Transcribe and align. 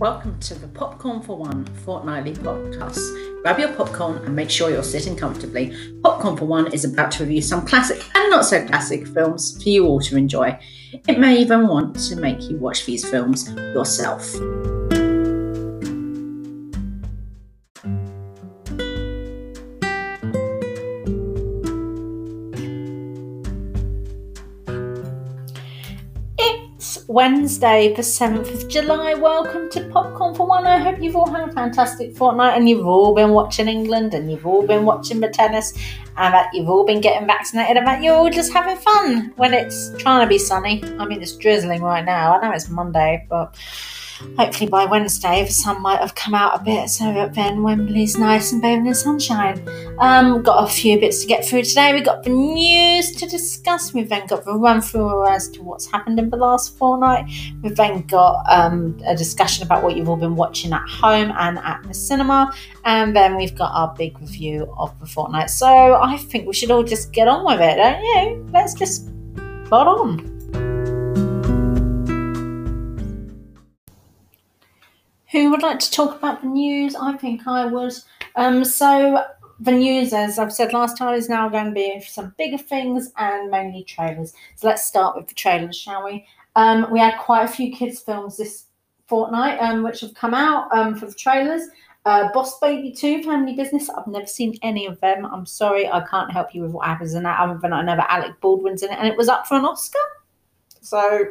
Welcome 0.00 0.40
to 0.40 0.54
the 0.54 0.66
Popcorn 0.66 1.20
for 1.20 1.36
One 1.36 1.66
fortnightly 1.84 2.32
podcast. 2.32 3.42
Grab 3.42 3.58
your 3.58 3.70
popcorn 3.74 4.16
and 4.24 4.34
make 4.34 4.48
sure 4.48 4.70
you're 4.70 4.82
sitting 4.82 5.14
comfortably. 5.14 5.76
Popcorn 6.02 6.38
for 6.38 6.46
One 6.46 6.72
is 6.72 6.86
about 6.86 7.10
to 7.12 7.24
review 7.24 7.42
some 7.42 7.66
classic 7.66 8.02
and 8.14 8.30
not 8.30 8.46
so 8.46 8.66
classic 8.66 9.06
films 9.08 9.62
for 9.62 9.68
you 9.68 9.84
all 9.84 10.00
to 10.00 10.16
enjoy. 10.16 10.58
It 11.06 11.18
may 11.18 11.36
even 11.36 11.68
want 11.68 11.98
to 12.08 12.16
make 12.16 12.48
you 12.48 12.56
watch 12.56 12.86
these 12.86 13.06
films 13.06 13.50
yourself. 13.74 14.24
Wednesday, 27.10 27.92
the 27.92 28.02
7th 28.02 28.54
of 28.54 28.68
July. 28.68 29.14
Welcome 29.14 29.68
to 29.70 29.80
Popcorn 29.88 30.32
for 30.32 30.46
One. 30.46 30.64
I 30.64 30.78
hope 30.78 31.02
you've 31.02 31.16
all 31.16 31.28
had 31.28 31.48
a 31.48 31.52
fantastic 31.52 32.16
fortnight 32.16 32.56
and 32.56 32.68
you've 32.68 32.86
all 32.86 33.16
been 33.16 33.30
watching 33.30 33.66
England 33.66 34.14
and 34.14 34.30
you've 34.30 34.46
all 34.46 34.64
been 34.64 34.84
watching 34.84 35.18
the 35.18 35.28
tennis 35.28 35.72
and 36.16 36.32
that 36.32 36.50
you've 36.54 36.68
all 36.68 36.86
been 36.86 37.00
getting 37.00 37.26
vaccinated 37.26 37.78
and 37.78 37.86
that 37.88 38.00
you're 38.00 38.14
all 38.14 38.30
just 38.30 38.52
having 38.52 38.76
fun 38.76 39.32
when 39.34 39.52
it's 39.52 39.90
trying 39.98 40.24
to 40.24 40.28
be 40.28 40.38
sunny. 40.38 40.84
I 41.00 41.04
mean, 41.04 41.20
it's 41.20 41.34
drizzling 41.36 41.82
right 41.82 42.04
now. 42.04 42.38
I 42.38 42.46
know 42.46 42.54
it's 42.54 42.68
Monday, 42.68 43.26
but 43.28 43.56
hopefully 44.36 44.68
by 44.68 44.84
Wednesday 44.84 45.44
the 45.44 45.52
sun 45.52 45.80
might 45.82 46.00
have 46.00 46.14
come 46.14 46.34
out 46.34 46.60
a 46.60 46.64
bit 46.64 46.88
so 46.88 47.30
then 47.34 47.62
Wembley's 47.62 48.18
nice 48.18 48.52
and 48.52 48.62
bathed 48.62 48.86
in 48.86 48.94
sunshine. 48.94 49.66
Um, 49.98 50.42
got 50.42 50.64
a 50.64 50.72
few 50.72 50.98
bits 50.98 51.20
to 51.20 51.26
get 51.26 51.44
through 51.44 51.62
today. 51.62 51.92
We've 51.92 52.04
got 52.04 52.22
the 52.22 52.30
news 52.30 53.12
to 53.12 53.26
discuss. 53.26 53.92
We've 53.92 54.08
then 54.08 54.26
got 54.26 54.44
the 54.44 54.54
run 54.54 54.80
through 54.80 55.26
as 55.26 55.48
to 55.50 55.62
what's 55.62 55.90
happened 55.90 56.18
in 56.18 56.30
the 56.30 56.36
last 56.36 56.76
fortnight. 56.78 57.30
We've 57.62 57.76
then 57.76 58.02
got 58.02 58.44
um, 58.48 58.98
a 59.06 59.14
discussion 59.14 59.64
about 59.64 59.82
what 59.82 59.96
you've 59.96 60.08
all 60.08 60.16
been 60.16 60.36
watching 60.36 60.72
at 60.72 60.88
home 60.88 61.32
and 61.36 61.58
at 61.58 61.82
the 61.86 61.94
cinema. 61.94 62.52
And 62.84 63.14
then 63.14 63.36
we've 63.36 63.56
got 63.56 63.72
our 63.74 63.94
big 63.94 64.18
review 64.20 64.72
of 64.78 64.98
the 65.00 65.06
fortnight. 65.06 65.50
So 65.50 65.66
I 65.66 66.16
think 66.16 66.46
we 66.46 66.54
should 66.54 66.70
all 66.70 66.82
just 66.82 67.12
get 67.12 67.28
on 67.28 67.44
with 67.44 67.60
it, 67.60 67.76
don't 67.76 68.02
you? 68.02 68.46
Let's 68.52 68.74
just 68.74 69.08
plod 69.66 69.86
on. 69.86 70.29
Who 75.32 75.50
would 75.50 75.62
like 75.62 75.78
to 75.78 75.90
talk 75.90 76.16
about 76.16 76.42
the 76.42 76.48
news? 76.48 76.96
I 76.96 77.16
think 77.16 77.46
I 77.46 77.66
would. 77.66 77.92
Um, 78.34 78.64
so 78.64 79.24
the 79.60 79.72
news, 79.72 80.12
as 80.12 80.38
I've 80.38 80.52
said 80.52 80.72
last 80.72 80.96
time, 80.96 81.14
is 81.14 81.28
now 81.28 81.48
going 81.48 81.66
to 81.66 81.70
be 81.70 82.00
some 82.00 82.34
bigger 82.36 82.58
things 82.58 83.12
and 83.16 83.50
mainly 83.50 83.84
trailers. 83.84 84.32
So 84.56 84.66
let's 84.66 84.84
start 84.84 85.16
with 85.16 85.28
the 85.28 85.34
trailers, 85.34 85.76
shall 85.76 86.04
we? 86.04 86.26
Um, 86.56 86.90
we 86.90 86.98
had 86.98 87.18
quite 87.18 87.44
a 87.44 87.48
few 87.48 87.70
kids' 87.72 88.00
films 88.00 88.36
this 88.38 88.66
fortnight, 89.06 89.60
um, 89.60 89.84
which 89.84 90.00
have 90.00 90.14
come 90.14 90.34
out 90.34 90.72
um, 90.72 90.96
for 90.96 91.06
the 91.06 91.14
trailers. 91.14 91.62
Uh, 92.06 92.32
Boss 92.32 92.58
Baby 92.58 92.90
2, 92.92 93.22
Family 93.22 93.54
Business. 93.54 93.90
I've 93.90 94.06
never 94.06 94.26
seen 94.26 94.56
any 94.62 94.86
of 94.86 94.98
them. 95.00 95.26
I'm 95.26 95.46
sorry, 95.46 95.86
I 95.86 96.00
can't 96.06 96.32
help 96.32 96.54
you 96.54 96.62
with 96.62 96.72
what 96.72 96.86
happens 96.86 97.14
in 97.14 97.22
that, 97.22 97.38
other 97.38 97.58
than 97.60 97.72
I 97.72 97.82
know 97.82 97.94
that 97.94 98.10
Alec 98.10 98.40
Baldwin's 98.40 98.82
in 98.82 98.90
it, 98.90 98.98
and 98.98 99.06
it 99.06 99.16
was 99.16 99.28
up 99.28 99.46
for 99.46 99.56
an 99.56 99.64
Oscar. 99.64 99.98
So 100.80 101.26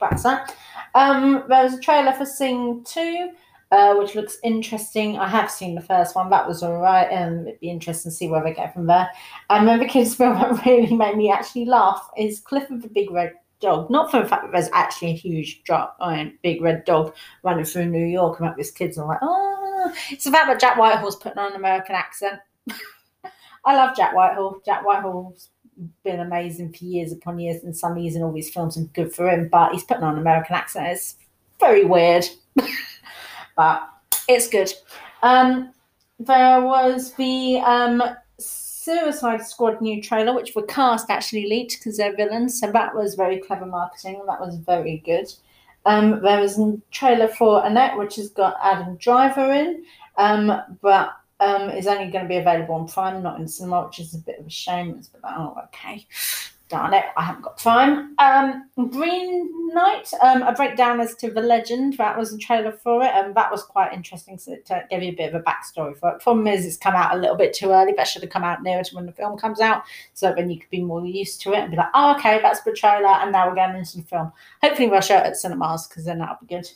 that's 0.00 0.22
that. 0.22 0.54
Um, 0.94 1.44
there 1.48 1.64
was 1.64 1.74
a 1.74 1.80
trailer 1.80 2.12
for 2.12 2.26
Sing 2.26 2.84
2 2.84 3.30
uh, 3.72 3.94
which 3.94 4.14
looks 4.14 4.36
interesting. 4.44 5.16
I 5.16 5.26
have 5.26 5.50
seen 5.50 5.74
the 5.74 5.80
first 5.80 6.14
one, 6.14 6.28
that 6.28 6.46
was 6.46 6.62
all 6.62 6.76
right, 6.76 7.10
and 7.10 7.40
um, 7.40 7.46
it'd 7.48 7.60
be 7.60 7.70
interesting 7.70 8.12
to 8.12 8.14
see 8.14 8.28
where 8.28 8.44
they 8.44 8.52
get 8.52 8.74
from 8.74 8.86
there. 8.86 9.08
And 9.48 9.66
then 9.66 9.78
the 9.78 9.86
kids' 9.86 10.14
film 10.16 10.34
that 10.34 10.64
really 10.66 10.94
made 10.94 11.16
me 11.16 11.32
actually 11.32 11.64
laugh 11.64 12.06
is 12.16 12.40
Clifford 12.40 12.82
the 12.82 12.88
Big 12.88 13.10
Red 13.10 13.32
Dog. 13.60 13.90
Not 13.90 14.10
for 14.10 14.20
the 14.20 14.28
fact 14.28 14.42
that 14.42 14.52
there's 14.52 14.68
actually 14.74 15.12
a 15.12 15.16
huge 15.16 15.62
I 15.70 16.16
mean, 16.16 16.38
big 16.42 16.60
red 16.60 16.84
dog 16.84 17.14
running 17.44 17.64
through 17.64 17.86
New 17.86 18.04
York 18.04 18.40
and 18.40 18.52
this 18.58 18.72
kids 18.72 18.98
are 18.98 19.06
like, 19.06 19.20
oh, 19.22 19.92
it's 20.10 20.28
fact 20.28 20.48
that 20.48 20.60
Jack 20.60 20.76
Whitehall's 20.76 21.16
putting 21.16 21.38
on 21.38 21.52
an 21.52 21.56
American 21.56 21.94
accent. 21.94 22.40
I 23.64 23.76
love 23.76 23.96
Jack 23.96 24.14
Whitehall. 24.14 24.60
Jack 24.66 24.84
Whitehall's 24.84 25.48
been 26.04 26.20
amazing 26.20 26.72
for 26.72 26.84
years 26.84 27.12
upon 27.12 27.38
years, 27.38 27.62
and 27.64 27.76
some 27.76 27.98
years 27.98 28.16
in 28.16 28.22
all 28.22 28.32
these 28.32 28.50
films, 28.50 28.76
and 28.76 28.92
good 28.92 29.14
for 29.14 29.28
him. 29.28 29.48
But 29.48 29.72
he's 29.72 29.84
putting 29.84 30.04
on 30.04 30.14
an 30.14 30.20
American 30.20 30.54
accent. 30.54 30.88
It's 30.88 31.16
very 31.60 31.84
weird. 31.84 32.26
but 33.56 33.88
it's 34.28 34.48
good. 34.48 34.72
Um, 35.22 35.72
there 36.18 36.60
was 36.60 37.14
the 37.14 37.60
um, 37.64 38.02
Suicide 38.38 39.44
Squad 39.46 39.80
new 39.80 40.02
trailer, 40.02 40.34
which 40.34 40.54
the 40.54 40.62
cast 40.62 41.10
actually 41.10 41.48
leaked 41.48 41.78
because 41.78 41.96
they're 41.96 42.16
villains. 42.16 42.58
So 42.60 42.70
that 42.72 42.94
was 42.94 43.14
very 43.14 43.38
clever 43.38 43.66
marketing, 43.66 44.16
and 44.20 44.28
that 44.28 44.40
was 44.40 44.56
very 44.56 44.98
good. 45.04 45.32
Um, 45.84 46.22
there 46.22 46.40
was 46.40 46.58
a 46.58 46.78
trailer 46.90 47.28
for 47.28 47.64
Annette, 47.64 47.98
which 47.98 48.16
has 48.16 48.30
got 48.30 48.56
Adam 48.62 48.96
Driver 48.96 49.52
in, 49.52 49.84
um, 50.16 50.62
but 50.80 51.12
um, 51.42 51.70
is 51.70 51.86
only 51.86 52.10
going 52.10 52.24
to 52.24 52.28
be 52.28 52.36
available 52.36 52.76
on 52.76 52.88
Prime, 52.88 53.22
not 53.22 53.38
in 53.40 53.48
cinema, 53.48 53.86
which 53.86 53.98
is 53.98 54.14
a 54.14 54.18
bit 54.18 54.38
of 54.38 54.46
a 54.46 54.50
shame. 54.50 54.96
It's 54.98 55.10
oh, 55.24 55.56
okay 55.64 56.06
darn 56.72 56.94
it, 56.94 57.04
I 57.18 57.22
haven't 57.22 57.42
got 57.42 57.58
time. 57.58 58.14
Um, 58.18 58.68
Green 58.90 59.74
Knight, 59.74 60.10
um, 60.22 60.40
a 60.42 60.54
breakdown 60.54 61.00
as 61.00 61.14
to 61.16 61.30
the 61.30 61.42
legend. 61.42 61.98
That 61.98 62.18
was 62.18 62.32
a 62.32 62.38
trailer 62.38 62.72
for 62.72 63.04
it, 63.04 63.10
and 63.14 63.34
that 63.34 63.52
was 63.52 63.62
quite 63.62 63.92
interesting. 63.92 64.38
So 64.38 64.54
it 64.54 64.70
gave 64.90 65.02
you 65.02 65.10
a 65.10 65.14
bit 65.14 65.34
of 65.34 65.40
a 65.40 65.44
backstory 65.44 65.96
for 65.96 66.12
it. 66.12 66.22
Problem 66.22 66.46
is, 66.46 66.64
it's 66.64 66.78
come 66.78 66.94
out 66.94 67.14
a 67.14 67.20
little 67.20 67.36
bit 67.36 67.52
too 67.52 67.70
early. 67.70 67.92
That 67.94 68.08
should 68.08 68.22
have 68.22 68.32
come 68.32 68.42
out 68.42 68.62
nearer 68.62 68.82
to 68.82 68.96
when 68.96 69.04
the 69.04 69.12
film 69.12 69.38
comes 69.38 69.60
out, 69.60 69.82
so 70.14 70.32
then 70.34 70.50
you 70.50 70.58
could 70.58 70.70
be 70.70 70.82
more 70.82 71.04
used 71.04 71.42
to 71.42 71.52
it 71.52 71.58
and 71.58 71.70
be 71.70 71.76
like, 71.76 71.90
oh, 71.92 72.16
okay, 72.16 72.40
that's 72.40 72.62
the 72.62 72.72
trailer, 72.72 73.06
and 73.20 73.32
now 73.32 73.48
we're 73.48 73.54
going 73.54 73.76
into 73.76 73.98
the 73.98 74.04
film. 74.04 74.32
Hopefully, 74.62 74.88
we'll 74.88 75.02
show 75.02 75.18
it 75.18 75.26
at 75.26 75.36
cinemas 75.36 75.86
because 75.86 76.06
then 76.06 76.18
that'll 76.18 76.38
be 76.40 76.46
good. 76.46 76.68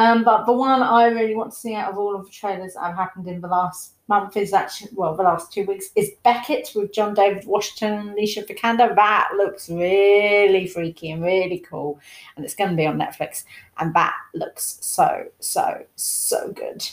Um, 0.00 0.24
but 0.24 0.46
the 0.46 0.52
one 0.54 0.80
I 0.80 1.08
really 1.08 1.34
want 1.34 1.52
to 1.52 1.58
see 1.58 1.74
out 1.74 1.92
of 1.92 1.98
all 1.98 2.16
of 2.16 2.24
the 2.24 2.30
trailers 2.30 2.72
that 2.72 2.84
have 2.84 2.96
happened 2.96 3.28
in 3.28 3.42
the 3.42 3.48
last 3.48 3.96
month 4.08 4.34
is 4.34 4.54
actually, 4.54 4.92
well, 4.94 5.14
the 5.14 5.22
last 5.22 5.52
two 5.52 5.66
weeks, 5.66 5.90
is 5.94 6.12
Beckett 6.24 6.70
with 6.74 6.94
John 6.94 7.12
David 7.12 7.46
Washington 7.46 7.98
and 7.98 8.10
Alicia 8.12 8.44
Vikander. 8.44 8.96
That 8.96 9.28
looks 9.36 9.68
really 9.68 10.66
freaky 10.68 11.10
and 11.10 11.22
really 11.22 11.58
cool. 11.58 12.00
And 12.34 12.46
it's 12.46 12.54
going 12.54 12.70
to 12.70 12.76
be 12.76 12.86
on 12.86 12.98
Netflix. 12.98 13.44
And 13.76 13.92
that 13.92 14.14
looks 14.32 14.78
so, 14.80 15.26
so, 15.38 15.84
so 15.96 16.50
good. 16.52 16.88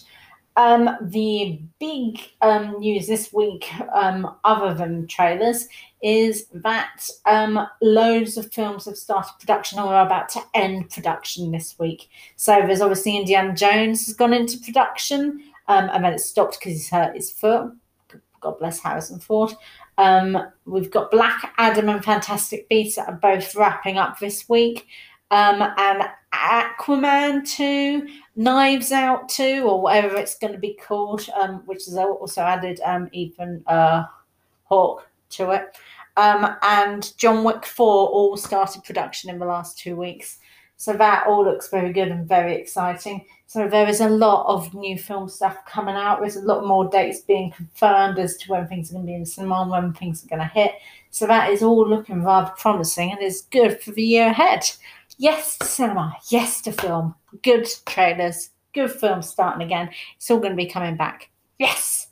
Um, 0.58 0.90
the 1.00 1.62
big 1.80 2.20
um, 2.42 2.78
news 2.80 3.08
this 3.08 3.32
week, 3.32 3.72
um, 3.94 4.36
other 4.44 4.74
than 4.74 5.08
trailers, 5.08 5.70
is 6.02 6.46
that 6.54 7.10
um, 7.26 7.68
loads 7.82 8.38
of 8.38 8.52
films 8.54 8.86
have 8.86 8.98
started 8.98 9.34
production 9.40 9.80
or 9.80 9.94
are 9.94 10.06
about 10.06 10.30
to 10.30 10.42
end 10.54 10.90
production 10.90 11.52
this 11.52 11.78
week. 11.80 12.10
So 12.36 12.62
there's 12.66 12.82
obviously 12.82 13.18
Indiana 13.18 13.54
Jones 13.54 14.06
has 14.06 14.16
gone 14.16 14.34
into 14.34 14.60
production, 14.60 15.44
um, 15.68 15.90
and 15.92 16.04
then 16.04 16.14
it 16.14 16.20
stopped 16.20 16.60
because 16.60 16.74
he's 16.74 16.90
hurt 16.90 17.16
his 17.16 17.32
foot. 17.32 17.72
God 18.40 18.60
bless 18.60 18.80
Harrison 18.80 19.20
Ford. 19.20 19.54
Um, 19.98 20.38
we've 20.66 20.92
got 20.92 21.10
Black 21.10 21.54
Adam 21.58 21.90
and 21.90 22.06
Fantastic 22.06 22.70
Beasts 22.70 22.98
that 22.98 23.08
are 23.08 23.16
both 23.16 23.56
wrapping 23.56 23.98
up 23.98 24.20
this 24.20 24.48
week. 24.48 24.88
Um, 25.32 25.62
and 25.78 26.04
Aquaman 26.34 27.50
2, 27.50 28.08
Knives 28.36 28.92
Out 28.92 29.28
2, 29.30 29.64
or 29.68 29.82
whatever 29.82 30.16
it's 30.16 30.38
going 30.38 30.54
to 30.54 30.60
be 30.60 30.74
called, 30.76 31.28
um, 31.36 31.64
which 31.66 31.88
is 31.88 31.98
also 31.98 32.42
added 32.42 32.80
um, 32.86 33.10
Ethan 33.12 33.64
uh, 33.68 34.06
Hawke 34.66 35.08
to 35.32 35.52
it. 35.52 35.78
Um, 36.18 36.56
and 36.64 37.16
John 37.18 37.44
Wick 37.44 37.66
4 37.66 37.86
all 37.86 38.38
started 38.38 38.84
production 38.84 39.30
in 39.30 39.40
the 39.40 39.46
last 39.46 39.78
two 39.78 39.96
weeks. 39.96 40.40
So 40.76 40.94
that 40.94 41.26
all 41.26 41.44
looks 41.44 41.70
very 41.70 41.92
good 41.92 42.10
and 42.10 42.28
very 42.28 42.56
exciting. 42.56 43.26
So 43.48 43.68
there 43.68 43.88
is 43.88 44.02
a 44.02 44.10
lot 44.10 44.46
of 44.46 44.74
new 44.74 44.98
film 44.98 45.28
stuff 45.28 45.58
coming 45.66 45.96
out. 45.96 46.20
There's 46.20 46.36
a 46.36 46.42
lot 46.42 46.68
more 46.68 46.88
dates 46.90 47.22
being 47.22 47.52
confirmed 47.52 48.20
as 48.20 48.38
to 48.38 48.52
when 48.52 48.68
things 48.68 48.90
are 48.90 48.94
going 48.94 49.06
to 49.06 49.12
be 49.12 49.16
in 49.16 49.26
cinema 49.26 49.62
and 49.62 49.72
when 49.72 49.94
things 49.94 50.24
are 50.24 50.28
going 50.28 50.42
to 50.42 50.46
hit. 50.54 50.74
So 51.10 51.26
that 51.28 51.52
is 51.52 51.64
all 51.64 51.88
looking 51.88 52.24
rather 52.24 52.52
promising 52.58 53.12
and 53.12 53.22
is 53.22 53.48
good 53.50 53.82
for 53.82 53.92
the 53.92 54.04
year 54.04 54.28
ahead. 54.28 54.70
Yes 55.18 55.58
to 55.58 55.66
cinema, 55.66 56.16
yes 56.30 56.62
to 56.62 56.72
film. 56.72 57.16
Good 57.42 57.68
trailers, 57.88 58.52
good 58.74 58.92
films 58.92 59.30
starting 59.30 59.66
again. 59.66 59.90
It's 60.18 60.30
all 60.30 60.40
going 60.40 60.52
to 60.52 60.58
be 60.58 60.70
coming 60.70 60.96
back. 60.96 61.32
Yes! 61.58 62.07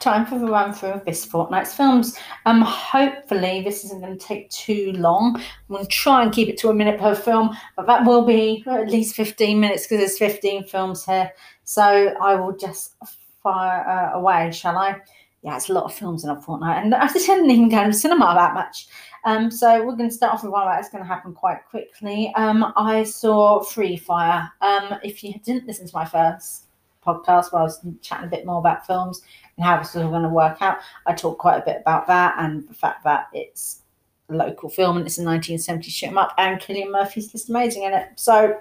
Time 0.00 0.26
for 0.26 0.38
the 0.38 0.46
run 0.46 0.72
through 0.72 0.90
of 0.90 1.04
this 1.04 1.24
fortnight's 1.24 1.74
films. 1.74 2.16
Um, 2.46 2.62
hopefully 2.62 3.62
this 3.62 3.84
isn't 3.84 4.00
going 4.00 4.16
to 4.16 4.24
take 4.24 4.48
too 4.50 4.92
long. 4.92 5.34
I'm 5.36 5.42
going 5.74 5.84
to 5.84 5.90
try 5.90 6.22
and 6.22 6.32
keep 6.32 6.48
it 6.48 6.56
to 6.58 6.68
a 6.68 6.74
minute 6.74 7.00
per 7.00 7.16
film, 7.16 7.56
but 7.76 7.86
that 7.86 8.04
will 8.04 8.24
be 8.24 8.62
at 8.68 8.88
least 8.88 9.16
15 9.16 9.58
minutes 9.58 9.84
because 9.84 9.98
there's 9.98 10.18
15 10.18 10.64
films 10.64 11.04
here. 11.04 11.32
So 11.64 11.82
I 11.82 12.36
will 12.36 12.56
just 12.56 12.94
fire 13.42 13.86
uh, 13.88 14.16
away, 14.16 14.52
shall 14.52 14.78
I? 14.78 15.00
Yeah, 15.42 15.56
it's 15.56 15.68
a 15.68 15.72
lot 15.72 15.84
of 15.84 15.94
films 15.94 16.22
in 16.24 16.30
a 16.30 16.40
fortnight, 16.40 16.84
and 16.84 16.94
I 16.94 17.06
just 17.12 17.26
didn't 17.26 17.50
even 17.50 17.68
go 17.68 17.84
to 17.84 17.92
cinema 17.92 18.34
that 18.36 18.54
much. 18.54 18.86
Um, 19.24 19.50
so 19.50 19.84
we're 19.84 19.96
going 19.96 20.10
to 20.10 20.14
start 20.14 20.34
off 20.34 20.44
with 20.44 20.52
one 20.52 20.66
that's 20.66 20.90
going 20.90 21.02
to 21.02 21.08
happen 21.08 21.32
quite 21.32 21.66
quickly. 21.68 22.32
Um, 22.36 22.72
I 22.76 23.02
saw 23.02 23.62
Free 23.62 23.96
Fire. 23.96 24.48
Um, 24.60 24.94
if 25.02 25.24
you 25.24 25.34
didn't 25.44 25.66
listen 25.66 25.88
to 25.88 25.96
my 25.96 26.04
first 26.04 26.66
podcast 27.04 27.52
where 27.52 27.62
I 27.62 27.64
was 27.64 27.84
chatting 28.02 28.26
a 28.26 28.30
bit 28.30 28.44
more 28.44 28.58
about 28.58 28.86
films 28.86 29.22
and 29.58 29.66
how 29.66 29.76
this 29.76 29.94
was 29.94 30.04
all 30.04 30.10
going 30.10 30.22
to 30.22 30.28
work 30.28 30.62
out, 30.62 30.78
I 31.06 31.12
talked 31.12 31.38
quite 31.38 31.58
a 31.58 31.64
bit 31.64 31.78
about 31.80 32.06
that 32.06 32.36
and 32.38 32.66
the 32.68 32.74
fact 32.74 33.04
that 33.04 33.28
it's 33.32 33.82
a 34.30 34.34
local 34.34 34.70
film 34.70 34.96
and 34.96 35.06
it's 35.06 35.18
a 35.18 35.22
1970s 35.22 35.90
shoot 35.90 36.06
'em 36.08 36.18
up 36.18 36.32
and 36.38 36.60
Cillian 36.60 36.90
Murphy's 36.90 37.32
just 37.32 37.50
amazing 37.50 37.82
in 37.82 37.92
it. 37.92 38.08
So 38.16 38.58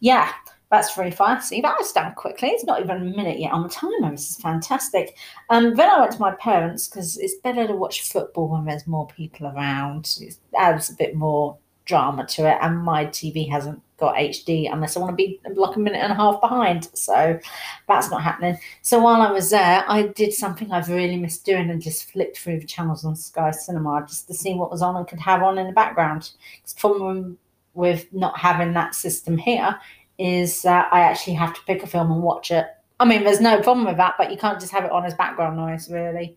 yeah, 0.00 0.32
that's 0.70 0.94
very 0.94 1.10
fast. 1.10 1.48
See, 1.48 1.60
that 1.60 1.76
was 1.78 1.92
done 1.92 2.14
quickly. 2.14 2.48
It's 2.48 2.64
not 2.64 2.80
even 2.80 2.96
a 2.96 3.16
minute 3.16 3.38
yet 3.38 3.52
on 3.52 3.62
the 3.62 3.68
timer. 3.68 4.10
This 4.10 4.30
is 4.30 4.36
fantastic. 4.38 5.16
Um, 5.50 5.74
then 5.74 5.88
I 5.88 6.00
went 6.00 6.12
to 6.12 6.20
my 6.20 6.32
parents 6.32 6.88
because 6.88 7.18
it's 7.18 7.36
better 7.36 7.66
to 7.66 7.76
watch 7.76 8.10
football 8.10 8.48
when 8.48 8.64
there's 8.64 8.86
more 8.86 9.06
people 9.06 9.46
around. 9.46 10.18
It 10.20 10.36
adds 10.58 10.90
a 10.90 10.94
bit 10.94 11.14
more 11.14 11.58
drama 11.84 12.26
to 12.26 12.50
it, 12.50 12.58
and 12.60 12.78
my 12.78 13.06
TV 13.06 13.48
hasn't 13.50 13.82
got 14.02 14.16
HD 14.16 14.68
unless 14.70 14.96
I 14.96 15.00
want 15.00 15.12
to 15.12 15.16
be 15.16 15.40
like 15.54 15.76
a 15.76 15.78
minute 15.78 16.02
and 16.02 16.12
a 16.12 16.16
half 16.16 16.40
behind. 16.40 16.90
So 16.92 17.38
that's 17.86 18.10
not 18.10 18.20
happening. 18.20 18.58
So 18.82 18.98
while 19.00 19.22
I 19.22 19.30
was 19.30 19.50
there, 19.50 19.84
I 19.86 20.08
did 20.08 20.32
something 20.32 20.72
I've 20.72 20.88
really 20.88 21.16
missed 21.16 21.44
doing 21.46 21.70
and 21.70 21.80
just 21.80 22.10
flipped 22.10 22.36
through 22.36 22.58
the 22.58 22.66
channels 22.66 23.04
on 23.04 23.14
Sky 23.14 23.52
Cinema 23.52 24.04
just 24.08 24.26
to 24.26 24.34
see 24.34 24.54
what 24.54 24.72
was 24.72 24.82
on 24.82 24.96
and 24.96 25.06
could 25.06 25.20
have 25.20 25.40
on 25.44 25.56
in 25.56 25.68
the 25.68 25.72
background. 25.72 26.32
Because 26.56 26.74
problem 26.74 27.38
with 27.74 28.12
not 28.12 28.36
having 28.36 28.72
that 28.72 28.96
system 28.96 29.38
here 29.38 29.78
is 30.18 30.62
that 30.62 30.92
I 30.92 31.00
actually 31.00 31.34
have 31.34 31.54
to 31.54 31.60
pick 31.62 31.84
a 31.84 31.86
film 31.86 32.10
and 32.10 32.24
watch 32.24 32.50
it. 32.50 32.66
I 32.98 33.04
mean, 33.04 33.22
there's 33.22 33.40
no 33.40 33.62
problem 33.62 33.86
with 33.86 33.98
that, 33.98 34.16
but 34.18 34.32
you 34.32 34.36
can't 34.36 34.58
just 34.58 34.72
have 34.72 34.84
it 34.84 34.90
on 34.90 35.04
as 35.04 35.14
background 35.14 35.56
noise, 35.56 35.88
really, 35.88 36.36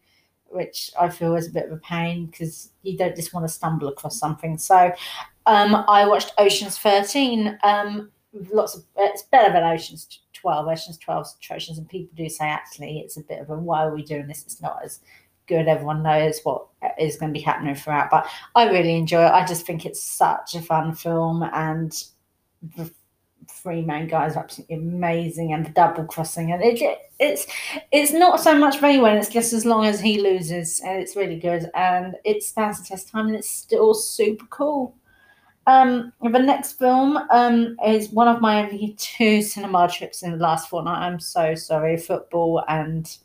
which 0.50 0.92
I 1.00 1.10
feel 1.10 1.36
is 1.36 1.48
a 1.48 1.52
bit 1.52 1.66
of 1.66 1.72
a 1.72 1.78
pain 1.78 2.28
because 2.28 2.72
you 2.84 2.96
don't 2.96 3.16
just 3.16 3.34
want 3.34 3.44
to 3.48 3.52
stumble 3.52 3.88
across 3.88 4.20
something. 4.20 4.60
So 4.60 4.92
um, 5.46 5.84
I 5.88 6.08
watched 6.08 6.34
Ocean's 6.38 6.78
13. 6.78 7.58
Um, 7.64 8.12
lots 8.52 8.76
of 8.76 8.84
it's 8.98 9.24
better 9.24 9.54
than 9.54 9.64
Ocean's 9.64 10.20
12. 10.34 10.68
Ocean's 10.68 10.98
12 10.98 11.26
is 11.26 11.36
atrocious, 11.40 11.78
and 11.78 11.90
people 11.90 12.16
do 12.16 12.30
say 12.30 12.46
actually 12.46 13.00
it's 13.00 13.18
a 13.18 13.22
bit 13.22 13.40
of 13.40 13.50
a 13.50 13.56
why 13.56 13.84
are 13.84 13.94
we 13.94 14.04
doing 14.04 14.28
this? 14.28 14.44
It's 14.44 14.62
not 14.62 14.80
as 14.84 15.00
good. 15.48 15.68
Everyone 15.68 16.04
knows 16.04 16.40
what 16.44 16.68
is 17.00 17.18
going 17.18 17.34
to 17.34 17.38
be 17.38 17.44
happening 17.44 17.76
throughout, 17.76 18.10
but 18.10 18.28
I 18.56 18.70
really 18.70 18.96
enjoy 18.96 19.26
it. 19.26 19.32
I 19.32 19.46
just 19.46 19.66
think 19.66 19.86
it's 19.86 20.04
such 20.04 20.56
a 20.56 20.62
fun 20.62 20.96
film, 20.96 21.44
and 21.54 21.92
the 22.76 22.92
three 23.48 23.82
main 23.84 24.08
guys 24.08 24.36
are 24.36 24.44
absolutely 24.44 24.76
amazing, 24.76 25.54
and 25.54 25.66
the 25.66 25.72
double 25.72 26.06
crossing, 26.06 26.52
and 26.52 26.64
it, 26.64 26.82
it's 27.20 27.48
it's 27.92 28.12
not 28.12 28.40
so 28.40 28.56
much 28.58 28.80
very 28.80 29.00
when 29.00 29.18
it's 29.18 29.30
just 29.30 29.54
as 29.54 29.66
long 29.66 29.86
as 29.86 30.00
he 30.00 30.20
loses, 30.20 30.82
and 30.82 31.00
it's 31.00 31.16
really 31.16 31.40
good, 31.40 31.70
and 31.76 32.16
it 32.24 32.44
stands 32.44 32.80
the 32.80 32.86
test 32.86 33.10
time, 33.10 33.28
and 33.28 33.36
it's 33.36 33.50
still 33.50 33.94
super 33.94 34.46
cool. 34.48 34.96
Um, 35.68 36.14
the 36.22 36.40
next 36.40 36.74
film 36.74 37.18
um, 37.32 37.76
is 37.86 38.10
one 38.10 38.28
of 38.28 38.42
my 38.42 38.64
only 38.64 38.94
two 39.00 39.42
cinema 39.42 39.90
trips 39.92 40.22
in 40.22 40.32
the 40.32 40.38
last 40.38 40.70
fortnight. 40.70 41.02
I'm 41.02 41.20
so 41.20 41.56
sorry. 41.56 41.98
Football 41.98 42.64
and 42.68 43.18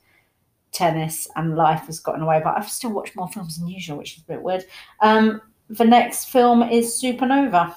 tennis 0.72 1.28
and 1.36 1.56
life 1.56 1.82
has 1.86 1.98
gotten 1.98 2.22
away, 2.22 2.40
but 2.42 2.56
I've 2.56 2.70
still 2.70 2.92
watched 2.92 3.16
more 3.16 3.28
films 3.28 3.58
than 3.58 3.68
usual, 3.68 3.98
which 3.98 4.16
is 4.16 4.22
a 4.22 4.26
bit 4.26 4.42
weird. 4.42 4.64
Um, 5.00 5.42
the 5.68 5.84
next 5.84 6.26
film 6.26 6.62
is 6.62 7.00
Supernova, 7.00 7.74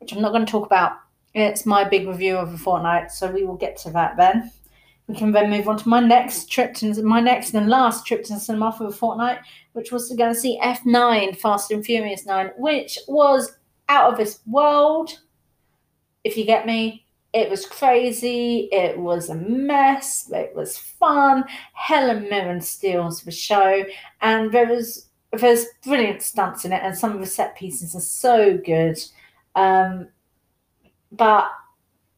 which 0.00 0.12
I'm 0.12 0.20
not 0.20 0.32
going 0.32 0.44
to 0.44 0.52
talk 0.52 0.66
about. 0.66 0.98
It's 1.34 1.66
my 1.66 1.82
big 1.82 2.06
review 2.06 2.36
of 2.36 2.52
the 2.52 2.58
fortnight, 2.58 3.10
so 3.10 3.30
we 3.30 3.44
will 3.44 3.56
get 3.56 3.76
to 3.78 3.90
that 3.90 4.16
then. 4.16 4.52
We 5.08 5.14
can 5.14 5.32
then 5.32 5.50
move 5.50 5.68
on 5.68 5.76
to 5.78 5.88
my 5.88 6.00
next 6.00 6.50
trip 6.50 6.74
to 6.76 7.02
my 7.02 7.20
next 7.20 7.54
and 7.54 7.68
last 7.68 8.06
trip 8.06 8.24
to 8.24 8.34
the 8.34 8.40
cinema 8.40 8.72
for 8.72 8.84
the 8.84 8.96
fortnight, 8.96 9.38
which 9.72 9.92
was 9.92 10.08
to 10.08 10.16
go 10.16 10.28
and 10.28 10.36
see 10.36 10.58
F9, 10.62 11.36
Fast 11.36 11.70
and 11.70 11.84
Furious 11.84 12.24
9, 12.24 12.52
which 12.56 12.98
was 13.08 13.56
out 13.88 14.12
of 14.12 14.18
this 14.18 14.40
world. 14.46 15.20
If 16.24 16.36
you 16.36 16.44
get 16.44 16.66
me, 16.66 17.04
it 17.34 17.50
was 17.50 17.66
crazy. 17.66 18.68
It 18.70 18.96
was 18.96 19.28
a 19.28 19.34
mess. 19.34 20.30
It 20.32 20.54
was 20.54 20.78
fun. 20.78 21.44
Helen 21.72 22.28
Mirren 22.30 22.60
steals 22.60 23.22
the 23.22 23.32
show, 23.32 23.84
and 24.20 24.52
there 24.52 24.66
was 24.66 25.08
there's 25.32 25.66
brilliant 25.84 26.22
stunts 26.22 26.64
in 26.64 26.72
it, 26.72 26.80
and 26.82 26.96
some 26.96 27.12
of 27.12 27.20
the 27.20 27.26
set 27.26 27.56
pieces 27.56 27.94
are 27.96 28.00
so 28.00 28.56
good. 28.56 28.98
Um, 29.56 30.08
but 31.10 31.50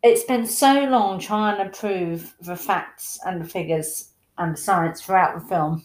it's 0.02 0.24
been 0.24 0.46
so 0.46 0.84
long 0.84 1.18
trying 1.18 1.64
to 1.64 1.76
prove 1.76 2.34
the 2.42 2.56
facts 2.56 3.18
and 3.26 3.40
the 3.40 3.48
figures 3.48 4.10
and 4.38 4.52
the 4.52 4.60
science 4.60 5.00
throughout 5.00 5.40
the 5.40 5.48
film, 5.48 5.82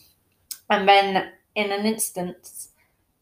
and 0.69 0.87
then 0.87 1.31
in 1.55 1.71
an 1.71 1.85
instant 1.85 2.67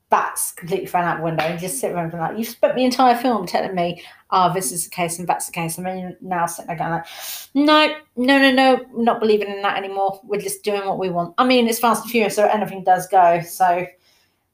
that's 0.10 0.54
completely 0.54 0.88
thrown 0.88 1.04
out 1.04 1.18
the 1.18 1.24
window 1.24 1.44
and 1.44 1.60
just 1.60 1.80
sit 1.80 1.92
around 1.92 2.12
and 2.12 2.20
like, 2.20 2.38
you've 2.38 2.48
spent 2.48 2.76
the 2.76 2.84
entire 2.84 3.16
film 3.16 3.46
telling 3.46 3.76
me, 3.76 4.04
oh, 4.32 4.52
this 4.52 4.72
is 4.72 4.86
the 4.86 4.90
case 4.90 5.20
and 5.20 5.28
that's 5.28 5.46
the 5.46 5.52
case. 5.52 5.78
And 5.78 5.86
then 5.86 6.00
you're 6.00 6.18
now 6.22 6.48
sitting 6.48 6.68
there 6.68 6.78
going 6.78 6.92
like, 6.92 7.06
no, 7.54 7.96
no, 8.16 8.40
no, 8.40 8.52
no, 8.52 8.86
not 8.96 9.20
believing 9.20 9.50
in 9.50 9.62
that 9.62 9.78
anymore. 9.78 10.20
We're 10.24 10.42
just 10.42 10.64
doing 10.64 10.86
what 10.86 10.98
we 10.98 11.10
want. 11.10 11.36
I 11.38 11.46
mean, 11.46 11.68
it's 11.68 11.80
Fast 11.80 12.04
and 12.04 12.12
Furious, 12.12 12.36
so 12.36 12.48
anything 12.48 12.84
does 12.84 13.08
go. 13.08 13.42
So 13.42 13.86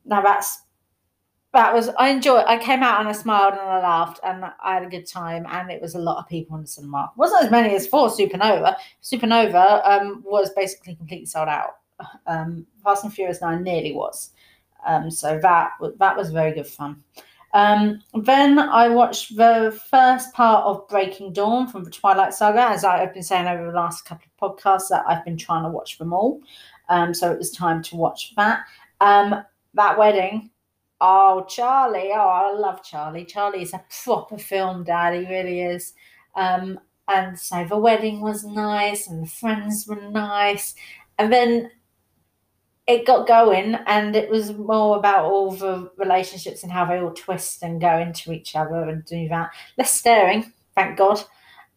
now 0.04 0.22
that's, 0.22 0.62
that 1.54 1.74
was, 1.74 1.88
I 1.98 2.10
enjoyed 2.10 2.44
I 2.48 2.58
came 2.58 2.84
out 2.84 3.00
and 3.00 3.08
I 3.08 3.14
smiled 3.14 3.54
and 3.54 3.62
I 3.62 3.80
laughed 3.80 4.20
and 4.24 4.44
I 4.44 4.74
had 4.74 4.84
a 4.84 4.90
good 4.90 5.08
time 5.08 5.46
and 5.50 5.72
it 5.72 5.82
was 5.82 5.96
a 5.96 6.00
lot 6.00 6.18
of 6.18 6.28
people 6.28 6.58
in 6.58 6.64
the 6.64 6.68
cinema. 6.68 7.12
It 7.16 7.18
wasn't 7.18 7.46
as 7.46 7.52
many 7.52 7.74
as 7.74 7.88
for 7.88 8.10
Supernova. 8.10 8.76
Supernova 9.02 9.88
um, 9.88 10.22
was 10.26 10.50
basically 10.50 10.96
completely 10.96 11.28
sold 11.28 11.48
out. 11.48 11.78
Um, 12.28 12.68
Fast 12.84 13.06
and 13.06 13.14
Furious 13.14 13.42
9 13.42 13.64
nearly 13.64 13.94
was. 13.94 14.32
Um, 14.86 15.12
so 15.12 15.40
that 15.42 15.72
that 15.98 16.18
was 16.18 16.32
very 16.32 16.54
good 16.54 16.68
fun. 16.68 17.04
Um, 17.56 18.02
then 18.14 18.60
I 18.60 18.90
watched 18.90 19.38
the 19.38 19.80
first 19.90 20.34
part 20.34 20.66
of 20.66 20.90
Breaking 20.90 21.32
Dawn 21.32 21.68
from 21.68 21.86
the 21.86 21.90
Twilight 21.90 22.34
Saga, 22.34 22.64
as 22.64 22.84
I've 22.84 23.14
been 23.14 23.24
saying 23.24 23.48
over 23.48 23.68
the 23.68 23.78
last 23.78 24.04
couple 24.04 24.26
of 24.26 24.58
podcasts 24.58 24.90
that 24.90 25.06
I've 25.08 25.24
been 25.24 25.38
trying 25.38 25.64
to 25.64 25.70
watch 25.70 25.98
them 25.98 26.12
all. 26.12 26.42
Um, 26.90 27.14
so 27.14 27.32
it 27.32 27.38
was 27.38 27.52
time 27.52 27.82
to 27.84 27.96
watch 27.96 28.34
that. 28.36 28.66
Um, 29.00 29.42
that 29.74 29.98
wedding, 29.98 30.50
oh 31.00 31.46
Charlie, 31.48 32.12
oh 32.14 32.28
I 32.28 32.52
love 32.52 32.84
Charlie. 32.84 33.24
Charlie 33.24 33.62
is 33.62 33.74
a 33.74 33.84
proper 34.04 34.38
film 34.38 34.84
dad, 34.84 35.14
he 35.14 35.26
really 35.34 35.62
is. 35.62 35.94
Um, 36.36 36.78
and 37.08 37.40
so 37.40 37.64
the 37.64 37.78
wedding 37.78 38.20
was 38.20 38.44
nice, 38.44 39.08
and 39.08 39.24
the 39.24 39.30
friends 39.30 39.88
were 39.88 40.10
nice, 40.10 40.76
and 41.20 41.32
then 41.32 41.72
it 42.88 43.08
got 43.08 43.28
going 43.28 43.76
and 43.88 44.16
it 44.16 44.30
was 44.30 44.54
more 44.54 44.98
about 44.98 45.26
all 45.26 45.52
the 45.52 45.90
relationships 45.98 46.62
and 46.62 46.72
how 46.72 46.86
they 46.86 47.00
all 47.00 47.14
twist 47.14 47.64
and 47.64 47.82
go 47.82 47.98
into 47.98 48.32
each 48.32 48.56
other 48.56 48.84
and 48.84 49.04
do 49.06 49.28
that. 49.30 49.50
Less 49.78 49.92
staring, 49.92 50.54
thank 50.76 50.98
God. 50.98 51.20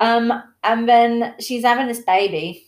Um, 0.00 0.32
and 0.62 0.88
then 0.88 1.34
she's 1.40 1.64
having 1.64 1.88
this 1.88 2.02
baby 2.02 2.66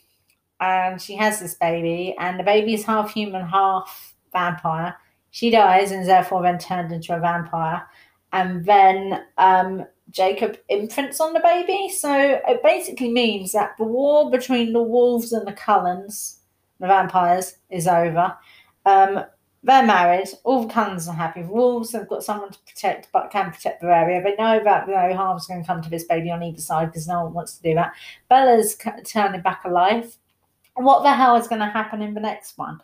and 0.59 1.01
she 1.01 1.15
has 1.17 1.39
this 1.39 1.55
baby 1.55 2.17
and 2.19 2.41
the 2.41 2.45
baby 2.45 2.73
is 2.73 2.85
half 2.85 3.13
human, 3.13 3.47
half 3.47 4.15
vampire. 4.33 4.97
She 5.33 5.51
dies 5.51 5.91
and 5.91 6.01
is 6.01 6.07
therefore 6.07 6.43
then 6.43 6.59
turned 6.59 6.93
into 6.93 7.15
a 7.15 7.21
vampire. 7.21 7.87
And 8.33 8.65
then 8.65 9.23
um, 9.37 9.85
Jacob 10.11 10.57
imprints 10.69 11.21
on 11.21 11.35
the 11.35 11.41
baby. 11.41 11.91
So 11.91 12.41
it 12.49 12.63
basically 12.63 13.13
means 13.13 13.53
that 13.53 13.77
the 13.77 13.85
war 13.85 14.31
between 14.31 14.73
the 14.73 14.83
wolves 14.83 15.33
and 15.33 15.47
the 15.47 15.53
Cullens 15.53 16.40
the 16.81 16.87
vampires 16.87 17.59
is 17.71 17.87
over. 17.87 18.35
Um, 18.87 19.25
they're 19.63 19.87
married. 19.87 20.29
All 20.45 20.67
the 20.67 20.73
Cullens 20.73 21.07
are 21.07 21.15
happy. 21.15 21.43
The 21.43 21.49
wolves 21.49 21.93
have 21.93 22.09
got 22.09 22.25
someone 22.25 22.51
to 22.51 22.59
protect, 22.67 23.09
but 23.13 23.31
can 23.31 23.53
protect 23.53 23.83
their 23.83 23.93
area. 23.93 24.23
They 24.23 24.35
know 24.43 24.65
that 24.65 24.89
no 24.89 25.15
harm's 25.15 25.47
going 25.47 25.61
to 25.61 25.67
come 25.67 25.83
to 25.83 25.91
this 25.91 26.05
baby 26.05 26.31
on 26.31 26.43
either 26.43 26.61
side 26.61 26.87
because 26.87 27.07
no 27.07 27.25
one 27.25 27.35
wants 27.35 27.59
to 27.59 27.63
do 27.63 27.75
that. 27.75 27.93
Bella's 28.31 28.77
turning 29.05 29.43
back 29.43 29.65
alive. 29.65 30.17
What 30.75 31.03
the 31.03 31.13
hell 31.13 31.37
is 31.37 31.47
going 31.47 31.61
to 31.61 31.67
happen 31.67 32.01
in 32.01 32.15
the 32.15 32.21
next 32.21 32.57
one? 32.57 32.81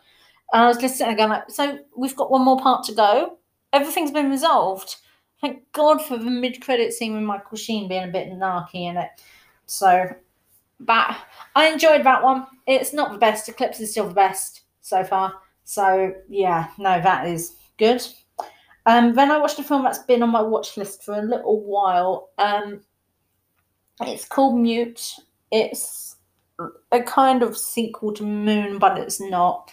And 0.53 0.63
I 0.63 0.67
was 0.67 0.81
listening 0.81 1.13
again, 1.13 1.29
like, 1.29 1.49
so 1.49 1.79
we've 1.97 2.15
got 2.15 2.29
one 2.29 2.45
more 2.45 2.59
part 2.59 2.85
to 2.85 2.93
go. 2.93 3.39
Everything's 3.73 4.11
been 4.11 4.29
resolved. 4.29 4.97
Thank 5.41 5.63
God 5.71 6.03
for 6.05 6.17
the 6.17 6.29
mid-credit 6.29 6.93
scene 6.93 7.15
with 7.15 7.23
Michael 7.23 7.57
Sheen 7.57 7.89
being 7.89 8.03
a 8.03 8.07
bit 8.07 8.29
narky 8.29 8.87
in 8.87 8.97
it. 8.97 9.09
So 9.65 10.09
but 10.79 11.17
I 11.55 11.67
enjoyed 11.67 12.05
that 12.05 12.23
one. 12.23 12.45
It's 12.65 12.93
not 12.93 13.11
the 13.11 13.17
best. 13.17 13.49
Eclipse 13.49 13.79
is 13.79 13.91
still 13.91 14.07
the 14.07 14.13
best 14.13 14.61
so 14.81 15.03
far. 15.03 15.33
So 15.63 16.13
yeah, 16.29 16.67
no, 16.77 17.01
that 17.01 17.27
is 17.27 17.55
good. 17.77 18.01
Um, 18.85 19.13
then 19.13 19.31
I 19.31 19.37
watched 19.37 19.59
a 19.59 19.63
film 19.63 19.83
that's 19.83 20.03
been 20.03 20.23
on 20.23 20.29
my 20.29 20.41
watch 20.41 20.77
list 20.77 21.03
for 21.03 21.15
a 21.15 21.21
little 21.21 21.61
while. 21.61 22.29
Um, 22.37 22.81
it's 24.01 24.25
called 24.25 24.57
Mute. 24.57 25.15
It's 25.51 26.15
a 26.91 27.01
kind 27.01 27.43
of 27.43 27.57
sequel 27.57 28.13
to 28.13 28.23
Moon, 28.23 28.79
but 28.79 28.97
it's 28.97 29.19
not. 29.19 29.69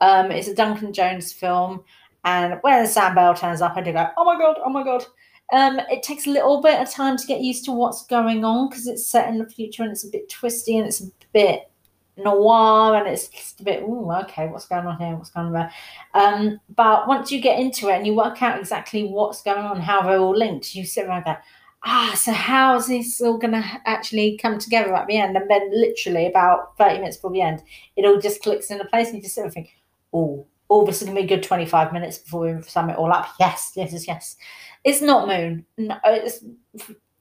Um, 0.00 0.30
it's 0.30 0.48
a 0.48 0.54
Duncan 0.54 0.92
Jones 0.92 1.32
film, 1.32 1.84
and 2.24 2.58
when 2.62 2.86
Sam 2.86 3.14
Bell 3.14 3.34
turns 3.34 3.62
up, 3.62 3.76
I 3.76 3.82
do 3.82 3.92
go, 3.92 4.08
"Oh 4.16 4.24
my 4.24 4.36
god! 4.36 4.58
Oh 4.64 4.70
my 4.70 4.82
god!" 4.82 5.04
Um, 5.52 5.80
it 5.90 6.02
takes 6.02 6.26
a 6.26 6.30
little 6.30 6.60
bit 6.60 6.80
of 6.80 6.90
time 6.90 7.16
to 7.16 7.26
get 7.26 7.42
used 7.42 7.64
to 7.66 7.72
what's 7.72 8.06
going 8.06 8.44
on 8.44 8.68
because 8.68 8.86
it's 8.86 9.06
set 9.06 9.28
in 9.28 9.38
the 9.38 9.48
future 9.48 9.82
and 9.82 9.92
it's 9.92 10.04
a 10.04 10.10
bit 10.10 10.28
twisty 10.30 10.78
and 10.78 10.86
it's 10.86 11.02
a 11.02 11.10
bit 11.32 11.70
noir 12.16 12.96
and 12.96 13.06
it's 13.06 13.28
just 13.28 13.60
a 13.60 13.64
bit, 13.64 13.82
oh, 13.86 14.10
okay, 14.22 14.48
what's 14.48 14.66
going 14.66 14.86
on 14.86 14.98
here? 14.98 15.14
What's 15.14 15.30
going 15.30 15.46
on 15.48 15.52
there? 15.52 15.72
Um, 16.14 16.60
but 16.74 17.06
once 17.06 17.30
you 17.30 17.40
get 17.40 17.58
into 17.58 17.88
it 17.88 17.96
and 17.96 18.06
you 18.06 18.14
work 18.14 18.42
out 18.42 18.58
exactly 18.58 19.04
what's 19.04 19.42
going 19.42 19.64
on, 19.64 19.80
how 19.80 20.02
they're 20.02 20.18
all 20.18 20.36
linked, 20.36 20.74
you 20.74 20.84
sit 20.84 21.06
around 21.06 21.24
there, 21.26 21.42
ah, 21.84 22.14
so 22.16 22.32
how 22.32 22.76
is 22.76 22.86
this 22.86 23.20
all 23.20 23.38
going 23.38 23.52
to 23.52 23.64
actually 23.86 24.38
come 24.38 24.58
together 24.58 24.94
at 24.94 25.06
the 25.06 25.16
end? 25.16 25.36
And 25.36 25.50
then 25.50 25.70
literally 25.72 26.26
about 26.26 26.76
30 26.78 26.98
minutes 26.98 27.16
before 27.16 27.32
the 27.32 27.42
end, 27.42 27.62
it 27.96 28.04
all 28.04 28.20
just 28.20 28.42
clicks 28.42 28.70
into 28.70 28.84
place 28.86 29.08
and 29.08 29.16
you 29.16 29.22
just 29.22 29.34
sit 29.34 29.44
and 29.44 29.52
think, 29.52 29.70
oh, 30.12 30.46
this 30.86 31.02
is 31.02 31.08
to 31.08 31.14
be 31.14 31.22
a 31.22 31.26
good 31.26 31.42
25 31.42 31.92
minutes 31.92 32.18
before 32.18 32.54
we 32.54 32.62
sum 32.62 32.90
it 32.90 32.96
all 32.96 33.12
up. 33.12 33.28
Yes, 33.38 33.72
yes, 33.76 33.92
yes, 33.92 34.06
yes. 34.06 34.36
It's 34.84 35.02
not 35.02 35.28
Moon. 35.28 35.64
No, 35.78 35.96
it's 36.04 36.44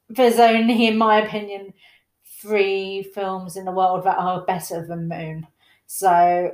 there's 0.09 0.39
only, 0.39 0.87
in 0.87 0.97
my 0.97 1.21
opinion, 1.21 1.73
three 2.41 3.03
films 3.03 3.55
in 3.55 3.65
the 3.65 3.71
world 3.71 4.03
that 4.05 4.17
are 4.17 4.45
better 4.45 4.85
than 4.85 5.07
Moon. 5.07 5.47
So 5.87 6.51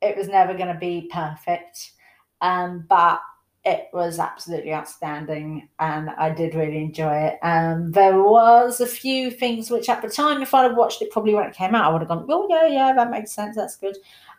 it 0.00 0.16
was 0.16 0.28
never 0.28 0.54
going 0.54 0.72
to 0.72 0.80
be 0.80 1.08
perfect. 1.12 1.92
Um, 2.40 2.84
but 2.88 3.20
it 3.64 3.88
was 3.92 4.18
absolutely 4.18 4.74
outstanding 4.74 5.68
and 5.78 6.10
I 6.10 6.30
did 6.30 6.54
really 6.54 6.78
enjoy 6.78 7.14
it. 7.14 7.38
Um, 7.42 7.92
there 7.92 8.20
was 8.20 8.80
a 8.80 8.86
few 8.86 9.30
things 9.30 9.70
which 9.70 9.88
at 9.88 10.02
the 10.02 10.08
time, 10.08 10.42
if 10.42 10.52
I'd 10.52 10.64
have 10.64 10.76
watched 10.76 11.00
it 11.00 11.12
probably 11.12 11.34
when 11.34 11.46
it 11.46 11.54
came 11.54 11.74
out, 11.74 11.84
I 11.84 11.92
would 11.92 12.02
have 12.02 12.08
gone, 12.08 12.26
oh 12.28 12.46
yeah, 12.50 12.66
yeah, 12.66 12.92
that 12.92 13.10
makes 13.10 13.30
sense, 13.30 13.54
that's 13.54 13.76
good. 13.76 13.96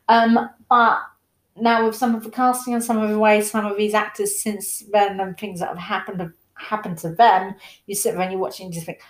Um, 0.10 0.50
but 0.70 1.00
now 1.56 1.86
with 1.86 1.96
some 1.96 2.16
of 2.16 2.24
the 2.24 2.32
casting 2.32 2.74
and 2.74 2.84
some 2.84 2.98
of 2.98 3.10
the 3.10 3.20
ways 3.20 3.52
some 3.52 3.66
of 3.66 3.78
these 3.78 3.94
actors 3.94 4.42
since 4.42 4.84
then 4.92 5.20
and 5.20 5.38
things 5.38 5.60
that 5.60 5.70
have 5.70 5.78
happened 5.78 6.34
happened 6.56 6.98
to 7.00 7.10
them, 7.10 7.56
you 7.86 7.96
sit 7.96 8.14
there 8.14 8.22
and 8.22 8.32
you're 8.32 8.42
watching 8.42 8.66
and 8.66 8.74
just 8.74 8.86
think, 8.86 9.02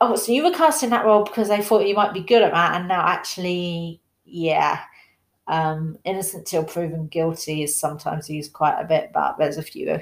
oh, 0.00 0.16
so 0.16 0.32
you 0.32 0.44
were 0.44 0.52
casting 0.52 0.90
that 0.90 1.04
role 1.04 1.24
because 1.24 1.48
they 1.48 1.62
thought 1.62 1.86
you 1.86 1.94
might 1.94 2.14
be 2.14 2.20
good 2.20 2.42
at 2.42 2.52
that, 2.52 2.76
and 2.76 2.88
now 2.88 3.06
actually, 3.06 4.00
yeah. 4.24 4.80
Um, 5.46 5.96
innocent 6.04 6.46
till 6.46 6.62
proven 6.62 7.06
guilty 7.06 7.62
is 7.62 7.74
sometimes 7.74 8.28
used 8.28 8.52
quite 8.52 8.78
a 8.78 8.84
bit, 8.84 9.12
but 9.14 9.38
there's 9.38 9.56
a 9.56 9.62
few 9.62 9.98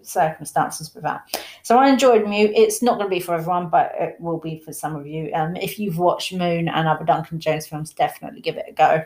circumstances 0.00 0.94
with 0.94 1.02
that. 1.02 1.40
So 1.64 1.76
I 1.76 1.88
enjoyed 1.88 2.28
Mute. 2.28 2.52
It's 2.54 2.82
not 2.82 2.96
going 2.96 3.10
to 3.10 3.14
be 3.14 3.18
for 3.18 3.34
everyone, 3.34 3.68
but 3.68 3.92
it 3.98 4.16
will 4.20 4.38
be 4.38 4.60
for 4.60 4.72
some 4.72 4.94
of 4.94 5.04
you. 5.04 5.32
Um, 5.34 5.56
if 5.56 5.80
you've 5.80 5.98
watched 5.98 6.32
Moon 6.32 6.68
and 6.68 6.86
other 6.86 7.04
Duncan 7.04 7.40
Jones 7.40 7.66
films, 7.66 7.92
definitely 7.92 8.40
give 8.40 8.56
it 8.56 8.66
a 8.68 8.72
go. 8.72 9.04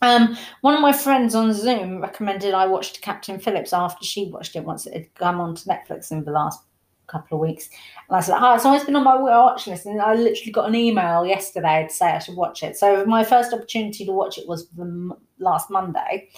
Um, 0.00 0.36
one 0.60 0.74
of 0.74 0.80
my 0.80 0.92
friends 0.92 1.34
on 1.34 1.52
Zoom 1.52 2.00
recommended 2.00 2.54
I 2.54 2.66
watched 2.66 3.02
Captain 3.02 3.38
Phillips 3.38 3.72
after 3.72 4.04
she 4.04 4.26
watched 4.26 4.54
it 4.54 4.64
once 4.64 4.86
it 4.86 4.94
had 4.94 5.14
come 5.14 5.40
onto 5.40 5.68
Netflix 5.68 6.12
in 6.12 6.24
the 6.24 6.30
last 6.30 6.60
couple 7.08 7.36
of 7.36 7.48
weeks. 7.48 7.68
And 8.08 8.16
I 8.16 8.20
said, 8.20 8.38
oh, 8.38 8.54
it's 8.54 8.64
always 8.64 8.84
been 8.84 8.96
on 8.96 9.04
my 9.04 9.16
watch 9.16 9.66
list. 9.66 9.86
And 9.86 10.00
I 10.00 10.14
literally 10.14 10.52
got 10.52 10.68
an 10.68 10.74
email 10.74 11.26
yesterday 11.26 11.86
to 11.88 11.92
say 11.92 12.12
I 12.12 12.18
should 12.18 12.36
watch 12.36 12.62
it. 12.62 12.76
So 12.76 13.04
my 13.06 13.24
first 13.24 13.52
opportunity 13.52 14.04
to 14.04 14.12
watch 14.12 14.38
it 14.38 14.46
was 14.46 14.68
the 14.70 15.16
last 15.38 15.70
Monday. 15.70 16.28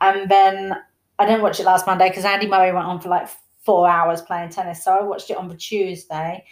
And 0.00 0.30
then 0.30 0.76
I 1.18 1.26
didn't 1.26 1.42
watch 1.42 1.60
it 1.60 1.66
last 1.66 1.86
Monday 1.86 2.08
because 2.08 2.24
Andy 2.24 2.46
Murray 2.46 2.72
went 2.72 2.86
on 2.86 3.00
for 3.00 3.08
like 3.08 3.28
four 3.64 3.88
hours 3.88 4.22
playing 4.22 4.50
tennis. 4.50 4.84
So 4.84 4.92
I 4.92 5.02
watched 5.02 5.30
it 5.30 5.36
on 5.36 5.48
the 5.48 5.56
Tuesday 5.56 6.44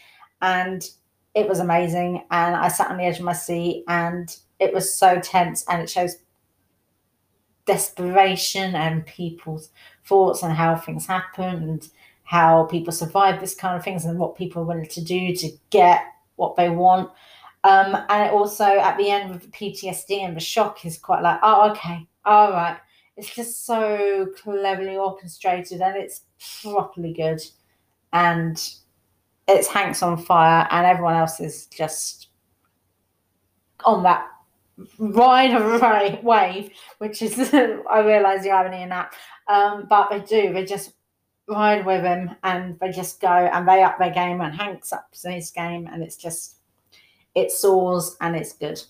and 0.43 0.88
it 1.35 1.49
was 1.49 1.61
amazing. 1.61 2.25
And 2.31 2.55
I 2.55 2.69
sat 2.69 2.90
on 2.90 2.99
the 2.99 3.05
edge 3.05 3.19
of 3.19 3.25
my 3.25 3.33
seat 3.33 3.85
and 3.88 4.37
it 4.59 4.75
was 4.75 4.95
so 4.95 5.19
tense 5.21 5.64
and 5.69 5.81
it 5.81 5.88
shows 5.88 6.17
desperation 7.71 8.75
and 8.75 9.07
people's 9.07 9.71
thoughts 10.05 10.43
and 10.43 10.53
how 10.53 10.75
things 10.75 11.07
happen 11.07 11.62
and 11.62 11.89
how 12.25 12.65
people 12.65 12.93
survive 12.93 13.41
this 13.41 13.55
kind 13.55 13.77
of 13.77 13.85
things 13.85 14.05
and 14.05 14.19
what 14.19 14.37
people 14.37 14.62
are 14.62 14.65
willing 14.65 14.89
to 14.89 15.00
do 15.05 15.37
to 15.37 15.49
get 15.71 16.03
what 16.35 16.57
they 16.57 16.69
want. 16.69 17.09
Um, 17.62 17.97
and 18.09 18.27
it 18.27 18.33
also 18.33 18.65
at 18.65 18.97
the 18.97 19.09
end 19.09 19.31
with 19.31 19.43
the 19.43 19.49
PTSD 19.49 20.19
and 20.19 20.37
the 20.37 20.41
shock 20.41 20.85
is 20.85 20.99
quite 20.99 21.23
like, 21.23 21.39
oh, 21.45 21.71
okay, 21.71 22.09
all 22.25 22.50
right. 22.50 22.77
It's 23.17 23.33
just 23.33 23.67
so 23.67 24.27
cleverly 24.43 24.97
orchestrated 24.97 25.81
and 25.81 25.97
it's 25.97 26.23
properly 26.62 27.12
good. 27.12 27.41
And 28.12 28.61
it's 29.47 29.69
Hank's 29.69 30.03
on 30.03 30.17
fire 30.17 30.67
and 30.73 30.87
everyone 30.87 31.15
else 31.15 31.39
is 31.39 31.67
just 31.67 32.31
on 33.85 34.03
that 34.03 34.27
ride 34.99 35.52
a 35.52 36.20
wave, 36.22 36.70
which 36.99 37.22
is 37.22 37.52
I 37.54 38.00
realise 38.00 38.42
the 38.42 38.50
irony 38.50 38.82
in 38.82 38.88
that. 38.90 39.14
Um, 39.49 39.87
but 39.88 40.10
they 40.10 40.20
do, 40.20 40.52
they 40.52 40.64
just 40.64 40.92
ride 41.49 41.84
with 41.84 42.04
him 42.04 42.30
and 42.44 42.78
they 42.78 42.90
just 42.90 43.20
go 43.20 43.28
and 43.28 43.66
they 43.66 43.82
up 43.82 43.99
their 43.99 44.12
game 44.12 44.40
and 44.40 44.54
Hank's 44.54 44.92
up 44.92 45.08
his 45.25 45.50
game 45.50 45.88
and 45.92 46.02
it's 46.02 46.16
just 46.16 46.56
it 47.34 47.50
soars 47.50 48.16
and 48.20 48.37
it's 48.37 48.52
good. 48.52 48.80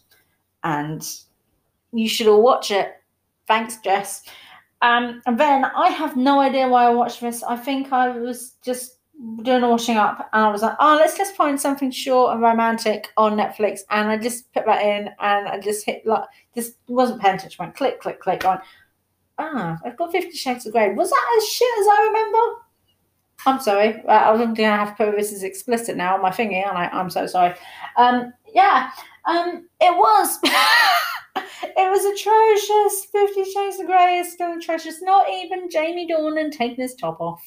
And 0.62 1.02
you 1.92 2.08
should 2.08 2.26
all 2.26 2.42
watch 2.42 2.70
it. 2.70 2.94
Thanks, 3.46 3.78
Jess. 3.78 4.24
Um, 4.82 5.22
and 5.26 5.38
then 5.38 5.64
I 5.64 5.88
have 5.88 6.16
no 6.16 6.40
idea 6.40 6.68
why 6.68 6.84
I 6.84 6.90
watched 6.90 7.20
this. 7.20 7.42
I 7.42 7.56
think 7.56 7.92
I 7.92 8.08
was 8.10 8.54
just 8.64 8.96
doing 9.42 9.62
a 9.62 9.68
washing 9.68 9.96
up 9.96 10.28
and 10.32 10.44
I 10.44 10.50
was 10.50 10.62
like, 10.62 10.76
oh, 10.80 10.96
let's 10.96 11.16
just 11.16 11.36
find 11.36 11.60
something 11.60 11.90
short 11.90 12.32
and 12.32 12.42
romantic 12.42 13.08
on 13.16 13.36
Netflix. 13.36 13.80
And 13.90 14.08
I 14.08 14.16
just 14.16 14.52
put 14.52 14.64
that 14.66 14.82
in 14.82 15.10
and 15.20 15.48
I 15.48 15.60
just 15.60 15.84
hit 15.84 16.06
like, 16.06 16.24
this 16.54 16.74
wasn't 16.88 17.20
paying 17.20 17.36
attention. 17.36 17.62
Went 17.62 17.76
click, 17.76 18.00
click, 18.00 18.20
click 18.20 18.44
on 18.44 18.60
ah, 19.40 19.78
I've 19.84 19.96
got 19.96 20.12
Fifty 20.12 20.36
Shades 20.36 20.66
of 20.66 20.72
Grey. 20.72 20.94
Was 20.94 21.10
that 21.10 21.34
as 21.38 21.48
shit 21.48 21.78
as 21.80 21.86
I 21.86 22.06
remember? 22.06 22.38
I'm 23.46 23.60
sorry. 23.60 24.02
I'm 24.06 24.36
going 24.36 24.54
to 24.54 24.64
have 24.64 24.96
to 24.96 25.04
put 25.04 25.16
this 25.16 25.32
as 25.32 25.42
explicit 25.42 25.96
now 25.96 26.14
on 26.14 26.22
my 26.22 26.30
thingy, 26.30 26.66
and 26.66 26.76
I? 26.76 26.88
I'm 26.92 27.10
so 27.10 27.26
sorry. 27.26 27.54
Um, 27.96 28.32
yeah, 28.52 28.90
um, 29.26 29.66
it 29.80 29.96
was. 29.96 30.38
it 30.44 31.90
was 31.90 32.04
atrocious. 32.04 33.06
Fifty 33.10 33.50
Shades 33.50 33.80
of 33.80 33.86
Grey 33.86 34.18
is 34.18 34.32
still 34.32 34.52
atrocious. 34.52 35.00
Not 35.02 35.26
even 35.30 35.70
Jamie 35.70 36.08
Dornan 36.08 36.52
taking 36.52 36.82
his 36.82 36.94
top 36.94 37.20
off 37.20 37.42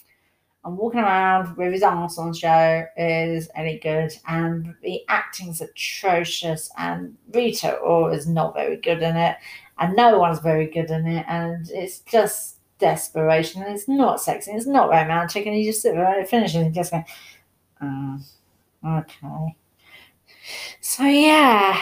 and 0.65 0.77
walking 0.77 1.01
around 1.01 1.57
with 1.57 1.73
his 1.73 1.83
arse 1.83 2.17
on 2.17 2.33
show 2.33 2.85
is 2.97 3.49
any 3.55 3.79
good. 3.79 4.13
And 4.27 4.73
the 4.81 5.01
acting's 5.09 5.61
atrocious, 5.61 6.71
and 6.77 7.15
Rita 7.33 7.75
Ora 7.75 8.13
is 8.13 8.27
not 8.27 8.53
very 8.53 8.77
good 8.77 9.01
in 9.01 9.15
it 9.15 9.37
and 9.79 9.95
no 9.95 10.19
one's 10.19 10.39
very 10.39 10.67
good 10.67 10.89
in 10.89 11.07
it, 11.07 11.25
and 11.27 11.69
it's 11.71 11.99
just 11.99 12.57
desperation, 12.79 13.63
and 13.63 13.73
it's 13.73 13.87
not 13.87 14.21
sexy, 14.21 14.51
it's 14.51 14.67
not 14.67 14.89
romantic, 14.89 15.45
and 15.45 15.57
you 15.57 15.65
just 15.65 15.81
sit 15.81 15.93
there 15.93 16.05
and 16.05 16.23
it 16.23 16.29
finishes 16.29 16.61
and 16.61 16.73
just 16.73 16.91
go, 16.91 17.03
oh, 17.81 18.19
okay. 18.85 19.55
So 20.81 21.03
yeah, 21.03 21.81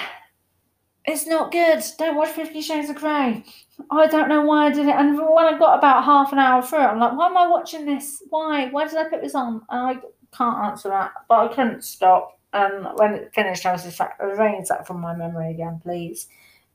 it's 1.06 1.28
not 1.28 1.52
good. 1.52 1.84
Don't 1.98 2.16
watch 2.16 2.30
Fifty 2.30 2.62
Shades 2.62 2.90
of 2.90 2.98
Grey. 2.98 3.44
I 3.90 4.08
don't 4.08 4.30
know 4.30 4.44
why 4.44 4.68
I 4.68 4.72
did 4.72 4.88
it. 4.88 4.96
And 4.96 5.18
when 5.18 5.46
I 5.46 5.58
got 5.58 5.78
about 5.78 6.04
half 6.04 6.32
an 6.32 6.40
hour 6.40 6.62
through 6.62 6.80
it, 6.80 6.88
I'm 6.88 7.00
like, 7.00 7.18
why 7.18 7.28
am 7.28 7.38
I 7.38 7.48
watching 7.48 7.86
this? 7.86 8.24
Why? 8.30 8.70
Why 8.70 8.88
did 8.88 8.98
I 8.98 9.10
put 9.10 9.22
this 9.22 9.36
on? 9.36 9.62
And 9.70 9.98
I 9.98 10.02
can't 10.36 10.64
answer 10.64 10.90
that, 10.90 11.12
but 11.28 11.40
I 11.40 11.48
couldn't 11.54 11.84
stop. 11.84 12.40
And 12.54 12.88
when 12.96 13.14
it 13.14 13.34
finished, 13.34 13.66
I 13.66 13.72
was 13.72 13.84
just 13.84 14.00
like, 14.00 14.12
erase 14.22 14.70
that 14.70 14.86
from 14.86 15.00
my 15.00 15.16
memory 15.16 15.52
again, 15.52 15.80
please 15.82 16.28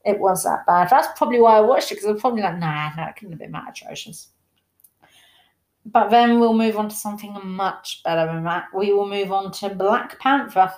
it 0.06 0.20
was 0.20 0.44
that 0.44 0.64
bad. 0.66 0.88
That's 0.88 1.08
probably 1.18 1.40
why 1.40 1.56
I 1.56 1.60
watched 1.60 1.90
it 1.90 1.96
because 1.96 2.06
I 2.06 2.12
was 2.12 2.20
probably 2.20 2.42
like, 2.42 2.58
nah, 2.58 2.92
it 2.96 3.16
couldn't 3.16 3.32
have 3.32 3.40
been 3.40 3.50
that 3.52 3.70
atrocious. 3.70 4.28
But 5.84 6.10
then 6.10 6.38
we'll 6.38 6.54
move 6.54 6.78
on 6.78 6.88
to 6.88 6.94
something 6.94 7.36
much 7.44 8.02
better 8.04 8.32
than 8.32 8.44
that. 8.44 8.66
We 8.72 8.92
will 8.92 9.08
move 9.08 9.32
on 9.32 9.50
to 9.52 9.74
Black 9.74 10.18
Panther. 10.20 10.72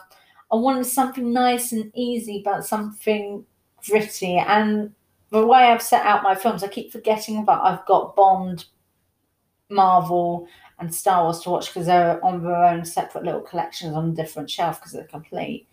I 0.51 0.57
wanted 0.57 0.85
something 0.85 1.33
nice 1.33 1.73
and 1.73 1.91
easy, 1.95 2.43
but 2.45 2.65
something 2.65 3.45
gritty. 3.87 4.37
And 4.37 4.93
the 5.31 5.47
way 5.47 5.65
I've 5.65 5.83
set 5.83 6.07
out 6.07 6.23
my 6.23 6.35
films, 6.35 6.63
I 6.63 6.69
keep 6.69 6.91
forgetting 6.91 7.45
that 7.45 7.61
I've 7.63 7.85
got 7.87 8.17
Bond, 8.17 8.65
Marvel, 9.69 10.49
and 10.79 10.95
Star 10.95 11.25
Wars 11.25 11.41
to 11.41 11.51
watch 11.51 11.69
because 11.69 11.87
they're 11.87 12.25
on 12.25 12.43
their 12.43 12.55
own 12.55 12.85
separate 12.85 13.25
little 13.25 13.41
collections 13.41 13.95
on 13.95 14.11
a 14.11 14.15
different 14.15 14.51
shelf 14.51 14.81
because 14.81 14.93
they're 14.93 15.05
complete. 15.05 15.69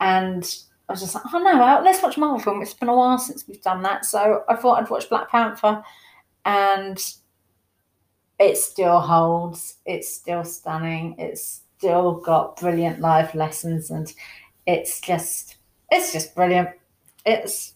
And 0.00 0.44
I 0.88 0.92
was 0.92 1.00
just 1.00 1.14
like, 1.14 1.24
oh 1.32 1.38
no, 1.38 1.80
let's 1.82 2.02
watch 2.02 2.18
Marvel 2.18 2.38
film. 2.38 2.62
It's 2.62 2.74
been 2.74 2.88
a 2.88 2.94
while 2.94 3.18
since 3.18 3.46
we've 3.48 3.62
done 3.62 3.82
that. 3.82 4.04
So 4.04 4.44
I 4.48 4.56
thought 4.56 4.82
I'd 4.82 4.90
watch 4.90 5.08
Black 5.08 5.30
Panther 5.30 5.82
and 6.44 6.98
it 8.38 8.56
still 8.56 9.00
holds. 9.00 9.76
It's 9.86 10.12
still 10.12 10.44
stunning. 10.44 11.14
It's 11.18 11.62
still 11.82 12.12
got 12.12 12.56
brilliant 12.58 13.00
life 13.00 13.34
lessons 13.34 13.90
and 13.90 14.14
it's 14.66 15.00
just 15.00 15.56
it's 15.90 16.12
just 16.12 16.32
brilliant. 16.32 16.68
It's 17.26 17.74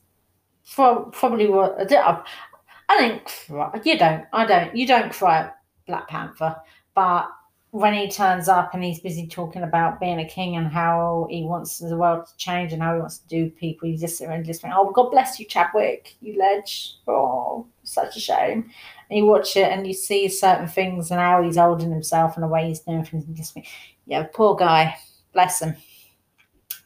probably 0.76 1.48
what 1.48 1.92
I 1.92 2.96
think 2.96 3.32
cry. 3.48 3.80
You 3.82 3.98
don't. 3.98 4.24
I 4.32 4.46
don't. 4.46 4.76
You 4.76 4.86
don't 4.86 5.12
cry 5.12 5.50
Black 5.88 6.06
Panther, 6.06 6.54
but 6.94 7.28
when 7.72 7.92
he 7.92 8.08
turns 8.08 8.48
up 8.48 8.72
and 8.72 8.82
he's 8.82 9.00
busy 9.00 9.26
talking 9.26 9.62
about 9.62 10.00
being 10.00 10.20
a 10.20 10.28
king 10.28 10.56
and 10.56 10.68
how 10.68 11.26
he 11.28 11.42
wants 11.42 11.78
the 11.78 11.96
world 11.96 12.26
to 12.26 12.36
change 12.36 12.72
and 12.72 12.80
how 12.80 12.94
he 12.94 13.00
wants 13.00 13.18
to 13.18 13.28
do 13.28 13.50
people, 13.50 13.86
you 13.86 13.98
just 13.98 14.16
sit 14.16 14.30
and 14.30 14.46
just 14.46 14.62
think, 14.62 14.72
oh, 14.74 14.90
God 14.92 15.10
bless 15.10 15.38
you, 15.38 15.44
Chadwick, 15.44 16.14
you 16.22 16.38
ledge. 16.38 16.94
Oh, 17.06 17.66
such 17.82 18.16
a 18.16 18.20
shame. 18.20 18.70
And 19.10 19.18
you 19.18 19.26
watch 19.26 19.56
it 19.56 19.70
and 19.70 19.86
you 19.86 19.92
see 19.92 20.28
certain 20.28 20.68
things 20.68 21.10
and 21.10 21.20
how 21.20 21.42
he's 21.42 21.58
holding 21.58 21.90
himself 21.90 22.34
and 22.36 22.44
the 22.44 22.48
way 22.48 22.66
he's 22.68 22.80
doing 22.80 23.04
things 23.04 23.26
and 23.26 23.36
just 23.36 23.58
yeah, 24.06 24.26
poor 24.32 24.54
guy, 24.56 24.96
bless 25.32 25.60
him. 25.60 25.76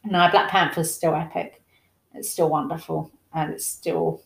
No, 0.03 0.27
Black 0.31 0.49
Panther's 0.49 0.93
still 0.93 1.15
epic. 1.15 1.61
It's 2.13 2.29
still 2.29 2.49
wonderful 2.49 3.11
and 3.33 3.53
it's 3.53 3.65
still 3.65 4.23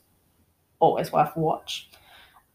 always 0.80 1.12
worth 1.12 1.36
a 1.36 1.40
watch. 1.40 1.90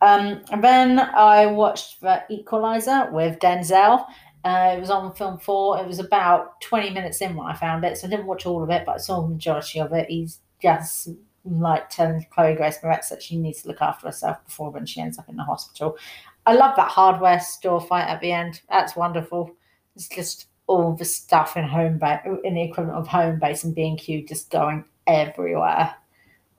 Um, 0.00 0.42
and 0.50 0.64
then 0.64 0.98
I 0.98 1.46
watched 1.46 2.00
The 2.00 2.24
Equalizer 2.30 3.10
with 3.12 3.38
Denzel. 3.38 4.06
Uh, 4.42 4.74
it 4.76 4.80
was 4.80 4.90
on 4.90 5.14
film 5.14 5.38
four. 5.38 5.78
It 5.78 5.86
was 5.86 5.98
about 5.98 6.60
20 6.62 6.90
minutes 6.90 7.20
in 7.20 7.36
when 7.36 7.46
I 7.46 7.54
found 7.54 7.84
it, 7.84 7.98
so 7.98 8.06
I 8.06 8.10
didn't 8.10 8.26
watch 8.26 8.46
all 8.46 8.62
of 8.62 8.70
it, 8.70 8.84
but 8.86 8.94
I 8.94 8.98
saw 8.98 9.20
the 9.20 9.28
majority 9.28 9.80
of 9.80 9.92
it. 9.92 10.08
He's 10.08 10.40
just 10.62 11.10
like 11.44 11.90
telling 11.90 12.24
Chloe 12.30 12.54
Grace 12.54 12.78
Moretz 12.78 13.10
that 13.10 13.22
she 13.22 13.36
needs 13.36 13.62
to 13.62 13.68
look 13.68 13.82
after 13.82 14.06
herself 14.06 14.42
before 14.44 14.70
when 14.70 14.86
she 14.86 15.00
ends 15.00 15.18
up 15.18 15.28
in 15.28 15.36
the 15.36 15.44
hospital. 15.44 15.98
I 16.46 16.54
love 16.54 16.74
that 16.76 16.88
hardware 16.88 17.40
store 17.40 17.80
fight 17.80 18.08
at 18.08 18.20
the 18.20 18.32
end. 18.32 18.62
That's 18.70 18.96
wonderful. 18.96 19.54
It's 19.96 20.08
just 20.08 20.46
all 20.66 20.94
the 20.94 21.04
stuff 21.04 21.56
in 21.56 21.64
Homebase, 21.64 22.44
in 22.44 22.54
the 22.54 22.62
equivalent 22.62 22.98
of 22.98 23.08
Homebase 23.08 23.64
and 23.64 23.74
B&Q 23.74 24.26
just 24.26 24.50
going 24.50 24.84
everywhere. 25.06 25.94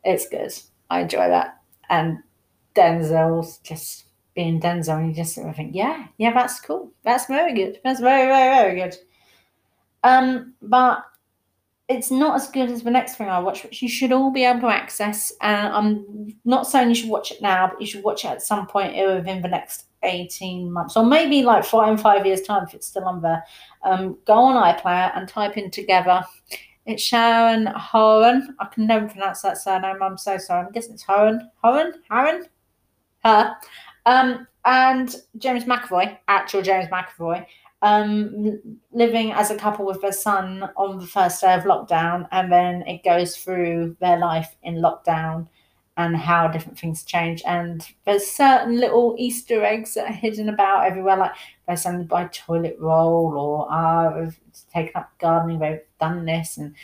It's 0.04 0.28
good. 0.28 0.52
I 0.90 1.02
enjoy 1.02 1.30
that. 1.30 1.62
And 1.90 2.20
Denzel's 2.76 3.60
just 3.60 4.06
being 4.34 4.60
Denzel, 4.60 4.98
and 4.98 5.10
you 5.10 5.16
just 5.16 5.36
sort 5.36 5.50
of 5.50 5.56
think, 5.56 5.76
yeah, 5.76 6.08
yeah, 6.18 6.34
that's 6.34 6.60
cool. 6.60 6.92
That's 7.04 7.26
very 7.26 7.54
good. 7.54 7.80
That's 7.84 8.00
very, 8.00 8.28
very, 8.28 8.56
very 8.56 8.82
good. 8.82 8.98
Um, 10.04 10.54
but 10.62 11.04
it's 11.88 12.12
not 12.12 12.36
as 12.36 12.50
good 12.50 12.70
as 12.70 12.84
the 12.84 12.92
next 12.92 13.16
thing 13.16 13.30
I 13.30 13.40
watch, 13.40 13.64
which 13.64 13.82
you 13.82 13.90
should 13.90 14.12
all 14.12 14.32
be 14.32 14.46
able 14.46 14.62
to 14.62 14.68
access. 14.68 15.32
And 15.42 15.74
I'm 15.74 16.36
not 16.46 16.68
saying 16.68 16.90
you 16.90 16.96
should 16.96 17.10
watch 17.10 17.32
it 17.32 17.42
now, 17.42 17.68
but 17.68 17.82
you 17.82 17.88
should 17.88 18.04
watch 18.04 18.24
it 18.24 18.30
at 18.30 18.42
some 18.42 18.68
point 18.68 18.96
within 18.96 19.42
the 19.42 19.48
next 19.48 19.86
18 20.04 20.72
months, 20.72 20.98
or 20.98 21.06
maybe 21.06 21.44
like 21.44 21.64
five 21.64 21.90
in 21.90 21.98
five 21.98 22.26
years' 22.26 22.42
time 22.42 22.64
if 22.68 22.74
it's 22.74 22.88
still 22.88 23.06
on 23.06 23.22
there. 23.22 23.44
Um, 23.84 24.18
go 24.26 24.34
on 24.34 24.76
iPlayer 24.76 25.16
and 25.16 25.28
type 25.28 25.58
in 25.58 25.72
together. 25.72 26.24
It's 26.86 27.04
Sharon 27.04 27.68
Horan. 27.68 28.56
I 28.60 28.66
can 28.66 28.88
never 28.88 29.08
pronounce 29.08 29.42
that 29.42 29.58
surname. 29.58 30.02
I'm 30.02 30.18
so 30.18 30.38
sorry. 30.38 30.66
I'm 30.66 30.72
guessing 30.72 30.94
it's 30.94 31.04
Horan. 31.04 31.50
Horan? 31.64 31.94
Horan? 32.10 32.46
Her. 33.24 33.56
Um, 34.06 34.48
and 34.66 35.16
James 35.38 35.66
McAvoy, 35.66 36.18
actual 36.28 36.62
James 36.62 36.90
McAvoy, 36.90 37.46
um, 37.84 38.60
living 38.92 39.32
as 39.32 39.52
a 39.52 39.56
couple 39.56 39.86
with 39.86 40.02
their 40.02 40.12
son 40.12 40.70
on 40.76 41.00
the 41.00 41.08
first 41.08 41.42
day 41.42 41.54
of 41.54 41.64
lockdown, 41.64 42.28
and 42.32 42.52
then 42.52 42.84
it 42.84 43.04
goes 43.04 43.38
through 43.38 43.96
their 44.00 44.18
life 44.18 44.56
in 44.64 44.76
lockdown 44.76 45.48
and 46.06 46.18
how 46.18 46.48
different 46.48 46.78
things 46.78 47.04
change. 47.04 47.42
And 47.46 47.88
there's 48.06 48.26
certain 48.26 48.80
little 48.80 49.16
Easter 49.18 49.64
eggs 49.64 49.94
that 49.94 50.10
are 50.10 50.14
hidden 50.14 50.50
about 50.50 50.86
everywhere, 50.86 51.18
like 51.18 51.32
they 51.68 51.76
suddenly 51.76 52.06
buy 52.06 52.28
toilet 52.32 52.78
roll 52.80 53.38
or 53.38 53.68
ah, 53.70 54.08
uh, 54.08 54.32
taken 54.74 54.94
up 54.96 55.12
gardening, 55.20 55.60
they've 55.60 55.80
done 56.00 56.26
this, 56.26 56.58
and 56.58 56.76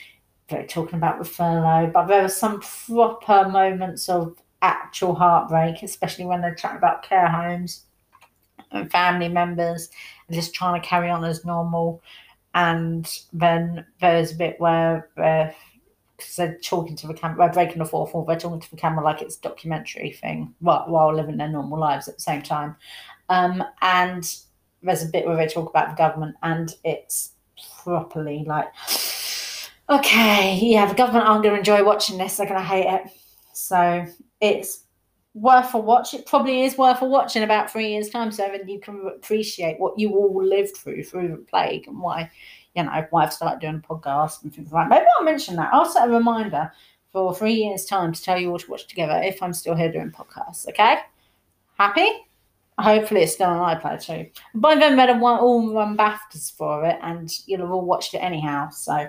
they're 0.49 0.65
talking 0.65 0.97
about 0.97 1.19
the 1.19 1.25
furlough. 1.25 1.91
But 1.93 2.07
there 2.07 2.23
are 2.23 2.29
some 2.29 2.61
proper 2.61 3.49
moments 3.49 4.09
of 4.09 4.37
actual 4.61 5.15
heartbreak, 5.15 5.83
especially 5.83 6.25
when 6.25 6.41
they're 6.41 6.55
chatting 6.55 6.77
about 6.77 7.03
care 7.03 7.27
homes 7.27 7.85
and 8.71 8.91
family 8.91 9.29
members 9.29 9.89
and 10.27 10.35
just 10.35 10.53
trying 10.53 10.79
to 10.79 10.87
carry 10.87 11.09
on 11.09 11.23
as 11.23 11.45
normal. 11.45 12.01
And 12.53 13.07
then 13.33 13.85
there's 14.01 14.31
a 14.31 14.35
bit 14.35 14.59
where 14.59 15.09
they're, 15.15 15.53
they're 16.35 16.57
talking 16.59 16.95
to 16.95 17.07
the 17.07 17.13
camera, 17.13 17.37
they're 17.37 17.53
breaking 17.53 17.79
the 17.79 17.85
fourth 17.85 18.13
wall, 18.13 18.25
they're 18.25 18.39
talking 18.39 18.59
to 18.59 18.71
the 18.71 18.77
camera 18.77 19.03
like 19.03 19.21
it's 19.21 19.37
a 19.37 19.41
documentary 19.41 20.11
thing 20.11 20.53
while, 20.59 20.85
while 20.87 21.13
living 21.13 21.37
their 21.37 21.47
normal 21.47 21.79
lives 21.79 22.07
at 22.07 22.15
the 22.15 22.21
same 22.21 22.41
time. 22.41 22.75
Um, 23.29 23.63
and 23.81 24.35
there's 24.81 25.03
a 25.03 25.07
bit 25.07 25.25
where 25.25 25.35
they 25.35 25.47
talk 25.47 25.69
about 25.69 25.89
the 25.89 25.95
government, 25.95 26.35
and 26.43 26.73
it's 26.83 27.31
properly 27.83 28.43
like, 28.47 28.67
okay, 29.89 30.59
yeah, 30.61 30.85
the 30.85 30.95
government 30.95 31.25
aren't 31.25 31.43
going 31.43 31.55
to 31.55 31.59
enjoy 31.59 31.83
watching 31.83 32.17
this, 32.17 32.37
they're 32.37 32.47
going 32.47 32.59
to 32.59 32.65
hate 32.65 32.85
it. 32.85 33.11
So 33.53 34.05
it's 34.41 34.83
worth 35.33 35.73
a 35.73 35.77
watch. 35.77 36.13
It 36.13 36.25
probably 36.25 36.63
is 36.63 36.77
worth 36.77 37.01
a 37.01 37.05
watch 37.05 37.35
in 37.35 37.43
about 37.43 37.71
three 37.71 37.89
years' 37.89 38.09
time, 38.09 38.31
so 38.31 38.47
that 38.47 38.67
you 38.67 38.79
can 38.79 39.07
appreciate 39.07 39.79
what 39.79 39.97
you 39.97 40.11
all 40.11 40.43
lived 40.43 40.77
through 40.77 41.03
through 41.03 41.29
the 41.29 41.37
plague 41.37 41.87
and 41.87 41.99
why, 41.99 42.29
you 42.77 42.83
know, 42.83 43.07
why 43.09 43.23
I've 43.23 43.33
started 43.33 43.59
doing 43.59 43.83
a 43.83 43.93
podcast 43.93 44.43
and 44.43 44.53
things 44.53 44.71
like. 44.71 44.89
That. 44.89 44.95
Maybe 44.95 45.07
I'll 45.17 45.25
mention 45.25 45.55
that. 45.57 45.73
I'll 45.73 45.89
set 45.89 46.07
a 46.07 46.11
reminder 46.11 46.71
for 47.11 47.33
three 47.35 47.53
years' 47.53 47.85
time 47.85 48.13
to 48.13 48.21
tell 48.21 48.39
you 48.39 48.51
all 48.51 48.59
to 48.59 48.71
watch 48.71 48.87
together 48.87 49.21
if 49.23 49.41
I'm 49.43 49.53
still 49.53 49.75
here 49.75 49.91
doing 49.91 50.11
podcasts. 50.11 50.67
Okay, 50.69 50.99
happy? 51.77 52.09
Hopefully, 52.79 53.21
it's 53.23 53.33
still 53.33 53.49
on 53.49 53.75
iPlayer 53.75 54.03
too. 54.03 54.29
By 54.53 54.75
then, 54.75 54.97
have 54.97 55.21
all 55.21 55.73
run 55.73 55.97
BAFTAs 55.97 56.55
for 56.55 56.85
it, 56.85 56.97
and 57.01 57.29
you'll 57.47 57.61
have 57.61 57.71
all 57.71 57.85
watched 57.85 58.13
it 58.13 58.19
anyhow. 58.19 58.69
So, 58.69 59.07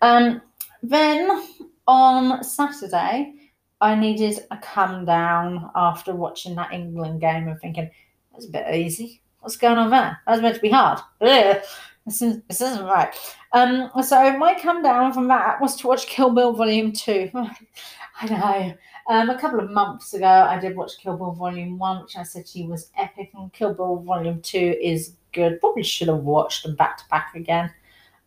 um, 0.00 0.40
then 0.82 1.44
on 1.88 2.44
Saturday. 2.44 3.34
I 3.80 3.94
needed 3.94 4.40
a 4.50 4.56
come 4.56 5.04
down 5.04 5.70
after 5.74 6.14
watching 6.14 6.56
that 6.56 6.72
England 6.72 7.20
game 7.20 7.48
and 7.48 7.60
thinking, 7.60 7.88
that's 8.32 8.46
a 8.46 8.50
bit 8.50 8.74
easy. 8.74 9.22
What's 9.40 9.56
going 9.56 9.78
on 9.78 9.90
there? 9.90 10.18
That 10.26 10.32
was 10.32 10.42
meant 10.42 10.56
to 10.56 10.60
be 10.60 10.70
hard. 10.70 10.98
Ugh. 11.20 11.62
This, 12.08 12.22
is, 12.22 12.40
this 12.48 12.60
isn't 12.62 12.86
right. 12.86 13.14
Um, 13.52 13.90
so 14.02 14.36
my 14.38 14.58
come 14.58 14.82
down 14.82 15.12
from 15.12 15.28
that 15.28 15.60
was 15.60 15.76
to 15.76 15.86
watch 15.86 16.06
Kill 16.06 16.30
Bill 16.30 16.54
Volume 16.54 16.90
2. 16.92 17.30
I 18.20 18.26
know. 18.26 18.74
Um, 19.08 19.28
a 19.28 19.38
couple 19.38 19.60
of 19.60 19.70
months 19.70 20.14
ago, 20.14 20.26
I 20.26 20.58
did 20.58 20.74
watch 20.74 20.98
Kill 20.98 21.18
Bill 21.18 21.32
Volume 21.32 21.78
1, 21.78 22.02
which 22.02 22.16
I 22.16 22.22
said 22.22 22.48
she 22.48 22.64
was 22.64 22.90
epic, 22.96 23.30
and 23.34 23.52
Kill 23.52 23.74
Bill 23.74 23.96
Volume 23.96 24.40
2 24.40 24.76
is 24.80 25.16
good. 25.32 25.60
Probably 25.60 25.82
should 25.82 26.08
have 26.08 26.24
watched 26.24 26.62
them 26.62 26.76
back 26.76 26.96
to 26.98 27.04
back 27.10 27.34
again. 27.34 27.70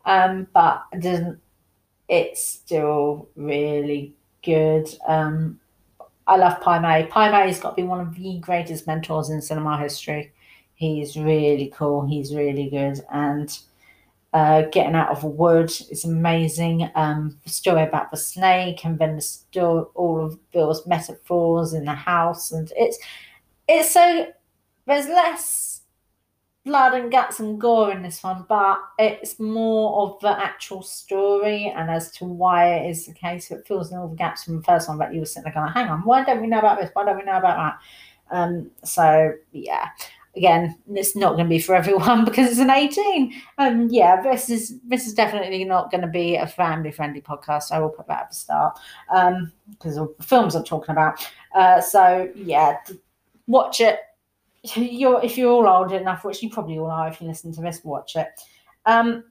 Um, 0.05 0.47
but 0.53 0.83
I 0.93 0.97
didn't. 0.97 1.39
It's 2.07 2.43
still 2.43 3.29
really 3.35 4.13
good. 4.43 4.89
Um, 5.07 5.59
I 6.27 6.37
love 6.37 6.61
Pai 6.61 6.79
Mei. 6.79 7.07
Pai 7.09 7.31
Mei's 7.31 7.59
got 7.59 7.71
to 7.71 7.81
be 7.81 7.87
one 7.87 7.99
of 7.99 8.15
the 8.15 8.37
greatest 8.39 8.85
mentors 8.85 9.31
in 9.31 9.41
cinema 9.41 9.79
history. 9.79 10.31
He's 10.75 11.15
really 11.15 11.71
cool. 11.75 12.05
He's 12.05 12.33
really 12.33 12.69
good. 12.69 13.01
And 13.11 13.57
uh, 14.33 14.63
Getting 14.71 14.95
Out 14.95 15.09
of 15.09 15.23
Wood 15.23 15.71
is 15.89 16.05
amazing. 16.05 16.89
Um, 16.95 17.37
the 17.43 17.49
story 17.49 17.83
about 17.83 18.11
the 18.11 18.17
snake 18.17 18.85
and 18.85 18.97
then 18.97 19.15
the 19.15 19.21
story, 19.21 19.85
all 19.95 20.23
of 20.23 20.51
Bill's 20.51 20.87
metaphors 20.87 21.73
in 21.73 21.85
the 21.85 21.93
house. 21.93 22.51
And 22.51 22.71
it's, 22.75 22.97
it's 23.67 23.91
so, 23.91 24.27
there's 24.87 25.07
less 25.07 25.81
blood 26.63 26.93
and 26.93 27.11
guts 27.11 27.39
and 27.39 27.59
gore 27.59 27.91
in 27.91 28.03
this 28.03 28.23
one, 28.23 28.45
but 28.47 28.79
it's 28.99 29.39
more 29.39 30.01
of 30.03 30.19
the 30.21 30.29
actual 30.29 30.81
story 30.81 31.73
and 31.75 31.89
as 31.89 32.11
to 32.11 32.25
why 32.25 32.75
it 32.75 32.89
is 32.89 33.05
the 33.05 33.13
case. 33.13 33.51
It 33.51 33.67
fills 33.67 33.91
in 33.91 33.97
all 33.97 34.07
the 34.07 34.15
gaps 34.15 34.43
from 34.43 34.57
the 34.57 34.63
first 34.63 34.87
one, 34.87 34.97
but 34.97 35.13
you 35.13 35.19
were 35.19 35.25
sitting 35.25 35.43
there 35.43 35.53
going, 35.53 35.73
hang 35.73 35.89
on, 35.89 36.01
why 36.01 36.23
don't 36.23 36.41
we 36.41 36.47
know 36.47 36.59
about 36.59 36.79
this? 36.79 36.91
Why 36.93 37.03
don't 37.03 37.17
we 37.17 37.23
know 37.23 37.37
about 37.37 37.57
that? 37.57 38.37
Um, 38.37 38.71
so 38.83 39.33
yeah. 39.51 39.89
Again, 40.35 40.77
it's 40.93 41.15
not 41.15 41.33
going 41.33 41.45
to 41.45 41.49
be 41.49 41.59
for 41.59 41.75
everyone 41.75 42.23
because 42.25 42.49
it's 42.49 42.59
an 42.59 42.69
18. 42.69 43.33
Um, 43.57 43.87
yeah, 43.89 44.21
this 44.21 44.49
is 44.49 44.79
this 44.87 45.05
is 45.05 45.13
definitely 45.13 45.63
not 45.65 45.91
going 45.91 46.01
to 46.01 46.07
be 46.07 46.35
a 46.35 46.47
family 46.47 46.91
friendly 46.91 47.21
podcast. 47.21 47.71
I 47.71 47.79
will 47.79 47.89
put 47.89 48.07
that 48.07 48.23
at 48.23 48.29
the 48.29 48.35
start 48.35 48.79
um, 49.13 49.51
because 49.69 49.97
of 49.97 50.09
the 50.17 50.23
films 50.23 50.55
I'm 50.55 50.63
talking 50.63 50.93
about. 50.93 51.27
Uh, 51.53 51.81
so 51.81 52.29
yeah, 52.35 52.77
watch 53.47 53.81
it 53.81 53.99
you're 54.75 55.23
if 55.23 55.37
you're 55.37 55.51
all 55.51 55.67
old 55.67 55.91
enough, 55.91 56.23
which 56.23 56.43
you 56.43 56.49
probably 56.49 56.77
all 56.77 56.91
are 56.91 57.07
if 57.07 57.21
you 57.21 57.27
listen 57.27 57.51
to 57.53 57.61
this, 57.61 57.83
watch 57.83 58.15
it. 58.15 58.27
Um, 58.85 59.23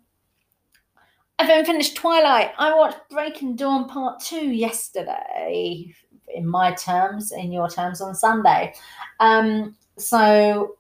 I 1.39 1.47
then 1.47 1.65
finished 1.65 1.97
Twilight. 1.97 2.53
I 2.59 2.75
watched 2.75 2.99
Breaking 3.11 3.57
Dawn 3.57 3.89
Part 3.89 4.21
Two 4.21 4.51
yesterday, 4.51 5.95
in 6.35 6.47
my 6.47 6.75
terms, 6.75 7.33
in 7.33 7.53
your 7.53 7.69
terms, 7.69 8.01
on 8.01 8.15
Sunday. 8.15 8.75
Um, 9.21 9.77
so 9.97 10.77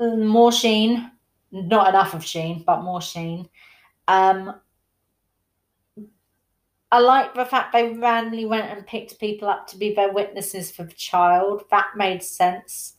more 0.00 0.52
Sheen, 0.52 1.10
not 1.52 1.88
enough 1.88 2.14
of 2.14 2.24
Sheen, 2.24 2.62
but 2.66 2.82
more 2.82 3.00
Sheen. 3.00 3.48
Um, 4.08 4.54
I 6.90 7.00
like 7.00 7.34
the 7.34 7.44
fact 7.44 7.72
they 7.72 7.92
randomly 7.92 8.46
went 8.46 8.70
and 8.70 8.86
picked 8.86 9.18
people 9.18 9.48
up 9.48 9.66
to 9.68 9.76
be 9.76 9.94
their 9.94 10.12
witnesses 10.12 10.70
for 10.70 10.84
the 10.84 10.94
child. 10.94 11.64
That 11.70 11.88
made 11.96 12.22
sense. 12.22 12.94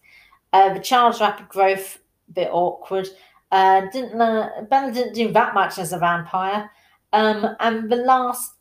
Uh, 0.51 0.73
the 0.73 0.79
child's 0.79 1.21
rapid 1.21 1.47
growth, 1.47 1.99
a 2.29 2.33
bit 2.33 2.49
awkward. 2.51 3.07
Uh, 3.51 3.83
didn't 3.93 4.17
learn, 4.17 4.67
Bella 4.69 4.91
didn't 4.91 5.13
do 5.13 5.31
that 5.31 5.53
much 5.53 5.77
as 5.77 5.93
a 5.93 5.97
vampire. 5.97 6.69
Um, 7.13 7.55
and 7.61 7.89
the 7.89 7.97
last 7.97 8.54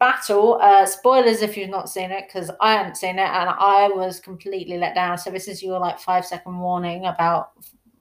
battle, 0.00 0.58
uh, 0.60 0.84
spoilers 0.84 1.42
if 1.42 1.56
you've 1.56 1.70
not 1.70 1.88
seen 1.88 2.10
it, 2.10 2.24
because 2.26 2.50
I 2.60 2.72
haven't 2.72 2.96
seen 2.96 3.18
it 3.18 3.28
and 3.28 3.50
I 3.50 3.88
was 3.94 4.18
completely 4.18 4.78
let 4.78 4.96
down. 4.96 5.18
So 5.18 5.30
this 5.30 5.46
is 5.46 5.62
your 5.62 5.78
like 5.78 6.00
five 6.00 6.26
second 6.26 6.58
warning 6.58 7.06
about 7.06 7.52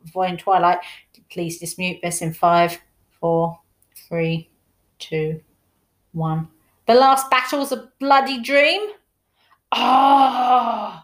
Void 0.05 0.39
Twilight. 0.39 0.79
Please 1.29 1.59
dismute 1.59 1.99
this 2.01 2.23
in 2.23 2.33
five, 2.33 2.79
four, 3.19 3.59
three, 4.07 4.49
two, 4.97 5.39
one. 6.13 6.47
The 6.87 6.95
last 6.95 7.29
battle 7.29 7.59
battle's 7.59 7.71
a 7.71 7.91
bloody 7.99 8.41
dream. 8.41 8.81
Oh, 9.71 11.03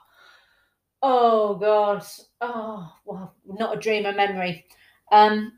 Oh 1.08 1.54
God. 1.54 2.04
Oh 2.42 2.92
well, 3.06 3.36
not 3.46 3.78
a 3.78 3.80
dream, 3.80 4.08
a 4.08 4.12
memory. 4.12 4.66
Um 5.12 5.54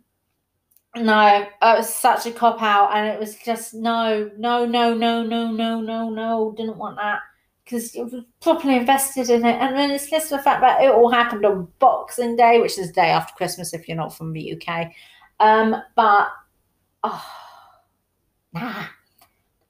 no, 1.02 1.42
it 1.44 1.50
was 1.62 1.94
such 1.94 2.26
a 2.26 2.32
cop 2.32 2.62
out, 2.62 2.96
and 2.96 3.08
it 3.08 3.20
was 3.20 3.36
just 3.38 3.74
no, 3.74 4.30
no, 4.38 4.66
no, 4.66 4.94
no, 4.94 5.24
no, 5.24 5.52
no, 5.52 5.82
no, 5.82 6.10
no. 6.10 6.54
Didn't 6.58 6.78
want 6.78 6.98
that 6.98 7.20
because 7.68 7.94
it 7.96 8.04
was 8.04 8.24
properly 8.42 8.78
invested 8.78 9.30
in 9.30 9.46
it. 9.46 9.62
And 9.62 9.76
then 9.76 9.92
it's 9.92 10.10
just 10.10 10.30
the 10.30 10.40
fact 10.40 10.62
that 10.62 10.82
it 10.82 10.90
all 10.90 11.12
happened 11.12 11.46
on 11.46 11.68
Boxing 11.80 12.38
Day, 12.38 12.62
which 12.62 12.80
is 12.80 12.88
the 12.88 12.94
day 12.94 13.10
after 13.10 13.34
Christmas 13.36 13.74
if 13.74 13.88
you're 13.88 13.98
not 13.98 14.16
from 14.16 14.32
the 14.32 14.54
UK. 14.54 14.92
Um, 15.42 15.76
but 15.96 16.30
oh, 17.04 17.26
nah, 18.54 18.86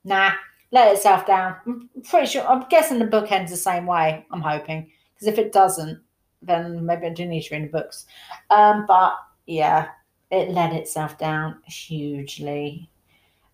nah, 0.04 0.32
let 0.72 0.94
itself 0.94 1.26
down. 1.26 1.56
I'm 1.66 1.90
pretty 2.04 2.28
sure. 2.28 2.48
I'm 2.48 2.68
guessing 2.70 3.00
the 3.00 3.06
book 3.06 3.32
ends 3.32 3.52
the 3.52 3.58
same 3.58 3.88
way. 3.88 4.26
I'm 4.32 4.42
hoping. 4.42 4.92
Because 5.16 5.28
if 5.28 5.40
it 5.40 5.52
doesn't, 5.52 6.00
then 6.44 6.86
maybe 6.86 7.08
I 7.08 7.10
do 7.10 7.26
need 7.26 7.42
to 7.44 7.56
read 7.56 7.64
the 7.64 7.72
books. 7.72 8.06
Um, 8.52 8.86
but 8.88 9.18
yeah, 9.48 9.88
it 10.32 10.50
let 10.50 10.74
itself 10.74 11.18
down 11.18 11.62
hugely. 11.66 12.90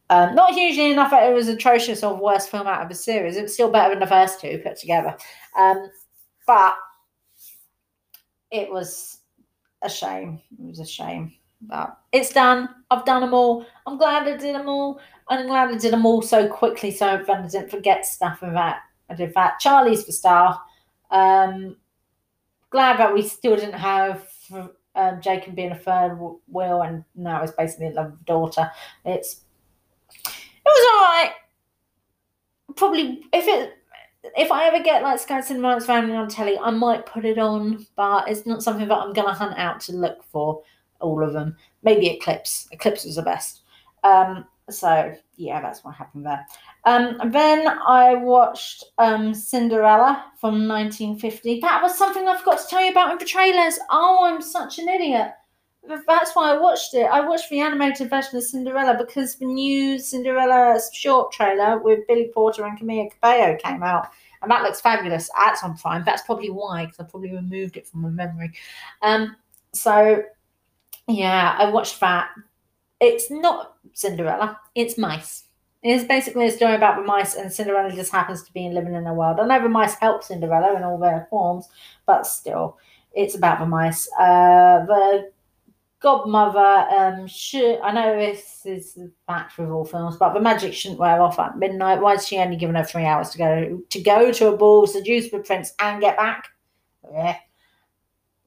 Um, 0.10 0.36
not 0.36 0.54
hugely 0.54 0.92
enough 0.92 1.12
that 1.12 1.30
it 1.30 1.34
was 1.34 1.48
atrocious 1.48 2.04
or 2.04 2.16
worst 2.16 2.50
film 2.50 2.68
out 2.68 2.82
of 2.82 2.90
the 2.90 2.96
series. 2.96 3.38
It 3.38 3.44
was 3.44 3.54
still 3.54 3.72
better 3.72 3.92
than 3.92 4.00
the 4.00 4.08
first 4.08 4.40
two 4.40 4.60
put 4.64 4.78
together. 4.78 5.16
Um, 5.58 5.90
but 6.46 6.76
it 8.52 8.70
was 8.70 9.20
a 9.82 9.90
shame. 9.90 10.42
It 10.60 10.66
was 10.68 10.80
a 10.80 10.86
shame. 10.86 11.34
But 11.62 11.98
it's 12.12 12.34
done. 12.34 12.70
I've 12.92 13.06
done 13.06 13.22
them 13.22 13.34
all. 13.34 13.66
I'm 13.88 13.98
glad 13.98 14.28
I 14.28 14.38
did 14.38 14.56
them 14.56 14.68
all. 14.68 15.00
I'm 15.30 15.48
glad 15.48 15.70
I 15.70 15.78
did 15.78 15.94
them 15.94 16.06
all 16.06 16.22
so 16.22 16.48
quickly 16.48 16.92
so 16.92 17.08
I 17.08 17.48
didn't 17.48 17.70
forget 17.70 18.06
stuff 18.06 18.42
and 18.42 18.56
that. 18.56 18.82
I 19.10 19.16
did 19.16 19.34
that. 19.36 19.60
Charlie's 19.60 20.06
the 20.06 20.12
star. 20.12 20.62
Um, 21.10 21.78
glad 22.70 23.00
that 23.00 23.14
we 23.14 23.22
still 23.22 23.56
didn't 23.56 23.80
have 23.80 24.28
um, 24.95 25.21
Jacob 25.21 25.56
being 25.56 25.71
a 25.71 25.77
third 25.77 26.17
wheel 26.47 26.82
and 26.82 27.03
now 27.15 27.41
it's 27.41 27.51
basically 27.53 27.88
a 27.88 27.91
love 27.91 28.25
daughter. 28.25 28.69
It's 29.06 29.41
it 30.25 30.65
was 30.65 30.88
alright. 30.95 31.32
Probably 32.75 33.25
if 33.34 33.47
it 33.47 33.77
if 34.38 34.51
I 34.51 34.65
ever 34.65 34.82
get 34.82 35.03
like 35.03 35.19
Sky 35.19 35.41
Cinema's 35.41 35.86
Family 35.86 36.15
on 36.15 36.29
telly, 36.29 36.58
I 36.58 36.69
might 36.69 37.06
put 37.06 37.25
it 37.25 37.38
on, 37.38 37.86
but 37.95 38.29
it's 38.29 38.45
not 38.45 38.63
something 38.63 38.88
that 38.88 38.97
I'm 38.97 39.13
gonna 39.13 39.34
hunt 39.34 39.58
out 39.58 39.79
to 39.82 39.93
look 39.93 40.23
for 40.23 40.62
all 40.99 41.23
of 41.23 41.34
them. 41.34 41.58
Maybe 41.84 42.08
Eclipse. 42.08 42.67
Eclipse 42.71 43.06
was 43.06 43.15
the 43.15 43.21
best. 43.21 43.62
Um, 44.03 44.45
so 44.69 45.13
yeah, 45.36 45.62
that's 45.62 45.84
what 45.84 45.95
happened 45.95 46.26
there. 46.26 46.45
Um, 46.86 47.17
then 47.32 47.67
I 47.67 48.15
watched 48.15 48.86
um, 48.97 49.34
Cinderella 49.34 50.32
from 50.39 50.67
1950. 50.67 51.60
That 51.62 51.82
was 51.82 51.97
something 51.97 52.28
I 52.28 52.38
forgot 52.38 52.60
to 52.60 52.67
tell 52.67 52.84
you 52.84 52.91
about 52.91 53.12
in 53.12 53.17
the 53.17 53.26
trailers. 53.26 53.80
Oh, 53.89 54.19
I'm 54.23 54.41
such 54.41 54.80
an 54.80 54.89
idiot. 54.89 55.32
That's 55.86 56.34
why 56.34 56.54
I 56.54 56.58
watched 56.58 56.93
it. 56.93 57.04
I 57.04 57.19
watched 57.28 57.49
the 57.49 57.60
animated 57.60 58.10
version 58.10 58.38
of 58.38 58.43
Cinderella 58.43 58.97
because 58.97 59.36
the 59.36 59.45
new 59.45 59.99
Cinderella 59.99 60.80
short 60.93 61.34
trailer 61.34 61.80
with 61.80 62.08
Billy 62.08 62.32
Porter 62.34 62.65
and 62.65 62.80
Camila 62.80 63.12
Cabello 63.12 63.58
came 63.58 63.84
out. 63.84 64.08
And 64.41 64.52
that 64.52 64.63
looks 64.63 64.80
fabulous. 64.80 65.30
That's 65.38 65.63
on 65.63 65.78
Prime. 65.78 66.04
That's 66.06 66.21
probably 66.21 66.49
why, 66.49 66.86
because 66.86 66.99
I 66.99 67.04
probably 67.04 67.34
removed 67.34 67.76
it 67.76 67.88
from 67.88 68.02
my 68.02 68.10
memory. 68.10 68.54
Um, 69.02 69.36
so, 69.73 70.23
yeah, 71.08 71.56
I 71.58 71.69
watched 71.69 71.99
that. 71.99 72.30
It's 72.99 73.29
not 73.29 73.75
Cinderella, 73.93 74.60
it's 74.75 74.97
mice. 74.97 75.45
It's 75.82 76.06
basically 76.06 76.47
a 76.47 76.51
story 76.51 76.75
about 76.75 76.95
the 76.95 77.03
mice, 77.03 77.36
and 77.36 77.51
Cinderella 77.51 77.91
just 77.91 78.12
happens 78.12 78.43
to 78.43 78.53
be 78.53 78.69
living 78.69 78.93
in 78.93 79.06
a 79.06 79.13
world. 79.13 79.39
I 79.39 79.45
know 79.45 79.62
the 79.62 79.67
mice 79.67 79.95
help 79.95 80.23
Cinderella 80.23 80.77
in 80.77 80.84
all 80.84 80.97
their 80.97 81.27
forms, 81.29 81.67
but 82.06 82.25
still, 82.25 82.77
it's 83.13 83.36
about 83.36 83.60
the 83.60 83.65
mice. 83.65 84.10
Uh, 84.17 84.86
the 84.86 85.32
godmother, 85.99 86.88
um, 86.97 87.27
should, 87.27 87.82
I 87.82 87.91
know 87.91 88.15
this 88.15 88.65
is 88.65 88.93
the 88.93 89.12
fact 89.27 89.58
with 89.58 89.69
all 89.69 89.84
films, 89.84 90.15
but 90.15 90.34
the 90.34 90.39
magic 90.39 90.73
shouldn't 90.73 91.01
wear 91.01 91.21
off 91.21 91.38
at 91.38 91.58
midnight. 91.58 91.99
Why 92.01 92.13
is 92.13 92.25
she 92.25 92.38
only 92.38 92.56
given 92.56 92.75
her 92.75 92.86
three 92.86 93.06
hours 93.06 93.32
to 93.32 93.38
go 93.38 93.82
to 93.89 94.01
go 94.01 94.32
to 94.32 94.47
a 94.47 94.58
ball, 94.58 94.88
seduce 94.88 95.32
the 95.32 95.39
prince, 95.39 95.73
and 95.79 95.99
get 95.99 96.15
back? 96.15 96.47
Yeah, 97.12 97.36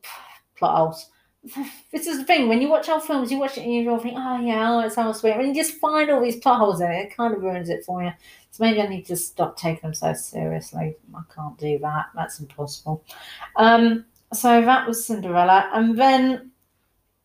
plot 0.56 0.76
holes 0.76 1.10
this 1.92 2.06
is 2.06 2.18
the 2.18 2.24
thing 2.24 2.48
when 2.48 2.60
you 2.60 2.68
watch 2.68 2.88
our 2.88 3.00
films, 3.00 3.30
you 3.30 3.38
watch 3.38 3.56
it 3.58 3.64
and 3.64 3.72
you 3.72 3.90
all 3.90 3.98
think, 3.98 4.14
oh 4.16 4.40
yeah, 4.40 4.72
oh, 4.72 4.80
it 4.80 4.92
sounds 4.92 5.20
sweet. 5.20 5.36
When 5.36 5.48
you 5.48 5.54
just 5.54 5.78
find 5.78 6.10
all 6.10 6.20
these 6.20 6.36
plot 6.36 6.58
holes 6.58 6.80
in 6.80 6.90
it, 6.90 7.06
it 7.06 7.16
kind 7.16 7.34
of 7.34 7.42
ruins 7.42 7.68
it 7.68 7.84
for 7.84 8.02
you. 8.02 8.12
So 8.50 8.64
maybe 8.64 8.80
I 8.80 8.86
need 8.86 9.06
to 9.06 9.16
stop 9.16 9.56
taking 9.56 9.82
them 9.82 9.94
so 9.94 10.12
seriously. 10.14 10.96
I 11.14 11.20
can't 11.34 11.58
do 11.58 11.78
that. 11.78 12.06
That's 12.14 12.40
impossible. 12.40 13.04
Um, 13.56 14.06
so 14.32 14.60
that 14.60 14.86
was 14.86 15.04
Cinderella, 15.04 15.70
and 15.72 15.98
then 15.98 16.50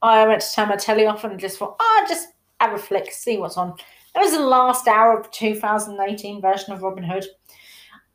I 0.01 0.27
went 0.27 0.41
to 0.41 0.53
turn 0.53 0.69
my 0.69 0.75
telly 0.75 1.05
off 1.05 1.23
and 1.23 1.39
just 1.39 1.57
thought, 1.57 1.75
oh, 1.79 2.05
just 2.07 2.29
have 2.59 2.73
a 2.73 2.77
flick, 2.77 3.11
see 3.11 3.37
what's 3.37 3.57
on. 3.57 3.75
That 4.13 4.21
was 4.21 4.33
the 4.33 4.41
last 4.41 4.87
hour 4.87 5.17
of 5.17 5.23
the 5.23 5.29
2018 5.31 6.41
version 6.41 6.73
of 6.73 6.81
Robin 6.81 7.03
Hood. 7.03 7.25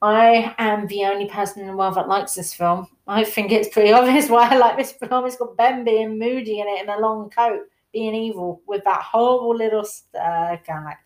I 0.03 0.55
am 0.59 0.87
the 0.87 1.05
only 1.05 1.27
person 1.27 1.63
in 1.63 1.69
the 1.69 1.77
world 1.77 1.95
that 1.95 2.09
likes 2.09 2.35
this 2.35 2.53
film. 2.53 2.87
I 3.07 3.25
think 3.25 3.51
it's 3.51 3.69
pretty 3.69 3.93
obvious 3.95 4.29
why 4.29 4.49
I 4.51 4.57
like 4.57 4.77
this 4.77 4.93
film. 4.93 5.25
It's 5.25 5.37
got 5.37 5.57
Ben 5.57 5.85
being 5.85 6.19
moody 6.19 6.61
in 6.61 6.69
it 6.69 6.83
in 6.83 6.89
a 6.89 6.99
long 6.99 7.31
coat, 7.31 7.63
being 7.93 8.15
evil 8.15 8.61
with 8.67 8.85
that 8.85 9.01
horrible 9.01 9.57
little 9.57 9.87
uh, 10.15 10.57
kind 10.67 10.79
of 10.79 10.85
like. 10.85 10.99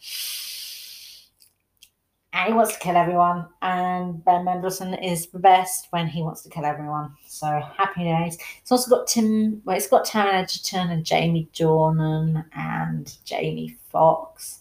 And 2.33 2.47
he 2.47 2.53
wants 2.55 2.75
to 2.75 2.79
kill 2.79 2.97
everyone, 2.97 3.49
and 3.61 4.25
Ben 4.25 4.45
Mendelsohn 4.45 4.95
is 4.95 5.27
the 5.27 5.41
best 5.41 5.89
when 5.91 6.07
he 6.07 6.23
wants 6.23 6.43
to 6.43 6.49
kill 6.49 6.65
everyone. 6.65 7.13
So 7.27 7.47
happy 7.77 8.05
days. 8.05 8.39
It's 8.61 8.71
also 8.71 8.89
got 8.89 9.09
Tim. 9.09 9.61
Well, 9.65 9.77
it's 9.77 9.89
got 9.89 10.07
Taron 10.07 10.35
Egerton 10.35 10.91
and 10.91 11.05
Jamie 11.05 11.49
Dornan 11.53 12.45
and 12.55 13.17
Jamie 13.25 13.77
Foxx 13.91 14.61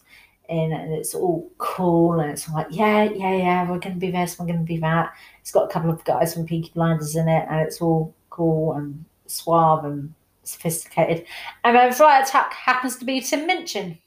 in 0.50 0.74
and 0.74 0.94
it's 0.94 1.14
all 1.14 1.50
cool 1.58 2.20
and 2.20 2.32
it's 2.32 2.50
like 2.50 2.68
yeah 2.70 3.04
yeah 3.04 3.36
yeah 3.36 3.62
we're 3.70 3.80
going 3.80 3.94
to 3.94 4.00
be 4.00 4.12
this 4.12 4.38
we're 4.38 4.46
going 4.46 4.60
to 4.60 4.66
be 4.66 4.78
that. 4.78 5.14
It's 5.42 5.52
got 5.52 5.70
a 5.70 5.74
couple 5.74 5.90
of 5.90 6.04
guys 6.04 6.34
from 6.34 6.46
peaky 6.46 6.72
blinders 6.74 7.16
in 7.16 7.28
it 7.28 7.48
and 7.50 7.62
it's 7.62 7.82
all 7.82 8.14
cool 8.30 8.74
and 8.74 9.06
suave 9.28 9.86
and 9.86 10.14
sophisticated. 10.44 11.26
And 11.64 11.76
then 11.76 11.94
Friar 11.94 12.26
Tuck 12.26 12.54
happens 12.54 12.98
to 12.98 13.06
be 13.06 13.22
tim 13.22 13.48
minchin. 13.48 13.98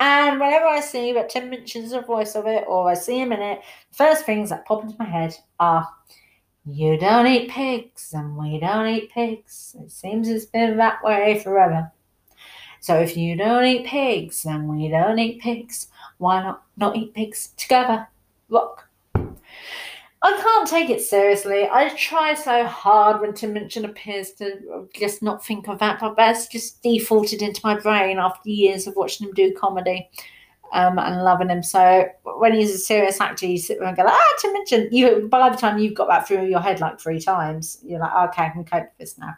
And 0.00 0.38
whenever 0.38 0.66
i 0.66 0.80
see 0.80 1.12
that 1.14 1.30
tim 1.30 1.50
minchin's 1.50 1.90
the 1.90 2.02
voice 2.02 2.36
of 2.36 2.46
it 2.46 2.64
or 2.68 2.88
i 2.88 2.94
see 2.94 3.18
him 3.18 3.32
in 3.32 3.40
it 3.40 3.62
first 3.90 4.24
things 4.24 4.50
that 4.50 4.64
pop 4.64 4.84
into 4.84 4.94
my 4.96 5.04
head 5.04 5.36
are 5.58 5.88
you 6.70 6.98
don't 6.98 7.26
eat 7.26 7.50
pigs 7.50 8.12
and 8.12 8.36
we 8.36 8.60
don't 8.60 8.86
eat 8.88 9.10
pigs. 9.10 9.74
It 9.80 9.90
seems 9.90 10.28
it's 10.28 10.44
been 10.44 10.76
that 10.76 11.02
way 11.02 11.40
forever 11.42 11.90
so 12.80 12.98
if 12.98 13.16
you 13.16 13.36
don't 13.36 13.64
eat 13.64 13.86
pigs 13.86 14.44
and 14.44 14.68
we 14.68 14.88
don't 14.88 15.18
eat 15.18 15.40
pigs, 15.40 15.88
why 16.18 16.42
not 16.42 16.62
not 16.76 16.96
eat 16.96 17.14
pigs 17.14 17.48
together? 17.56 18.06
Look. 18.48 18.88
I 20.20 20.32
can't 20.42 20.68
take 20.68 20.90
it 20.90 21.00
seriously. 21.00 21.68
I 21.70 21.90
try 21.90 22.34
so 22.34 22.66
hard 22.66 23.20
when 23.20 23.34
Tim 23.34 23.52
Minchin 23.52 23.84
appears 23.84 24.32
to 24.32 24.88
just 24.92 25.22
not 25.22 25.44
think 25.44 25.68
of 25.68 25.78
that, 25.78 26.00
but 26.00 26.16
that's 26.16 26.48
just 26.48 26.82
defaulted 26.82 27.40
into 27.40 27.60
my 27.62 27.78
brain 27.78 28.18
after 28.18 28.50
years 28.50 28.88
of 28.88 28.96
watching 28.96 29.28
him 29.28 29.34
do 29.34 29.54
comedy 29.54 30.10
um, 30.72 30.98
and 30.98 31.22
loving 31.22 31.48
him. 31.48 31.62
So 31.62 32.08
when 32.24 32.52
he's 32.52 32.74
a 32.74 32.78
serious 32.78 33.20
actor, 33.20 33.46
you 33.46 33.58
sit 33.58 33.78
there 33.78 33.88
and 33.88 33.96
go, 33.96 34.02
like, 34.02 34.14
ah, 34.14 34.36
Tim 34.40 34.52
Minchin. 34.54 34.88
You 34.90 35.28
by 35.28 35.50
the 35.50 35.56
time 35.56 35.78
you've 35.78 35.94
got 35.94 36.08
that 36.08 36.26
through 36.26 36.46
your 36.46 36.60
head 36.60 36.80
like 36.80 37.00
three 37.00 37.20
times, 37.20 37.78
you're 37.84 38.00
like, 38.00 38.30
okay, 38.30 38.44
I 38.44 38.48
can 38.50 38.64
cope 38.64 38.82
with 38.84 38.98
this 38.98 39.18
now. 39.18 39.36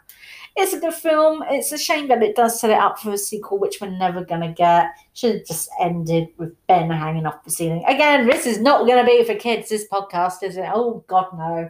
It's 0.55 0.73
a 0.73 0.79
good 0.79 0.93
film. 0.93 1.43
It's 1.49 1.71
a 1.71 1.77
shame 1.77 2.07
that 2.09 2.21
it 2.21 2.35
does 2.35 2.59
set 2.59 2.71
it 2.71 2.77
up 2.77 2.99
for 2.99 3.11
a 3.11 3.17
sequel, 3.17 3.57
which 3.57 3.79
we're 3.79 3.89
never 3.89 4.23
going 4.23 4.41
to 4.41 4.51
get. 4.51 4.87
Should 5.13 5.35
have 5.35 5.45
just 5.45 5.69
ended 5.79 6.29
with 6.37 6.55
Ben 6.67 6.89
hanging 6.89 7.25
off 7.25 7.43
the 7.43 7.51
ceiling. 7.51 7.83
Again, 7.87 8.27
this 8.27 8.45
is 8.45 8.59
not 8.59 8.85
going 8.85 9.03
to 9.03 9.09
be 9.09 9.23
for 9.23 9.35
kids, 9.35 9.69
this 9.69 9.87
podcast, 9.87 10.43
is 10.43 10.57
it? 10.57 10.69
Oh, 10.73 11.03
God, 11.07 11.27
no. 11.37 11.69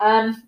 Um, 0.00 0.42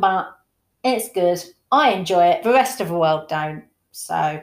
but 0.00 0.38
it's 0.82 1.10
good. 1.12 1.42
I 1.70 1.92
enjoy 1.92 2.24
it. 2.26 2.42
The 2.42 2.52
rest 2.52 2.80
of 2.80 2.88
the 2.88 2.94
world 2.94 3.28
don't. 3.28 3.64
So 3.92 4.42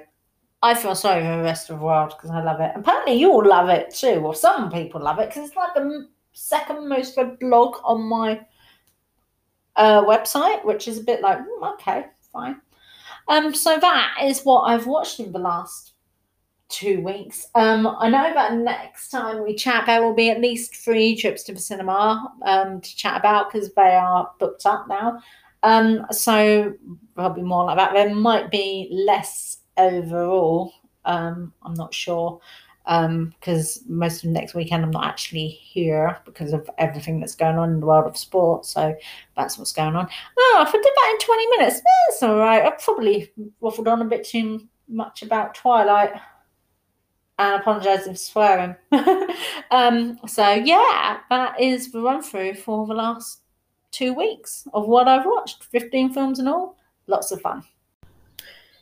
I 0.61 0.73
feel 0.73 0.95
sorry 0.95 1.21
for 1.21 1.37
the 1.37 1.43
rest 1.43 1.69
of 1.69 1.79
the 1.79 1.85
world 1.85 2.13
because 2.15 2.31
I 2.31 2.43
love 2.43 2.59
it. 2.59 2.71
And 2.75 2.83
apparently, 2.83 3.13
you 3.13 3.31
all 3.31 3.45
love 3.45 3.69
it 3.69 3.93
too, 3.93 4.21
or 4.23 4.35
some 4.35 4.71
people 4.71 5.01
love 5.01 5.19
it 5.19 5.29
because 5.29 5.47
it's 5.47 5.57
like 5.57 5.73
the 5.73 6.07
second 6.33 6.87
most 6.87 7.17
read 7.17 7.39
blog 7.39 7.77
on 7.83 8.03
my 8.03 8.45
uh, 9.75 10.03
website, 10.03 10.63
which 10.65 10.87
is 10.87 10.99
a 10.99 11.03
bit 11.03 11.21
like, 11.21 11.39
mm, 11.39 11.73
okay, 11.73 12.05
fine. 12.31 12.61
Um, 13.27 13.53
so 13.53 13.77
that 13.79 14.15
is 14.23 14.41
what 14.41 14.61
I've 14.61 14.87
watched 14.87 15.19
in 15.19 15.31
the 15.31 15.39
last 15.39 15.93
two 16.69 17.01
weeks. 17.01 17.47
Um, 17.55 17.87
I 17.99 18.09
know 18.09 18.31
that 18.33 18.53
next 18.53 19.09
time 19.09 19.43
we 19.43 19.55
chat, 19.55 19.85
there 19.85 20.03
will 20.03 20.13
be 20.13 20.29
at 20.29 20.41
least 20.41 20.75
three 20.75 21.15
trips 21.15 21.43
to 21.43 21.53
the 21.53 21.59
cinema 21.59 22.31
um, 22.43 22.81
to 22.81 22.95
chat 22.95 23.17
about 23.17 23.51
because 23.51 23.73
they 23.73 23.95
are 23.95 24.31
booked 24.39 24.65
up 24.65 24.87
now. 24.87 25.19
Um, 25.63 26.05
so 26.11 26.73
probably 27.15 27.43
more 27.43 27.65
like 27.65 27.77
that. 27.77 27.93
There 27.93 28.13
might 28.13 28.49
be 28.49 28.87
less 28.91 29.57
overall. 29.77 30.71
Um, 31.05 31.53
I'm 31.63 31.73
not 31.73 31.93
sure 31.93 32.39
because 32.85 33.77
um, 33.77 33.83
most 33.87 34.23
of 34.23 34.29
next 34.29 34.55
weekend 34.55 34.83
I'm 34.83 34.91
not 34.91 35.05
actually 35.05 35.47
here 35.47 36.17
because 36.25 36.53
of 36.53 36.69
everything 36.77 37.19
that's 37.19 37.35
going 37.35 37.57
on 37.57 37.71
in 37.71 37.79
the 37.79 37.85
world 37.85 38.07
of 38.07 38.17
sport. 38.17 38.65
So 38.65 38.95
that's 39.35 39.57
what's 39.57 39.71
going 39.71 39.95
on. 39.95 40.07
Oh, 40.37 40.65
if 40.67 40.69
I 40.69 40.71
did 40.71 40.83
that 40.83 41.11
in 41.11 41.25
20 41.25 41.47
minutes, 41.57 41.81
that's 42.07 42.23
all 42.23 42.37
right. 42.37 42.63
I 42.63 42.71
probably 42.71 43.31
waffled 43.61 43.91
on 43.91 44.01
a 44.01 44.05
bit 44.05 44.25
too 44.25 44.67
much 44.87 45.21
about 45.21 45.55
Twilight. 45.55 46.13
And 47.37 47.61
apologise 47.61 48.05
for 48.05 48.15
swearing. 48.15 48.75
um, 49.71 50.19
so 50.27 50.51
yeah, 50.51 51.19
that 51.29 51.59
is 51.59 51.89
the 51.89 52.01
run 52.01 52.21
through 52.21 52.55
for 52.55 52.85
the 52.85 52.93
last 52.93 53.43
two 53.91 54.13
weeks 54.13 54.67
of 54.73 54.87
what 54.87 55.07
I've 55.07 55.25
watched. 55.25 55.63
15 55.65 56.13
films 56.13 56.39
in 56.39 56.47
all. 56.47 56.77
Lots 57.07 57.31
of 57.31 57.39
fun. 57.39 57.63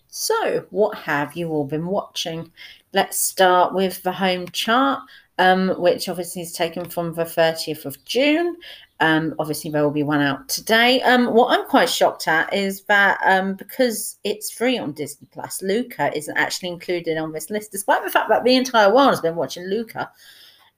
So, 0.09 0.65
what 0.71 0.97
have 0.97 1.35
you 1.35 1.49
all 1.49 1.65
been 1.65 1.85
watching? 1.85 2.51
Let's 2.93 3.19
start 3.19 3.73
with 3.73 4.01
the 4.03 4.11
home 4.11 4.47
chart, 4.49 5.01
um, 5.37 5.69
which 5.77 6.07
obviously 6.09 6.41
is 6.41 6.53
taken 6.53 6.89
from 6.89 7.13
the 7.13 7.23
30th 7.23 7.85
of 7.85 8.03
June. 8.05 8.55
Um, 8.99 9.35
obviously, 9.37 9.69
there 9.69 9.83
will 9.83 9.91
be 9.91 10.03
one 10.03 10.21
out 10.21 10.49
today. 10.49 11.01
Um, 11.01 11.33
what 11.33 11.51
I'm 11.51 11.67
quite 11.67 11.89
shocked 11.89 12.27
at 12.27 12.51
is 12.53 12.83
that 12.83 13.19
um, 13.25 13.53
because 13.55 14.17
it's 14.23 14.51
free 14.51 14.77
on 14.77 14.93
Disney 14.93 15.27
Plus, 15.31 15.61
Luca 15.61 16.15
isn't 16.15 16.37
actually 16.37 16.69
included 16.69 17.17
on 17.17 17.31
this 17.31 17.49
list, 17.49 17.71
despite 17.71 18.03
the 18.03 18.09
fact 18.09 18.29
that 18.29 18.43
the 18.43 18.55
entire 18.55 18.93
world 18.93 19.09
has 19.09 19.21
been 19.21 19.35
watching 19.35 19.65
Luca. 19.67 20.09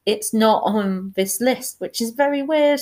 It's 0.05 0.33
not 0.33 0.63
on 0.63 1.13
this 1.15 1.39
list, 1.39 1.79
which 1.79 2.01
is 2.01 2.11
very 2.11 2.41
weird. 2.41 2.81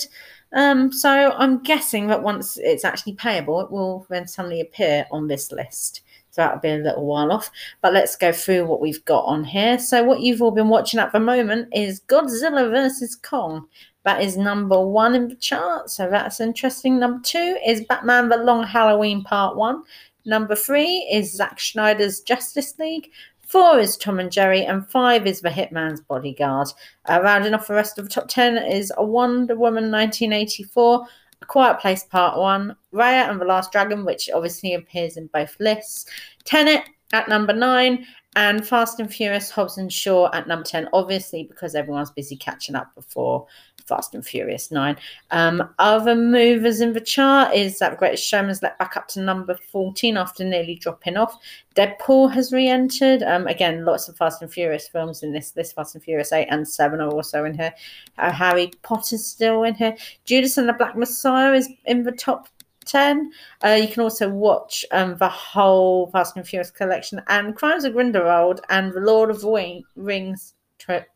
Um, 0.52 0.92
so 0.92 1.32
I'm 1.32 1.62
guessing 1.62 2.06
that 2.08 2.22
once 2.22 2.56
it's 2.56 2.84
actually 2.84 3.14
payable, 3.14 3.60
it 3.60 3.70
will 3.70 4.06
then 4.08 4.26
suddenly 4.26 4.60
appear 4.60 5.06
on 5.10 5.28
this 5.28 5.52
list. 5.52 6.02
So 6.30 6.42
that'll 6.42 6.60
be 6.60 6.68
a 6.68 6.76
little 6.76 7.06
while 7.06 7.32
off. 7.32 7.50
But 7.82 7.92
let's 7.92 8.16
go 8.16 8.32
through 8.32 8.66
what 8.66 8.80
we've 8.80 9.04
got 9.04 9.24
on 9.24 9.44
here. 9.44 9.78
So 9.78 10.04
what 10.04 10.20
you've 10.20 10.40
all 10.40 10.50
been 10.50 10.68
watching 10.68 11.00
at 11.00 11.12
the 11.12 11.20
moment 11.20 11.68
is 11.74 12.00
Godzilla 12.08 12.70
versus 12.70 13.16
Kong. 13.16 13.66
That 14.04 14.22
is 14.22 14.36
number 14.38 14.80
one 14.80 15.14
in 15.14 15.28
the 15.28 15.34
chart, 15.34 15.90
so 15.90 16.08
that's 16.08 16.40
interesting. 16.40 16.98
Number 16.98 17.20
two 17.22 17.58
is 17.66 17.84
Batman 17.84 18.28
The 18.28 18.38
Long 18.38 18.64
Halloween 18.64 19.22
Part 19.22 19.56
One. 19.56 19.82
Number 20.24 20.54
three 20.54 21.08
is 21.12 21.34
Zack 21.34 21.60
Snyder's 21.60 22.20
Justice 22.20 22.78
League. 22.78 23.10
Four 23.48 23.78
is 23.78 23.96
Tom 23.96 24.20
and 24.20 24.30
Jerry, 24.30 24.66
and 24.66 24.86
five 24.90 25.26
is 25.26 25.40
The 25.40 25.48
Hitman's 25.48 26.02
Bodyguard. 26.02 26.68
Uh, 27.08 27.20
rounding 27.22 27.54
off 27.54 27.66
the 27.66 27.72
rest 27.72 27.98
of 27.98 28.04
the 28.04 28.10
top 28.10 28.28
ten 28.28 28.58
is 28.58 28.92
A 28.98 29.02
Wonder 29.02 29.56
Woman 29.56 29.90
1984, 29.90 31.06
A 31.40 31.46
Quiet 31.46 31.80
Place 31.80 32.04
Part 32.04 32.38
1, 32.38 32.76
Raya 32.92 33.30
and 33.30 33.40
the 33.40 33.46
Last 33.46 33.72
Dragon, 33.72 34.04
which 34.04 34.28
obviously 34.34 34.74
appears 34.74 35.16
in 35.16 35.28
both 35.28 35.56
lists, 35.60 36.04
Tenet 36.44 36.82
at 37.14 37.30
number 37.30 37.54
nine, 37.54 38.04
and 38.36 38.68
Fast 38.68 39.00
and 39.00 39.10
Furious 39.10 39.50
Hobbs 39.50 39.78
and 39.78 39.90
Shaw 39.90 40.30
at 40.34 40.46
number 40.46 40.64
10, 40.64 40.90
obviously 40.92 41.44
because 41.44 41.74
everyone's 41.74 42.10
busy 42.10 42.36
catching 42.36 42.74
up 42.74 42.94
before 42.94 43.46
Fast 43.88 44.14
and 44.14 44.24
Furious 44.24 44.70
9. 44.70 44.96
Um, 45.30 45.68
other 45.78 46.14
movers 46.14 46.80
in 46.80 46.92
the 46.92 47.00
chart 47.00 47.54
is 47.54 47.78
that 47.78 47.98
Greatest 47.98 48.24
Showman's 48.24 48.62
let 48.62 48.78
back 48.78 48.96
up 48.96 49.08
to 49.08 49.20
number 49.20 49.56
14 49.72 50.16
after 50.16 50.44
nearly 50.44 50.76
dropping 50.76 51.16
off. 51.16 51.36
Deadpool 51.74 52.32
has 52.32 52.52
re 52.52 52.68
entered. 52.68 53.22
Um, 53.22 53.46
again, 53.46 53.84
lots 53.84 54.08
of 54.08 54.16
Fast 54.16 54.42
and 54.42 54.52
Furious 54.52 54.88
films 54.88 55.22
in 55.22 55.32
this. 55.32 55.52
This 55.52 55.72
Fast 55.72 55.94
and 55.94 56.04
Furious 56.04 56.32
8 56.32 56.46
and 56.50 56.68
7 56.68 57.00
are 57.00 57.10
also 57.10 57.44
in 57.44 57.54
here. 57.54 57.72
Uh, 58.18 58.30
Harry 58.30 58.70
Potter's 58.82 59.24
still 59.24 59.62
in 59.64 59.74
here. 59.74 59.96
Judas 60.24 60.58
and 60.58 60.68
the 60.68 60.74
Black 60.74 60.96
Messiah 60.96 61.52
is 61.52 61.68
in 61.86 62.02
the 62.02 62.12
top 62.12 62.48
10. 62.88 63.30
Uh, 63.64 63.78
you 63.80 63.88
can 63.88 64.02
also 64.02 64.28
watch 64.28 64.84
um, 64.92 65.16
the 65.18 65.28
whole 65.28 66.08
Fast 66.10 66.36
and 66.36 66.46
Furious 66.46 66.70
collection 66.70 67.20
and 67.28 67.54
Crimes 67.54 67.84
of 67.84 67.92
Grindelwald 67.92 68.60
and 68.70 68.92
the 68.92 69.00
Lord 69.00 69.30
of 69.30 69.40
the 69.40 69.82
Rings 69.96 70.54
tri- 70.78 71.06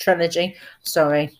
trilogy. 0.00 0.56
Sorry, 0.82 1.30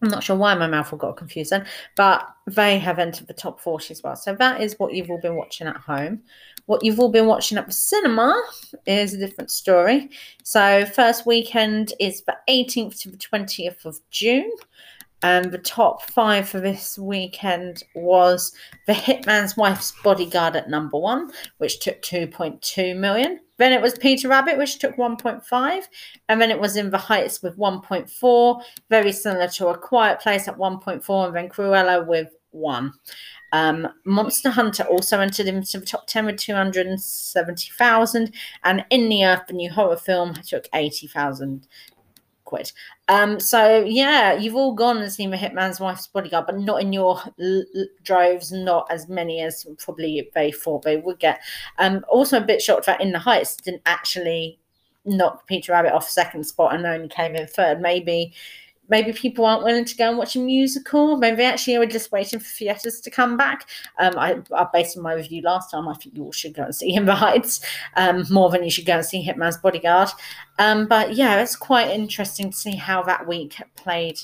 I'm 0.00 0.08
not 0.08 0.22
sure 0.22 0.36
why 0.36 0.54
my 0.54 0.68
mouth 0.68 0.96
got 0.96 1.16
confused 1.16 1.50
then, 1.50 1.66
but 1.96 2.28
they 2.46 2.78
have 2.78 2.98
entered 2.98 3.26
the 3.26 3.34
top 3.34 3.60
40 3.60 3.92
as 3.92 4.02
well. 4.02 4.14
So 4.14 4.34
that 4.36 4.60
is 4.60 4.78
what 4.78 4.94
you've 4.94 5.10
all 5.10 5.20
been 5.20 5.34
watching 5.34 5.66
at 5.66 5.76
home. 5.76 6.22
What 6.66 6.84
you've 6.84 7.00
all 7.00 7.10
been 7.10 7.26
watching 7.26 7.58
at 7.58 7.66
the 7.66 7.72
cinema 7.72 8.40
is 8.86 9.14
a 9.14 9.18
different 9.18 9.50
story. 9.50 10.10
So, 10.44 10.84
first 10.84 11.26
weekend 11.26 11.94
is 11.98 12.22
the 12.22 12.36
18th 12.48 13.00
to 13.00 13.10
the 13.10 13.16
20th 13.16 13.86
of 13.86 13.98
June. 14.10 14.50
And 15.22 15.50
the 15.50 15.58
top 15.58 16.02
five 16.10 16.48
for 16.48 16.60
this 16.60 16.96
weekend 16.96 17.82
was 17.94 18.52
The 18.86 18.92
Hitman's 18.92 19.56
Wife's 19.56 19.92
Bodyguard 20.04 20.54
at 20.54 20.70
number 20.70 20.96
one, 20.96 21.32
which 21.58 21.80
took 21.80 22.00
2.2 22.02 22.96
million. 22.96 23.40
Then 23.56 23.72
it 23.72 23.82
was 23.82 23.98
Peter 23.98 24.28
Rabbit, 24.28 24.56
which 24.56 24.78
took 24.78 24.96
1.5. 24.96 25.82
And 26.28 26.40
then 26.40 26.52
it 26.52 26.60
was 26.60 26.76
In 26.76 26.90
the 26.90 26.98
Heights 26.98 27.42
with 27.42 27.58
1.4, 27.58 28.62
very 28.88 29.10
similar 29.10 29.48
to 29.48 29.68
A 29.68 29.76
Quiet 29.76 30.20
Place 30.20 30.46
at 30.46 30.56
1.4, 30.56 31.26
and 31.26 31.36
then 31.36 31.48
Cruella 31.48 32.06
with 32.06 32.28
1. 32.52 32.92
Um, 33.52 33.88
Monster 34.04 34.50
Hunter 34.50 34.84
also 34.84 35.18
entered 35.18 35.46
into 35.46 35.80
the 35.80 35.86
top 35.86 36.06
10 36.06 36.26
with 36.26 36.36
270,000. 36.36 38.32
And 38.62 38.84
In 38.90 39.08
the 39.08 39.24
Earth, 39.24 39.48
the 39.48 39.54
new 39.54 39.70
horror 39.70 39.96
film, 39.96 40.34
took 40.34 40.68
80,000 40.72 41.66
quid. 42.48 42.72
Um, 43.08 43.38
so 43.38 43.84
yeah, 43.84 44.32
you've 44.32 44.56
all 44.56 44.72
gone 44.72 44.96
and 44.98 45.12
seen 45.12 45.30
the 45.30 45.36
Hitman's 45.36 45.80
Wife's 45.80 46.06
Bodyguard, 46.06 46.46
but 46.46 46.58
not 46.58 46.80
in 46.80 46.94
your 46.94 47.20
l- 47.38 47.64
l- 47.76 47.86
droves, 48.02 48.50
not 48.50 48.86
as 48.90 49.06
many 49.08 49.42
as 49.42 49.66
probably 49.78 50.30
they 50.34 50.50
thought 50.50 50.82
they 50.82 50.96
would 50.96 51.18
get. 51.18 51.40
Um, 51.78 52.04
also 52.08 52.38
a 52.38 52.44
bit 52.44 52.62
shocked 52.62 52.86
that 52.86 53.02
In 53.02 53.12
the 53.12 53.18
Heights 53.18 53.56
didn't 53.56 53.82
actually 53.84 54.58
knock 55.04 55.46
Peter 55.46 55.72
Rabbit 55.72 55.92
off 55.92 56.08
second 56.08 56.44
spot 56.44 56.74
and 56.74 56.86
only 56.86 57.08
came 57.08 57.36
in 57.36 57.46
third. 57.46 57.80
Maybe 57.80 58.32
maybe 58.88 59.12
people 59.12 59.44
aren't 59.44 59.64
willing 59.64 59.84
to 59.84 59.96
go 59.96 60.08
and 60.08 60.18
watch 60.18 60.36
a 60.36 60.38
musical. 60.38 61.16
Maybe 61.16 61.42
actually 61.42 61.78
we're 61.78 61.86
just 61.86 62.12
waiting 62.12 62.38
for 62.38 62.46
theatres 62.46 63.00
to 63.00 63.10
come 63.10 63.36
back. 63.36 63.68
Um, 63.98 64.14
I, 64.16 64.40
I, 64.54 64.66
based 64.72 64.96
on 64.96 65.02
my 65.02 65.14
review 65.14 65.42
last 65.42 65.70
time, 65.70 65.88
I 65.88 65.94
think 65.94 66.16
you 66.16 66.24
all 66.24 66.32
should 66.32 66.54
go 66.54 66.64
and 66.64 66.74
see 66.74 66.94
Heights 66.94 67.60
um, 67.96 68.24
more 68.30 68.50
than 68.50 68.64
you 68.64 68.70
should 68.70 68.86
go 68.86 68.96
and 68.96 69.04
see 69.04 69.26
Hitman's 69.26 69.58
Bodyguard. 69.58 70.08
Um, 70.58 70.86
but 70.86 71.14
yeah, 71.14 71.40
it's 71.40 71.56
quite 71.56 71.88
interesting 71.88 72.50
to 72.50 72.56
see 72.56 72.76
how 72.76 73.02
that 73.04 73.26
week 73.26 73.56
played 73.76 74.18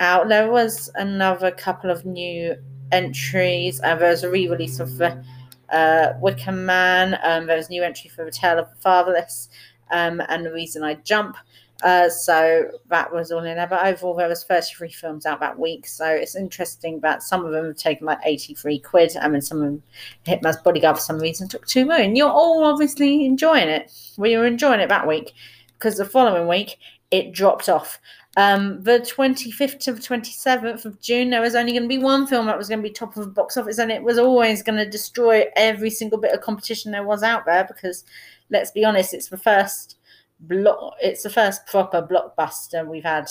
out. 0.00 0.28
There 0.28 0.50
was 0.50 0.90
another 0.94 1.50
couple 1.50 1.90
of 1.90 2.04
new 2.04 2.56
entries. 2.92 3.80
Uh, 3.82 3.94
there 3.96 4.10
was 4.10 4.24
a 4.24 4.30
re-release 4.30 4.80
of 4.80 4.96
the 4.96 5.22
uh, 5.70 6.14
Wicker 6.20 6.52
Man. 6.52 7.18
Um, 7.22 7.46
there 7.46 7.56
was 7.56 7.68
a 7.68 7.70
new 7.70 7.82
entry 7.82 8.10
for 8.10 8.24
the 8.24 8.30
Tale 8.30 8.58
of 8.58 8.70
the 8.70 8.76
Fatherless 8.76 9.48
um, 9.90 10.22
and 10.28 10.44
The 10.44 10.52
Reason 10.52 10.82
I 10.82 10.94
Jump. 10.94 11.36
Uh, 11.82 12.08
so 12.08 12.70
that 12.88 13.12
was 13.12 13.30
all 13.30 13.44
in 13.44 13.56
there. 13.56 13.66
But 13.66 13.86
overall, 13.86 14.14
there 14.14 14.28
was 14.28 14.42
33 14.44 14.90
films 14.90 15.26
out 15.26 15.40
that 15.40 15.58
week. 15.58 15.86
So 15.86 16.06
it's 16.06 16.34
interesting 16.34 17.00
that 17.00 17.22
some 17.22 17.44
of 17.44 17.52
them 17.52 17.66
have 17.66 17.76
taken 17.76 18.06
like 18.06 18.18
83 18.24 18.80
quid. 18.80 19.16
I 19.16 19.28
mean, 19.28 19.40
some 19.40 19.58
of 19.58 19.64
them 19.64 19.82
Hitman's 20.26 20.56
Bodyguard 20.58 20.96
for 20.96 21.02
some 21.02 21.20
reason 21.20 21.48
took 21.48 21.66
two 21.66 21.86
million. 21.86 22.16
You're 22.16 22.30
all 22.30 22.64
obviously 22.64 23.24
enjoying 23.24 23.68
it. 23.68 23.92
We 24.16 24.36
were 24.36 24.46
enjoying 24.46 24.80
it 24.80 24.88
that 24.88 25.06
week 25.06 25.34
because 25.74 25.96
the 25.96 26.04
following 26.04 26.48
week 26.48 26.78
it 27.10 27.32
dropped 27.32 27.68
off. 27.68 28.00
Um, 28.36 28.82
the 28.82 29.00
25th 29.00 29.80
to 29.80 29.92
the 29.92 30.00
27th 30.00 30.84
of 30.84 31.00
June, 31.00 31.30
there 31.30 31.40
was 31.40 31.56
only 31.56 31.72
going 31.72 31.82
to 31.82 31.88
be 31.88 31.98
one 31.98 32.26
film 32.26 32.46
that 32.46 32.58
was 32.58 32.68
going 32.68 32.78
to 32.80 32.88
be 32.88 32.92
top 32.92 33.16
of 33.16 33.24
the 33.24 33.30
box 33.30 33.56
office, 33.56 33.78
and 33.78 33.90
it 33.90 34.02
was 34.02 34.16
always 34.16 34.62
going 34.62 34.78
to 34.78 34.88
destroy 34.88 35.46
every 35.56 35.90
single 35.90 36.18
bit 36.18 36.32
of 36.32 36.40
competition 36.40 36.92
there 36.92 37.02
was 37.02 37.24
out 37.24 37.46
there 37.46 37.64
because, 37.64 38.04
let's 38.50 38.70
be 38.70 38.84
honest, 38.84 39.12
it's 39.12 39.28
the 39.28 39.36
first 39.36 39.97
block. 40.40 40.94
It's 41.00 41.22
the 41.22 41.30
first 41.30 41.66
proper 41.66 42.02
blockbuster 42.02 42.86
we've 42.86 43.04
had. 43.04 43.30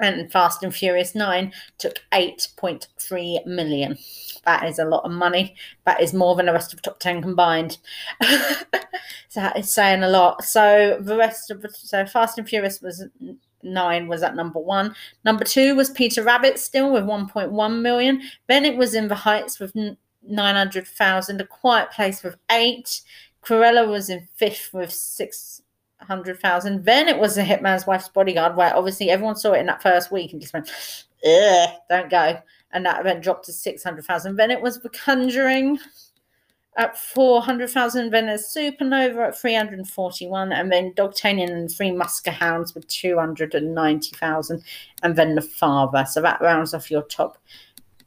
And 0.00 0.30
Fast 0.30 0.62
and 0.62 0.74
Furious 0.74 1.16
9 1.16 1.52
took 1.78 1.96
8.3 2.12 3.46
million. 3.46 3.98
That 4.44 4.64
is 4.64 4.78
a 4.78 4.84
lot 4.84 5.04
of 5.04 5.10
money. 5.10 5.56
That 5.86 6.00
is 6.00 6.14
more 6.14 6.36
than 6.36 6.46
the 6.46 6.52
rest 6.52 6.72
of 6.72 6.80
the 6.80 6.88
top 6.88 7.00
10 7.00 7.20
combined. 7.20 7.78
so 8.22 9.40
that 9.40 9.58
is 9.58 9.72
saying 9.72 10.04
a 10.04 10.08
lot. 10.08 10.44
So 10.44 10.98
the 11.00 11.16
rest 11.16 11.50
of 11.50 11.62
the, 11.62 11.70
so 11.70 12.06
Fast 12.06 12.38
and 12.38 12.48
Furious 12.48 12.80
was 12.80 13.04
nine 13.64 14.06
was 14.06 14.22
at 14.22 14.36
number 14.36 14.60
one. 14.60 14.94
Number 15.24 15.44
two 15.44 15.74
was 15.74 15.90
Peter 15.90 16.22
Rabbit 16.22 16.60
still 16.60 16.92
with 16.92 17.04
1.1 17.04 17.80
million. 17.82 18.22
Then 18.46 18.64
it 18.64 18.76
was 18.76 18.94
In 18.94 19.08
the 19.08 19.16
Heights 19.16 19.58
with 19.58 19.74
900,000. 20.22 21.40
A 21.40 21.46
Quiet 21.46 21.90
Place 21.90 22.22
with 22.22 22.36
eight. 22.52 23.00
Cruella 23.42 23.88
was 23.88 24.10
in 24.10 24.28
fifth 24.36 24.70
with 24.72 24.92
six 24.92 25.62
hundred 26.00 26.40
thousand. 26.40 26.84
Then 26.84 27.08
it 27.08 27.18
was 27.18 27.34
the 27.34 27.42
Hitman's 27.42 27.86
Wife's 27.86 28.08
Bodyguard, 28.08 28.56
where 28.56 28.74
obviously 28.76 29.10
everyone 29.10 29.36
saw 29.36 29.52
it 29.52 29.60
in 29.60 29.66
that 29.66 29.82
first 29.82 30.10
week 30.10 30.32
and 30.32 30.40
just 30.40 30.54
went, 30.54 30.70
"Ugh, 31.24 31.70
don't 31.88 32.10
go," 32.10 32.38
and 32.72 32.84
that 32.86 33.00
event 33.00 33.22
dropped 33.22 33.46
to 33.46 33.52
six 33.52 33.82
hundred 33.82 34.04
thousand. 34.04 34.36
Then 34.36 34.50
it 34.50 34.60
was 34.60 34.80
The 34.80 34.90
Conjuring 34.90 35.78
at 36.76 36.96
four 36.96 37.42
hundred 37.42 37.70
thousand. 37.70 38.10
Then 38.10 38.26
there's 38.26 38.46
Supernova 38.46 39.28
at 39.28 39.38
three 39.38 39.54
hundred 39.54 39.78
and 39.78 39.88
forty-one, 39.88 40.52
and 40.52 40.70
then 40.70 40.92
Dogtanian 40.94 41.50
and 41.50 41.70
Three 41.70 41.90
Muskehounds 41.90 42.74
with 42.74 42.86
two 42.86 43.18
hundred 43.18 43.54
and 43.54 43.74
ninety 43.74 44.14
thousand, 44.16 44.62
and 45.02 45.16
then 45.16 45.34
The 45.34 45.42
Father. 45.42 46.06
So 46.08 46.22
that 46.22 46.40
rounds 46.40 46.74
off 46.74 46.90
your 46.90 47.02
top. 47.02 47.38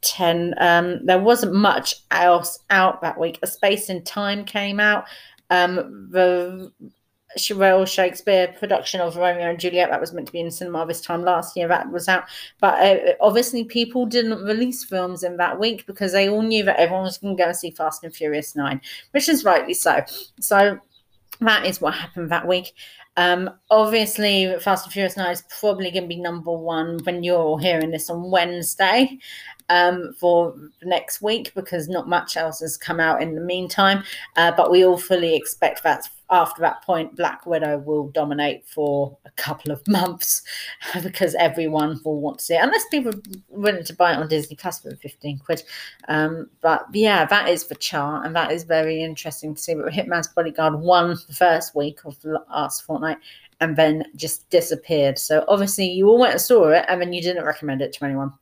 10 0.04 0.54
um 0.58 1.06
there 1.06 1.20
wasn't 1.20 1.54
much 1.54 1.94
else 2.10 2.58
out 2.70 3.00
that 3.02 3.20
week 3.20 3.38
a 3.42 3.46
space 3.46 3.88
in 3.88 4.02
time 4.02 4.44
came 4.44 4.80
out 4.80 5.04
um 5.50 6.08
the 6.10 6.72
Royal 7.50 7.84
Shakespeare 7.84 8.54
production 8.58 9.00
of 9.00 9.16
Romeo 9.16 9.50
and 9.50 9.58
Juliet 9.58 9.90
that 9.90 10.00
was 10.00 10.12
meant 10.12 10.26
to 10.26 10.32
be 10.32 10.40
in 10.40 10.50
cinema 10.50 10.86
this 10.86 11.00
time 11.00 11.22
last 11.22 11.56
year 11.56 11.68
that 11.68 11.90
was 11.90 12.08
out. 12.08 12.24
But 12.60 12.80
uh, 12.80 13.12
obviously 13.20 13.64
people 13.64 14.06
didn't 14.06 14.44
release 14.44 14.84
films 14.84 15.22
in 15.22 15.36
that 15.38 15.58
week 15.58 15.86
because 15.86 16.12
they 16.12 16.28
all 16.28 16.42
knew 16.42 16.64
that 16.64 16.78
everyone 16.78 17.04
was 17.04 17.18
going 17.18 17.36
to 17.36 17.42
go 17.42 17.48
and 17.48 17.56
see 17.56 17.70
Fast 17.70 18.04
and 18.04 18.14
Furious 18.14 18.56
9 18.56 18.80
which 19.12 19.28
is 19.28 19.44
rightly 19.44 19.74
so. 19.74 20.02
So 20.40 20.78
that 21.40 21.66
is 21.66 21.80
what 21.80 21.94
happened 21.94 22.30
that 22.30 22.46
week. 22.46 22.72
Um, 23.16 23.50
obviously 23.70 24.54
Fast 24.60 24.86
and 24.86 24.92
Furious 24.92 25.16
9 25.16 25.30
is 25.30 25.44
probably 25.60 25.90
going 25.90 26.04
to 26.04 26.08
be 26.08 26.20
number 26.20 26.52
one 26.52 26.98
when 27.04 27.22
you're 27.22 27.38
all 27.38 27.58
hearing 27.58 27.90
this 27.90 28.08
on 28.08 28.30
Wednesday 28.30 29.18
um, 29.68 30.14
for 30.18 30.54
next 30.82 31.20
week 31.20 31.52
because 31.54 31.88
not 31.88 32.08
much 32.08 32.36
else 32.36 32.60
has 32.60 32.76
come 32.76 33.00
out 33.00 33.22
in 33.22 33.34
the 33.34 33.40
meantime. 33.40 34.02
Uh, 34.36 34.52
but 34.56 34.70
we 34.70 34.84
all 34.84 34.98
fully 34.98 35.34
expect 35.34 35.82
that 35.82 36.08
after 36.32 36.62
that 36.62 36.82
point, 36.82 37.14
Black 37.14 37.44
Widow 37.44 37.78
will 37.78 38.08
dominate 38.08 38.66
for 38.66 39.16
a 39.26 39.30
couple 39.32 39.70
of 39.70 39.86
months 39.86 40.42
because 41.02 41.34
everyone 41.34 42.00
will 42.04 42.20
want 42.20 42.38
to 42.38 42.44
see 42.44 42.54
it, 42.54 42.62
unless 42.62 42.86
people 42.90 43.14
are 43.14 43.22
willing 43.50 43.84
to 43.84 43.94
buy 43.94 44.12
it 44.12 44.18
on 44.18 44.28
Disney 44.28 44.56
Plus 44.56 44.80
for 44.80 44.96
15 44.96 45.38
quid. 45.38 45.62
Um, 46.08 46.48
but 46.62 46.86
yeah, 46.94 47.26
that 47.26 47.50
is 47.50 47.66
the 47.66 47.74
chart, 47.74 48.24
and 48.24 48.34
that 48.34 48.50
is 48.50 48.64
very 48.64 49.02
interesting 49.02 49.54
to 49.54 49.60
see. 49.60 49.74
But 49.74 49.92
Hitman's 49.92 50.28
Bodyguard 50.28 50.74
won 50.74 51.10
the 51.10 51.34
first 51.34 51.76
week 51.76 52.00
of 52.06 52.16
last 52.24 52.82
fortnight 52.86 53.18
and 53.60 53.76
then 53.76 54.04
just 54.16 54.48
disappeared. 54.48 55.18
So 55.18 55.44
obviously, 55.48 55.90
you 55.90 56.08
all 56.08 56.18
went 56.18 56.32
and 56.32 56.40
saw 56.40 56.70
it, 56.70 56.86
and 56.88 56.98
then 56.98 57.12
you 57.12 57.20
didn't 57.20 57.44
recommend 57.44 57.82
it 57.82 57.92
to 57.92 58.04
anyone. 58.06 58.32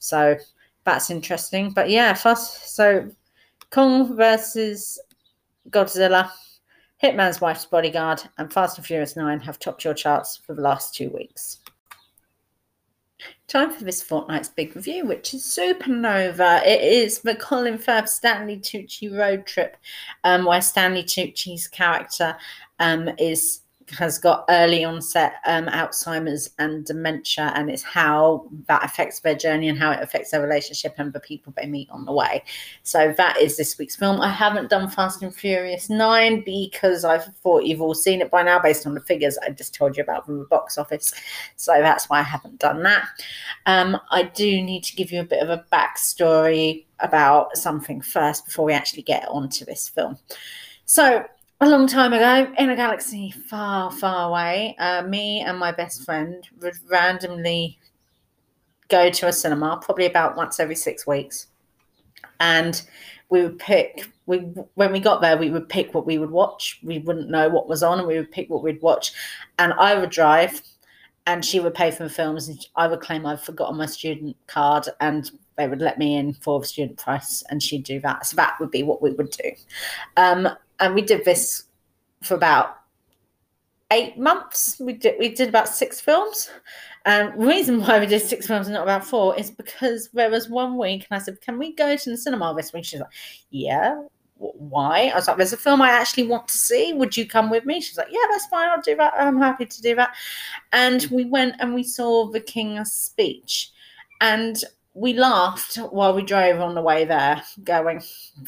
So 0.00 0.36
that's 0.84 1.08
interesting. 1.08 1.70
But 1.70 1.88
yeah, 1.88 2.12
first, 2.12 2.76
so 2.76 3.10
Kong 3.70 4.14
versus 4.14 5.00
Godzilla 5.70 6.30
Hitman's 7.02 7.40
Wife's 7.40 7.64
Bodyguard, 7.64 8.22
and 8.38 8.52
Fast 8.52 8.78
and 8.78 8.86
Furious 8.86 9.16
9 9.16 9.40
have 9.40 9.58
topped 9.58 9.84
your 9.84 9.94
charts 9.94 10.36
for 10.36 10.54
the 10.54 10.62
last 10.62 10.94
two 10.94 11.10
weeks. 11.10 11.58
Time 13.46 13.70
for 13.72 13.84
this 13.84 14.02
fortnight's 14.02 14.48
big 14.48 14.76
review, 14.76 15.06
which 15.06 15.32
is 15.32 15.42
Supernova. 15.42 16.64
It 16.66 16.82
is 16.82 17.20
the 17.20 17.34
Colin 17.34 17.78
Firth 17.78 18.08
Stanley 18.08 18.58
Tucci 18.58 19.16
road 19.16 19.46
trip, 19.46 19.76
um, 20.24 20.44
where 20.44 20.60
Stanley 20.60 21.02
Tucci's 21.02 21.66
character 21.66 22.36
um, 22.78 23.08
is 23.18 23.60
has 23.90 24.18
got 24.18 24.44
early 24.48 24.84
onset 24.84 25.34
um, 25.46 25.66
Alzheimer's 25.66 26.50
and 26.58 26.84
dementia, 26.84 27.52
and 27.54 27.70
it's 27.70 27.82
how 27.82 28.46
that 28.66 28.84
affects 28.84 29.20
their 29.20 29.34
journey 29.34 29.68
and 29.68 29.78
how 29.78 29.90
it 29.90 30.02
affects 30.02 30.30
their 30.30 30.42
relationship 30.42 30.94
and 30.98 31.12
the 31.12 31.20
people 31.20 31.52
they 31.56 31.66
meet 31.66 31.88
on 31.90 32.04
the 32.04 32.12
way. 32.12 32.42
So 32.82 33.14
that 33.16 33.38
is 33.38 33.56
this 33.56 33.78
week's 33.78 33.96
film. 33.96 34.20
I 34.20 34.30
haven't 34.30 34.70
done 34.70 34.88
Fast 34.88 35.22
and 35.22 35.34
Furious 35.34 35.88
9 35.88 36.42
because 36.44 37.04
I 37.04 37.18
thought 37.18 37.64
you've 37.64 37.82
all 37.82 37.94
seen 37.94 38.20
it 38.20 38.30
by 38.30 38.42
now 38.42 38.58
based 38.58 38.86
on 38.86 38.94
the 38.94 39.00
figures 39.00 39.38
I 39.38 39.50
just 39.50 39.74
told 39.74 39.96
you 39.96 40.02
about 40.02 40.26
from 40.26 40.38
the 40.38 40.44
box 40.44 40.78
office. 40.78 41.12
So 41.56 41.72
that's 41.80 42.08
why 42.08 42.20
I 42.20 42.22
haven't 42.22 42.58
done 42.58 42.82
that. 42.82 43.08
Um, 43.66 43.98
I 44.10 44.24
do 44.24 44.62
need 44.62 44.84
to 44.84 44.96
give 44.96 45.12
you 45.12 45.20
a 45.20 45.24
bit 45.24 45.42
of 45.42 45.50
a 45.50 45.64
backstory 45.72 46.84
about 47.00 47.56
something 47.56 48.00
first 48.00 48.44
before 48.44 48.64
we 48.64 48.72
actually 48.72 49.02
get 49.02 49.26
onto 49.28 49.64
this 49.64 49.88
film. 49.88 50.18
So, 50.84 51.24
a 51.60 51.68
long 51.68 51.88
time 51.88 52.12
ago, 52.12 52.52
in 52.56 52.70
a 52.70 52.76
galaxy 52.76 53.30
far, 53.30 53.90
far 53.90 54.28
away, 54.28 54.76
uh, 54.78 55.02
me 55.02 55.40
and 55.40 55.58
my 55.58 55.72
best 55.72 56.04
friend 56.04 56.48
would 56.60 56.76
randomly 56.88 57.78
go 58.88 59.10
to 59.10 59.26
a 59.26 59.32
cinema, 59.32 59.80
probably 59.82 60.06
about 60.06 60.36
once 60.36 60.60
every 60.60 60.76
six 60.76 61.06
weeks, 61.06 61.48
and 62.38 62.82
we 63.28 63.42
would 63.42 63.58
pick. 63.58 64.08
We 64.26 64.38
when 64.74 64.92
we 64.92 65.00
got 65.00 65.20
there, 65.20 65.36
we 65.36 65.50
would 65.50 65.68
pick 65.68 65.94
what 65.94 66.06
we 66.06 66.18
would 66.18 66.30
watch. 66.30 66.78
We 66.82 67.00
wouldn't 67.00 67.28
know 67.28 67.48
what 67.48 67.68
was 67.68 67.82
on, 67.82 67.98
and 67.98 68.06
we 68.06 68.16
would 68.16 68.30
pick 68.30 68.48
what 68.48 68.62
we'd 68.62 68.80
watch. 68.80 69.12
And 69.58 69.72
I 69.74 69.98
would 69.98 70.10
drive, 70.10 70.62
and 71.26 71.44
she 71.44 71.58
would 71.58 71.74
pay 71.74 71.90
for 71.90 72.04
the 72.04 72.10
films, 72.10 72.48
and 72.48 72.64
I 72.76 72.86
would 72.86 73.00
claim 73.00 73.26
I'd 73.26 73.40
forgotten 73.40 73.76
my 73.76 73.86
student 73.86 74.36
card, 74.46 74.88
and 75.00 75.28
they 75.56 75.66
would 75.66 75.80
let 75.80 75.98
me 75.98 76.14
in 76.16 76.34
for 76.34 76.60
the 76.60 76.66
student 76.66 76.98
price, 76.98 77.42
and 77.50 77.60
she'd 77.60 77.82
do 77.82 77.98
that. 78.00 78.26
So 78.26 78.36
that 78.36 78.54
would 78.60 78.70
be 78.70 78.84
what 78.84 79.02
we 79.02 79.10
would 79.10 79.30
do. 79.30 79.50
Um, 80.16 80.48
and 80.80 80.94
we 80.94 81.02
did 81.02 81.24
this 81.24 81.64
for 82.22 82.34
about 82.34 82.78
eight 83.90 84.18
months. 84.18 84.80
We 84.80 84.92
did 84.92 85.16
we 85.18 85.30
did 85.30 85.48
about 85.48 85.68
six 85.68 86.00
films. 86.00 86.50
And 87.04 87.40
the 87.40 87.46
reason 87.46 87.80
why 87.80 88.00
we 88.00 88.06
did 88.06 88.20
six 88.20 88.46
films 88.46 88.66
and 88.66 88.74
not 88.74 88.82
about 88.82 89.04
four 89.04 89.38
is 89.38 89.50
because 89.50 90.10
there 90.12 90.30
was 90.30 90.48
one 90.48 90.76
week 90.76 91.06
and 91.08 91.18
I 91.18 91.22
said, 91.22 91.40
Can 91.40 91.58
we 91.58 91.72
go 91.72 91.96
to 91.96 92.10
the 92.10 92.16
cinema 92.16 92.54
this 92.56 92.72
week? 92.72 92.84
She's 92.84 93.00
like, 93.00 93.10
Yeah. 93.50 94.02
Why? 94.36 95.08
I 95.08 95.14
was 95.14 95.26
like, 95.26 95.36
There's 95.36 95.52
a 95.52 95.56
film 95.56 95.80
I 95.80 95.90
actually 95.90 96.26
want 96.26 96.48
to 96.48 96.58
see. 96.58 96.92
Would 96.92 97.16
you 97.16 97.26
come 97.26 97.50
with 97.50 97.64
me? 97.64 97.80
She's 97.80 97.96
like, 97.96 98.08
Yeah, 98.10 98.20
that's 98.30 98.46
fine. 98.46 98.68
I'll 98.68 98.82
do 98.82 98.96
that. 98.96 99.14
I'm 99.16 99.38
happy 99.38 99.66
to 99.66 99.82
do 99.82 99.94
that. 99.94 100.14
And 100.72 101.06
we 101.10 101.24
went 101.24 101.54
and 101.60 101.74
we 101.74 101.82
saw 101.82 102.30
The 102.30 102.40
King's 102.40 102.92
Speech. 102.92 103.70
And 104.20 104.62
we 104.94 105.12
laughed 105.12 105.76
while 105.76 106.14
we 106.14 106.22
drove 106.22 106.60
on 106.60 106.74
the 106.74 106.82
way 106.82 107.04
there, 107.04 107.42
going, 107.62 108.02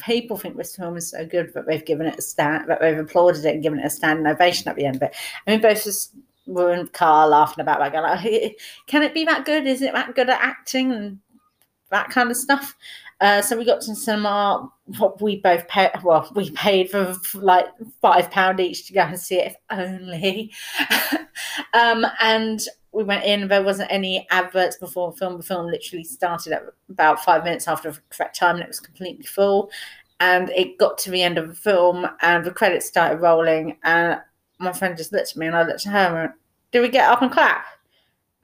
people 0.05 0.37
think 0.37 0.57
this 0.57 0.75
film 0.75 0.97
is 0.97 1.09
so 1.09 1.25
good 1.25 1.53
that 1.53 1.65
they've 1.65 1.85
given 1.85 2.07
it 2.07 2.19
a 2.19 2.21
stand, 2.21 2.69
that 2.69 2.81
they've 2.81 2.97
applauded 2.97 3.45
it 3.45 3.53
and 3.53 3.63
given 3.63 3.79
it 3.79 3.85
a 3.85 3.89
standing 3.89 4.27
ovation 4.27 4.67
at 4.67 4.75
the 4.75 4.85
end 4.85 4.97
of 4.97 5.03
it. 5.03 5.15
And 5.45 5.55
we 5.55 5.61
both 5.61 5.83
just 5.83 6.13
were 6.45 6.73
in 6.73 6.85
the 6.85 6.91
car 6.91 7.27
laughing 7.27 7.61
about 7.61 7.79
that, 7.79 7.93
going, 7.93 8.03
like, 8.03 8.59
can 8.87 9.03
it 9.03 9.13
be 9.13 9.23
that 9.25 9.45
good? 9.45 9.65
Is 9.65 9.81
it 9.81 9.93
that 9.93 10.15
good 10.15 10.29
at 10.29 10.41
acting 10.41 10.91
and 10.91 11.19
that 11.89 12.09
kind 12.09 12.29
of 12.29 12.37
stuff? 12.37 12.75
Uh, 13.21 13.39
so 13.39 13.55
we 13.55 13.63
got 13.63 13.81
to 13.81 13.95
cinema. 13.95 14.67
What 14.97 15.21
we 15.21 15.39
both 15.39 15.67
paid, 15.67 15.91
well, 16.03 16.29
we 16.35 16.49
paid 16.51 16.89
for 16.89 17.15
like 17.35 17.67
five 18.01 18.31
pound 18.31 18.59
each 18.59 18.87
to 18.87 18.93
go 18.93 19.01
and 19.01 19.19
see 19.19 19.35
it, 19.35 19.51
if 19.51 19.55
only. 19.69 20.51
um, 21.73 22.05
and 22.19 22.61
we 22.93 23.03
went 23.03 23.23
in, 23.23 23.47
there 23.47 23.63
wasn't 23.63 23.91
any 23.91 24.27
adverts 24.31 24.77
before 24.77 25.11
the 25.11 25.17
film. 25.17 25.37
The 25.37 25.43
film 25.43 25.67
literally 25.67 26.03
started 26.03 26.53
at 26.53 26.63
about 26.89 27.23
five 27.23 27.43
minutes 27.43 27.67
after 27.67 27.91
the 27.91 27.99
correct 28.09 28.37
time 28.37 28.55
and 28.55 28.63
it 28.63 28.67
was 28.67 28.79
completely 28.79 29.25
full. 29.25 29.71
And 30.19 30.49
it 30.49 30.77
got 30.77 30.97
to 30.99 31.11
the 31.11 31.23
end 31.23 31.37
of 31.37 31.47
the 31.47 31.55
film 31.55 32.07
and 32.21 32.45
the 32.45 32.51
credits 32.51 32.85
started 32.85 33.21
rolling. 33.21 33.77
And 33.83 34.19
my 34.59 34.73
friend 34.73 34.97
just 34.97 35.13
looked 35.13 35.31
at 35.31 35.37
me 35.37 35.47
and 35.47 35.55
I 35.55 35.63
looked 35.63 35.87
at 35.87 35.93
her 35.93 35.97
and 35.97 36.15
went, 36.15 36.31
Did 36.71 36.81
we 36.81 36.89
get 36.89 37.09
up 37.09 37.21
and 37.21 37.31
clap? 37.31 37.65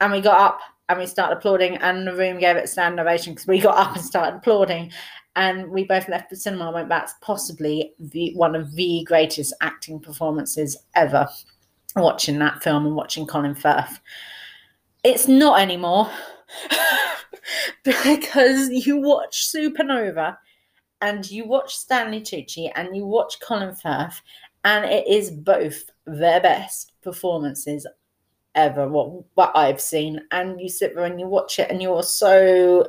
And 0.00 0.12
we 0.12 0.20
got 0.20 0.40
up 0.40 0.60
and 0.88 0.98
we 0.98 1.06
started 1.06 1.36
applauding, 1.36 1.76
and 1.76 2.06
the 2.06 2.14
room 2.14 2.38
gave 2.38 2.56
it 2.56 2.64
a 2.64 2.66
standing 2.66 2.98
ovation 2.98 3.34
because 3.34 3.46
we 3.46 3.60
got 3.60 3.76
up 3.76 3.94
and 3.94 4.04
started 4.04 4.38
applauding. 4.38 4.90
And 5.36 5.70
we 5.70 5.84
both 5.84 6.08
left 6.08 6.30
the 6.30 6.36
cinema 6.36 6.66
and 6.66 6.74
went, 6.74 6.88
That's 6.88 7.14
possibly 7.20 7.92
the, 7.98 8.32
one 8.34 8.56
of 8.56 8.74
the 8.74 9.04
greatest 9.06 9.52
acting 9.60 10.00
performances 10.00 10.78
ever 10.94 11.28
watching 11.96 12.38
that 12.38 12.62
film 12.62 12.86
and 12.86 12.96
watching 12.96 13.26
Colin 13.26 13.54
Firth. 13.54 14.00
It's 15.04 15.28
not 15.28 15.60
anymore 15.60 16.10
because 17.84 18.68
you 18.70 18.98
watch 18.98 19.48
Supernova 19.48 20.36
and 21.00 21.30
you 21.30 21.46
watch 21.46 21.76
Stanley 21.76 22.20
Tucci 22.20 22.70
and 22.74 22.96
you 22.96 23.06
watch 23.06 23.40
Colin 23.40 23.74
Firth, 23.74 24.20
and 24.64 24.84
it 24.84 25.06
is 25.06 25.30
both 25.30 25.84
their 26.06 26.40
best 26.40 26.92
performances 27.02 27.86
ever, 28.54 28.88
what, 28.88 29.24
what 29.34 29.56
I've 29.56 29.80
seen. 29.80 30.20
And 30.32 30.60
you 30.60 30.68
sit 30.68 30.94
there 30.94 31.04
and 31.04 31.20
you 31.20 31.28
watch 31.28 31.58
it, 31.58 31.70
and 31.70 31.80
you're 31.80 32.02
so 32.02 32.84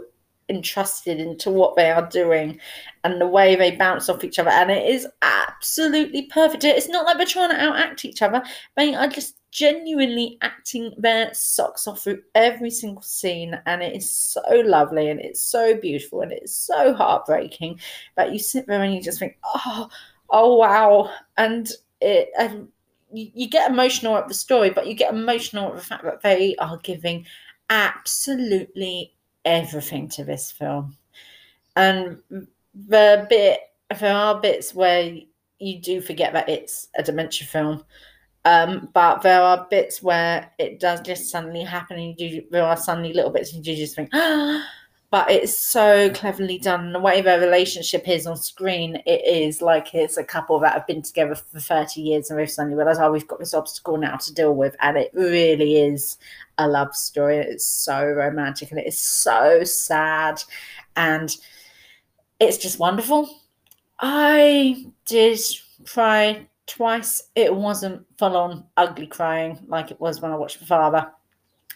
entrusted 0.49 1.19
into 1.19 1.49
what 1.49 1.75
they 1.75 1.91
are 1.91 2.07
doing 2.07 2.59
and 3.03 3.19
the 3.19 3.27
way 3.27 3.55
they 3.55 3.75
bounce 3.75 4.09
off 4.09 4.23
each 4.23 4.39
other. 4.39 4.49
And 4.49 4.71
it 4.71 4.87
is 4.87 5.07
absolutely 5.21 6.23
perfect. 6.23 6.63
It's 6.63 6.89
not 6.89 7.05
like 7.05 7.17
they're 7.17 7.25
trying 7.25 7.49
to 7.49 7.55
outact 7.55 8.05
each 8.05 8.21
other, 8.21 8.43
they 8.75 8.95
are 8.95 9.07
just 9.07 9.35
genuinely 9.51 10.37
acting 10.41 10.93
their 10.97 11.33
socks 11.33 11.87
off 11.87 12.03
through 12.03 12.21
every 12.35 12.69
single 12.69 13.01
scene. 13.01 13.59
And 13.65 13.81
it 13.81 13.95
is 13.95 14.09
so 14.09 14.41
lovely 14.65 15.09
and 15.09 15.19
it's 15.19 15.41
so 15.41 15.75
beautiful 15.75 16.21
and 16.21 16.31
it's 16.31 16.53
so 16.53 16.93
heartbreaking 16.93 17.79
that 18.15 18.31
you 18.31 18.39
sit 18.39 18.67
there 18.67 18.83
and 18.83 18.93
you 18.93 19.01
just 19.01 19.19
think, 19.19 19.37
oh, 19.43 19.89
oh, 20.29 20.55
wow. 20.55 21.11
And 21.37 21.69
it, 22.01 22.29
and 22.37 22.67
you, 23.11 23.31
you 23.33 23.49
get 23.49 23.71
emotional 23.71 24.17
at 24.17 24.27
the 24.27 24.33
story, 24.33 24.69
but 24.69 24.87
you 24.87 24.93
get 24.93 25.13
emotional 25.13 25.69
at 25.69 25.75
the 25.75 25.81
fact 25.81 26.03
that 26.03 26.21
they 26.21 26.55
are 26.57 26.77
giving 26.77 27.25
absolutely 27.69 29.13
everything 29.45 30.09
to 30.09 30.23
this 30.23 30.51
film. 30.51 30.97
And 31.75 32.17
the 32.29 33.25
bit, 33.29 33.59
there 33.99 34.15
are 34.15 34.39
bits 34.39 34.73
where 34.73 35.17
you 35.59 35.79
do 35.79 36.01
forget 36.01 36.33
that 36.33 36.49
it's 36.49 36.87
a 36.97 37.03
dementia 37.03 37.47
film. 37.47 37.83
Um, 38.45 38.89
but 38.93 39.21
there 39.21 39.41
are 39.41 39.67
bits 39.69 40.01
where 40.01 40.51
it 40.57 40.79
does 40.79 41.01
just 41.01 41.29
suddenly 41.29 41.63
happen, 41.63 41.97
and 41.97 42.07
you 42.07 42.15
do, 42.15 42.43
there 42.51 42.63
are 42.63 42.77
suddenly 42.77 43.13
little 43.13 43.31
bits, 43.31 43.53
and 43.53 43.65
you 43.65 43.75
just 43.75 43.95
think, 43.95 44.09
ah, 44.13 44.65
but 45.11 45.29
it's 45.31 45.57
so 45.57 46.11
cleverly 46.11 46.59
done. 46.59 46.93
The 46.93 46.99
way 46.99 47.21
their 47.21 47.39
relationship 47.39 48.07
is 48.07 48.27
on 48.27 48.37
screen, 48.37 49.01
it 49.07 49.25
is 49.25 49.61
like 49.61 49.95
it's 49.95 50.17
a 50.17 50.23
couple 50.23 50.59
that 50.59 50.73
have 50.73 50.85
been 50.85 51.01
together 51.01 51.33
for 51.33 51.59
30 51.59 52.01
years 52.01 52.29
and 52.29 52.37
they've 52.37 52.49
suddenly 52.49 52.77
realised, 52.77 53.01
oh, 53.01 53.11
we've 53.11 53.27
got 53.27 53.39
this 53.39 53.55
obstacle 53.55 53.97
now 53.97 54.17
to 54.17 54.33
deal 54.33 54.53
with. 54.53 54.75
And 54.81 54.97
it 54.97 55.09
really 55.13 55.77
is 55.77 56.17
a 56.59 56.67
love 56.67 56.95
story. 56.95 57.37
It's 57.37 57.65
so 57.65 58.05
romantic 58.05 58.69
and 58.69 58.79
it 58.79 58.85
is 58.85 58.99
so 58.99 59.63
sad. 59.63 60.43
And 60.95 61.35
it's 62.39 62.57
just 62.57 62.77
wonderful. 62.77 63.29
I 63.99 64.85
did 65.05 65.39
cry 65.85 66.47
twice. 66.67 67.23
It 67.33 67.55
wasn't 67.55 68.05
full 68.19 68.37
on 68.37 68.65
ugly 68.77 69.07
crying 69.07 69.57
like 69.67 69.89
it 69.89 69.99
was 69.99 70.21
when 70.21 70.31
I 70.31 70.35
watched 70.35 70.59
The 70.59 70.67
Father 70.67 71.11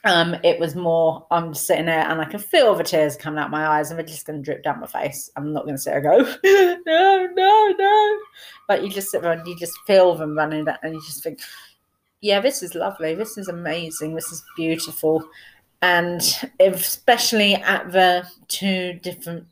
um, 0.05 0.35
it 0.43 0.59
was 0.59 0.75
more, 0.75 1.25
I'm 1.31 1.53
just 1.53 1.65
sitting 1.65 1.85
there 1.85 2.07
and 2.09 2.19
I 2.19 2.25
can 2.25 2.39
feel 2.39 2.75
the 2.75 2.83
tears 2.83 3.15
coming 3.15 3.39
out 3.39 3.51
my 3.51 3.65
eyes 3.65 3.89
and 3.89 3.97
they're 3.97 4.05
just 4.05 4.25
going 4.25 4.39
to 4.39 4.43
drip 4.43 4.63
down 4.63 4.81
my 4.81 4.87
face. 4.87 5.29
I'm 5.35 5.53
not 5.53 5.63
going 5.63 5.75
to 5.75 5.81
sit 5.81 5.93
and 5.93 6.03
go, 6.03 6.17
no, 6.85 7.27
no, 7.33 7.75
no. 7.77 8.19
But 8.67 8.83
you 8.83 8.89
just 8.89 9.11
sit 9.11 9.21
there 9.21 9.31
and 9.31 9.47
you 9.47 9.57
just 9.57 9.77
feel 9.87 10.15
them 10.15 10.37
running 10.37 10.65
down 10.65 10.77
and 10.83 10.93
you 10.93 11.01
just 11.01 11.23
think, 11.23 11.39
yeah, 12.19 12.41
this 12.41 12.61
is 12.61 12.75
lovely. 12.75 13.15
This 13.15 13.37
is 13.37 13.47
amazing. 13.47 14.15
This 14.15 14.31
is 14.31 14.43
beautiful. 14.57 15.23
And 15.81 16.21
especially 16.59 17.55
at 17.55 17.91
the 17.91 18.27
two 18.49 18.99
different 19.03 19.45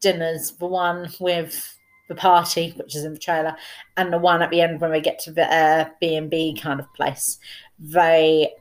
dinners, 0.00 0.52
the 0.52 0.66
one 0.66 1.08
with 1.20 1.76
the 2.08 2.14
party, 2.16 2.72
which 2.76 2.96
is 2.96 3.04
in 3.04 3.14
the 3.14 3.18
trailer, 3.18 3.56
and 3.96 4.12
the 4.12 4.18
one 4.18 4.42
at 4.42 4.50
the 4.50 4.60
end 4.60 4.80
when 4.80 4.90
we 4.90 5.00
get 5.00 5.20
to 5.20 5.32
the 5.32 5.90
B 6.00 6.16
and 6.16 6.30
B 6.30 6.58
kind 6.60 6.80
of 6.80 6.92
place. 6.94 7.38
They 7.78 8.52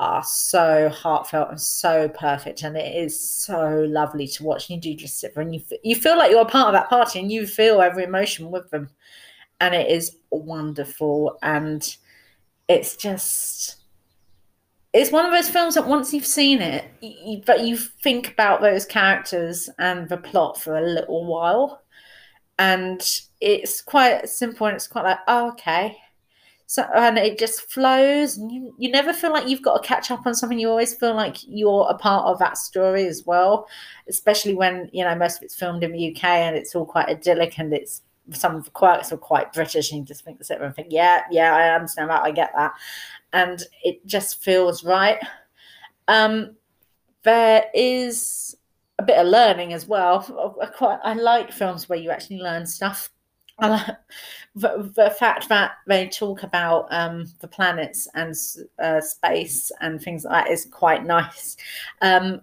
are 0.00 0.24
so 0.24 0.88
heartfelt 0.88 1.50
and 1.50 1.60
so 1.60 2.08
perfect, 2.08 2.62
and 2.62 2.76
it 2.76 2.96
is 2.96 3.20
so 3.20 3.86
lovely 3.86 4.26
to 4.26 4.42
watch. 4.42 4.70
And 4.70 4.76
you 4.84 4.94
do 4.94 4.98
just 4.98 5.20
sit 5.20 5.34
there 5.34 5.42
and 5.42 5.54
you 5.54 5.60
you 5.84 5.94
feel 5.94 6.16
like 6.16 6.30
you're 6.30 6.40
a 6.40 6.46
part 6.46 6.68
of 6.68 6.72
that 6.72 6.88
party, 6.88 7.20
and 7.20 7.30
you 7.30 7.46
feel 7.46 7.82
every 7.82 8.04
emotion 8.04 8.50
with 8.50 8.70
them, 8.70 8.88
and 9.60 9.74
it 9.74 9.90
is 9.90 10.16
wonderful. 10.30 11.38
And 11.42 11.96
it's 12.66 12.96
just 12.96 13.76
it's 14.92 15.12
one 15.12 15.26
of 15.26 15.32
those 15.32 15.50
films 15.50 15.74
that 15.74 15.86
once 15.86 16.14
you've 16.14 16.26
seen 16.26 16.62
it, 16.62 16.84
you, 17.00 17.42
but 17.46 17.64
you 17.64 17.76
think 17.76 18.32
about 18.32 18.60
those 18.60 18.84
characters 18.86 19.68
and 19.78 20.08
the 20.08 20.16
plot 20.16 20.58
for 20.60 20.78
a 20.78 20.82
little 20.82 21.26
while, 21.26 21.82
and 22.58 23.20
it's 23.40 23.82
quite 23.82 24.28
simple 24.28 24.66
and 24.66 24.76
it's 24.76 24.86
quite 24.86 25.04
like, 25.04 25.18
oh, 25.28 25.50
okay. 25.50 25.96
So 26.70 26.84
and 26.94 27.18
it 27.18 27.36
just 27.36 27.68
flows, 27.68 28.36
and 28.36 28.52
you, 28.52 28.72
you 28.78 28.92
never 28.92 29.12
feel 29.12 29.32
like 29.32 29.48
you've 29.48 29.60
got 29.60 29.82
to 29.82 29.88
catch 29.88 30.12
up 30.12 30.24
on 30.24 30.36
something. 30.36 30.56
You 30.56 30.70
always 30.70 30.94
feel 30.94 31.16
like 31.16 31.38
you're 31.48 31.88
a 31.90 31.98
part 31.98 32.26
of 32.26 32.38
that 32.38 32.56
story 32.58 33.08
as 33.08 33.26
well, 33.26 33.66
especially 34.08 34.54
when 34.54 34.88
you 34.92 35.02
know 35.02 35.16
most 35.16 35.38
of 35.38 35.42
it's 35.42 35.56
filmed 35.56 35.82
in 35.82 35.90
the 35.90 36.12
UK 36.12 36.22
and 36.22 36.54
it's 36.54 36.76
all 36.76 36.86
quite 36.86 37.08
idyllic 37.08 37.58
and 37.58 37.74
it's 37.74 38.02
some 38.30 38.54
of 38.54 38.66
the 38.66 38.70
quirks 38.70 39.10
are 39.10 39.16
quite 39.16 39.52
British, 39.52 39.90
and 39.90 39.98
you 39.98 40.06
just 40.06 40.24
think 40.24 40.38
the 40.38 40.44
sit 40.44 40.60
and 40.60 40.72
think, 40.72 40.92
yeah, 40.92 41.22
yeah, 41.32 41.56
I 41.56 41.74
understand 41.74 42.08
that, 42.08 42.22
I 42.22 42.30
get 42.30 42.52
that, 42.54 42.72
and 43.32 43.60
it 43.82 44.06
just 44.06 44.40
feels 44.40 44.84
right. 44.84 45.18
Um, 46.06 46.54
there 47.24 47.64
is 47.74 48.56
a 48.96 49.02
bit 49.02 49.18
of 49.18 49.26
learning 49.26 49.72
as 49.72 49.88
well. 49.88 50.54
I 50.62 50.66
quite 50.66 51.00
I 51.02 51.14
like 51.14 51.50
films 51.50 51.88
where 51.88 51.98
you 51.98 52.12
actually 52.12 52.38
learn 52.38 52.64
stuff. 52.64 53.10
the, 54.54 54.92
the 54.94 55.14
fact 55.18 55.48
that 55.48 55.72
they 55.86 56.08
talk 56.08 56.42
about 56.42 56.86
um, 56.90 57.26
the 57.40 57.48
planets 57.48 58.08
and 58.14 58.34
uh, 58.78 59.00
space 59.00 59.70
and 59.80 60.00
things 60.00 60.24
like 60.24 60.46
that 60.46 60.52
is 60.52 60.66
quite 60.66 61.04
nice. 61.06 61.56
Um, 62.02 62.42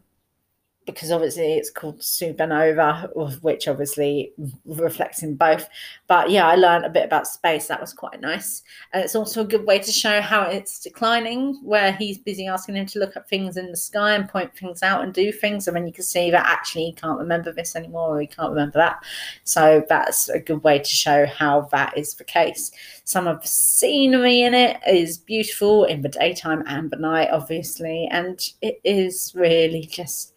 because 0.87 1.11
obviously 1.11 1.53
it's 1.53 1.69
called 1.69 1.99
supernova, 1.99 3.41
which 3.43 3.67
obviously 3.67 4.31
reflects 4.65 5.21
in 5.21 5.35
both. 5.35 5.67
But 6.07 6.31
yeah, 6.31 6.47
I 6.47 6.55
learned 6.55 6.85
a 6.85 6.89
bit 6.89 7.05
about 7.05 7.27
space. 7.27 7.67
That 7.67 7.81
was 7.81 7.93
quite 7.93 8.21
nice. 8.21 8.63
And 8.93 9.03
it's 9.03 9.15
also 9.15 9.41
a 9.41 9.47
good 9.47 9.67
way 9.67 9.79
to 9.79 9.91
show 9.91 10.21
how 10.21 10.43
it's 10.43 10.79
declining, 10.79 11.59
where 11.61 11.91
he's 11.91 12.17
busy 12.17 12.47
asking 12.47 12.77
him 12.77 12.85
to 12.87 12.99
look 12.99 13.17
at 13.17 13.29
things 13.29 13.57
in 13.57 13.69
the 13.69 13.77
sky 13.77 14.15
and 14.15 14.29
point 14.29 14.55
things 14.55 14.81
out 14.81 15.03
and 15.03 15.13
do 15.13 15.31
things. 15.31 15.67
And 15.67 15.75
then 15.75 15.85
you 15.85 15.93
can 15.93 16.05
see 16.05 16.31
that 16.31 16.45
actually 16.45 16.85
he 16.85 16.93
can't 16.93 17.19
remember 17.19 17.51
this 17.51 17.75
anymore 17.75 18.17
or 18.17 18.21
he 18.21 18.27
can't 18.27 18.49
remember 18.49 18.79
that. 18.79 19.03
So 19.43 19.85
that's 19.89 20.29
a 20.29 20.39
good 20.39 20.63
way 20.63 20.79
to 20.79 20.89
show 20.89 21.25
how 21.25 21.67
that 21.73 21.97
is 21.97 22.13
the 22.13 22.23
case. 22.23 22.71
Some 23.03 23.27
of 23.27 23.41
the 23.41 23.47
scenery 23.47 24.41
in 24.41 24.53
it 24.53 24.79
is 24.87 25.17
beautiful 25.17 25.83
in 25.83 26.01
the 26.01 26.09
daytime 26.09 26.63
and 26.65 26.89
the 26.89 26.95
night, 26.95 27.29
obviously. 27.29 28.07
And 28.09 28.39
it 28.61 28.79
is 28.85 29.33
really 29.35 29.81
just 29.81 30.33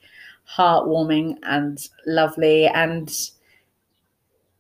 heartwarming 0.56 1.36
and 1.44 1.88
lovely 2.06 2.66
and 2.66 3.30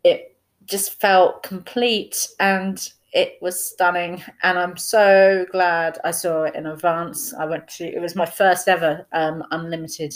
it 0.04 0.36
just 0.66 1.00
felt 1.00 1.42
complete 1.42 2.28
and 2.38 2.92
it 3.12 3.38
was 3.40 3.62
stunning. 3.64 4.22
And 4.42 4.58
i'm 4.58 4.76
so 4.76 5.44
glad 5.50 5.98
i 6.04 6.10
saw 6.10 6.44
it 6.44 6.54
in 6.54 6.66
advance. 6.66 7.34
I 7.34 7.44
went 7.44 7.68
to 7.68 7.84
it 7.84 8.00
was 8.00 8.14
my 8.14 8.26
first 8.26 8.68
ever 8.68 9.06
um, 9.12 9.42
unlimited 9.50 10.14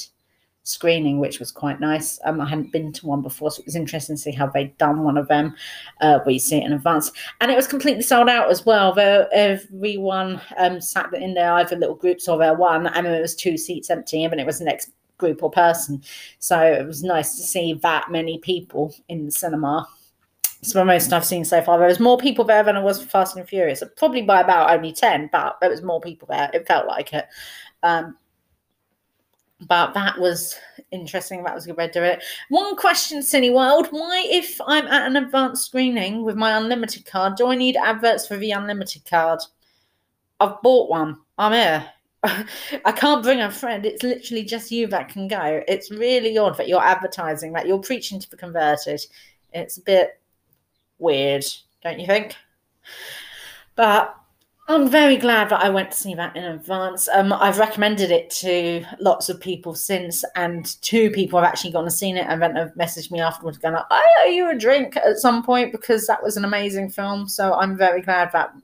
screening 0.66 1.18
which 1.18 1.40
was 1.40 1.50
quite 1.50 1.80
nice. 1.80 2.20
Um, 2.24 2.40
i 2.40 2.48
hadn't 2.48 2.72
been 2.72 2.92
to 2.92 3.06
one 3.06 3.20
before 3.20 3.50
so 3.50 3.60
it 3.60 3.66
was 3.66 3.76
interesting 3.76 4.14
to 4.16 4.22
see 4.22 4.30
how 4.30 4.46
they'd 4.46 4.78
done 4.78 5.02
one 5.02 5.18
of 5.18 5.26
them 5.26 5.56
uh, 6.00 6.20
where 6.20 6.34
you 6.34 6.38
see 6.38 6.58
it 6.58 6.64
in 6.64 6.72
advance. 6.72 7.10
And 7.40 7.50
it 7.50 7.56
was 7.56 7.66
completely 7.66 8.02
sold 8.02 8.28
out 8.28 8.48
as 8.48 8.64
well. 8.64 8.94
Though 8.94 9.26
everyone 9.32 10.40
um, 10.56 10.80
sat 10.80 11.12
in 11.14 11.34
there 11.34 11.52
either 11.54 11.76
little 11.76 11.96
groups 11.96 12.28
or 12.28 12.38
there 12.38 12.54
one 12.54 12.86
and 12.86 13.06
there 13.06 13.20
was 13.20 13.34
two 13.34 13.58
seats 13.58 13.90
empty 13.90 14.24
and 14.24 14.40
it 14.40 14.46
was 14.46 14.60
the 14.60 14.64
next 14.64 14.92
group 15.24 15.42
or 15.42 15.50
person. 15.50 16.02
So 16.38 16.60
it 16.60 16.86
was 16.86 17.02
nice 17.02 17.36
to 17.36 17.42
see 17.42 17.74
that 17.82 18.10
many 18.10 18.38
people 18.38 18.94
in 19.08 19.24
the 19.24 19.32
cinema. 19.32 19.88
It's 20.60 20.72
the 20.72 20.84
most 20.84 21.12
I've 21.12 21.24
seen 21.24 21.44
so 21.44 21.62
far. 21.62 21.78
There 21.78 21.88
was 21.88 22.00
more 22.00 22.18
people 22.18 22.44
there 22.44 22.62
than 22.62 22.76
I 22.76 22.82
was 22.82 23.02
for 23.02 23.08
Fast 23.08 23.36
and 23.36 23.48
Furious, 23.48 23.82
probably 23.96 24.22
by 24.22 24.40
about 24.40 24.70
only 24.70 24.92
10, 24.92 25.30
but 25.32 25.58
there 25.60 25.70
was 25.70 25.82
more 25.82 26.00
people 26.00 26.28
there. 26.30 26.50
It 26.52 26.66
felt 26.66 26.86
like 26.86 27.12
it. 27.12 27.26
Um, 27.82 28.16
but 29.66 29.94
that 29.94 30.18
was 30.18 30.56
interesting. 30.90 31.42
That 31.42 31.54
was 31.54 31.64
a 31.64 31.68
good 31.68 31.76
way 31.76 31.86
to 31.86 31.92
do 31.92 32.02
it. 32.02 32.22
One 32.48 32.76
question, 32.76 33.20
Cineworld: 33.20 33.88
Why, 33.90 34.26
if 34.28 34.60
I'm 34.66 34.86
at 34.86 35.06
an 35.06 35.16
advanced 35.16 35.66
screening 35.66 36.24
with 36.24 36.36
my 36.36 36.56
unlimited 36.56 37.06
card, 37.06 37.36
do 37.36 37.46
I 37.46 37.54
need 37.54 37.76
adverts 37.76 38.26
for 38.26 38.36
the 38.36 38.50
unlimited 38.50 39.04
card? 39.08 39.40
I've 40.40 40.60
bought 40.60 40.90
one. 40.90 41.18
I'm 41.38 41.52
here. 41.52 41.88
I 42.84 42.92
can't 42.92 43.22
bring 43.22 43.40
a 43.40 43.50
friend. 43.50 43.84
It's 43.84 44.02
literally 44.02 44.44
just 44.44 44.70
you 44.70 44.86
that 44.88 45.08
can 45.08 45.28
go. 45.28 45.62
It's 45.68 45.90
really 45.90 46.38
odd 46.38 46.56
that 46.56 46.68
you're 46.68 46.82
advertising 46.82 47.52
that 47.52 47.66
you're 47.66 47.78
preaching 47.78 48.20
to 48.20 48.30
the 48.30 48.36
converted. 48.36 49.04
It's 49.52 49.76
a 49.76 49.82
bit 49.82 50.20
weird, 50.98 51.44
don't 51.82 52.00
you 52.00 52.06
think? 52.06 52.34
But 53.76 54.16
I'm 54.66 54.88
very 54.88 55.18
glad 55.18 55.50
that 55.50 55.62
I 55.62 55.68
went 55.68 55.90
to 55.90 55.96
see 55.96 56.14
that 56.14 56.34
in 56.36 56.44
advance. 56.44 57.06
Um, 57.08 57.34
I've 57.34 57.58
recommended 57.58 58.10
it 58.10 58.30
to 58.30 58.82
lots 58.98 59.28
of 59.28 59.38
people 59.38 59.74
since, 59.74 60.24
and 60.36 60.80
two 60.80 61.10
people 61.10 61.38
have 61.38 61.46
actually 61.46 61.72
gone 61.72 61.84
and 61.84 61.92
seen 61.92 62.16
it 62.16 62.26
and 62.26 62.40
then 62.40 62.56
have 62.56 62.72
messaged 62.74 63.10
me 63.10 63.20
afterwards, 63.20 63.58
going, 63.58 63.76
"I 63.76 64.02
owe 64.20 64.30
you 64.30 64.50
a 64.50 64.54
drink 64.54 64.96
at 64.96 65.18
some 65.18 65.42
point 65.42 65.72
because 65.72 66.06
that 66.06 66.22
was 66.22 66.38
an 66.38 66.46
amazing 66.46 66.88
film." 66.88 67.28
So 67.28 67.52
I'm 67.52 67.76
very 67.76 68.00
glad 68.00 68.32
that 68.32 68.54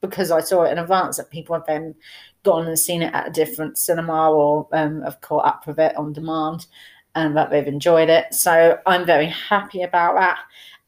because 0.00 0.30
I 0.30 0.40
saw 0.40 0.62
it 0.64 0.72
in 0.72 0.78
advance, 0.78 1.16
that 1.16 1.30
people 1.30 1.54
have 1.54 1.66
then 1.66 1.94
gone 2.42 2.66
and 2.66 2.78
seen 2.78 3.02
it 3.02 3.14
at 3.14 3.28
a 3.28 3.32
different 3.32 3.78
cinema 3.78 4.30
or 4.30 4.68
um, 4.72 5.02
have 5.02 5.20
caught 5.20 5.46
up 5.46 5.66
with 5.66 5.78
it 5.78 5.96
on 5.96 6.12
demand 6.12 6.66
and 7.14 7.36
that 7.36 7.50
they've 7.50 7.66
enjoyed 7.66 8.08
it. 8.08 8.32
So 8.34 8.78
I'm 8.86 9.04
very 9.04 9.26
happy 9.26 9.82
about 9.82 10.14
that. 10.14 10.38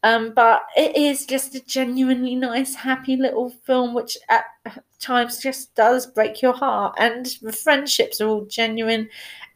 Um, 0.04 0.32
but 0.34 0.62
it 0.76 0.96
is 0.96 1.26
just 1.26 1.54
a 1.54 1.64
genuinely 1.64 2.34
nice, 2.34 2.74
happy 2.74 3.16
little 3.16 3.50
film, 3.50 3.94
which 3.94 4.18
at 4.28 4.44
times 4.98 5.38
just 5.38 5.74
does 5.76 6.06
break 6.06 6.42
your 6.42 6.54
heart. 6.54 6.96
And 6.98 7.26
the 7.40 7.52
friendships 7.52 8.20
are 8.20 8.26
all 8.26 8.44
genuine, 8.46 9.08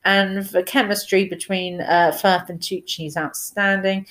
and 0.05 0.45
the 0.45 0.63
chemistry 0.63 1.25
between 1.25 1.81
uh, 1.81 2.13
Firth 2.13 2.49
and 2.49 2.61
Tucci 2.61 3.09
is 3.09 3.17
outstanding. 3.17 4.07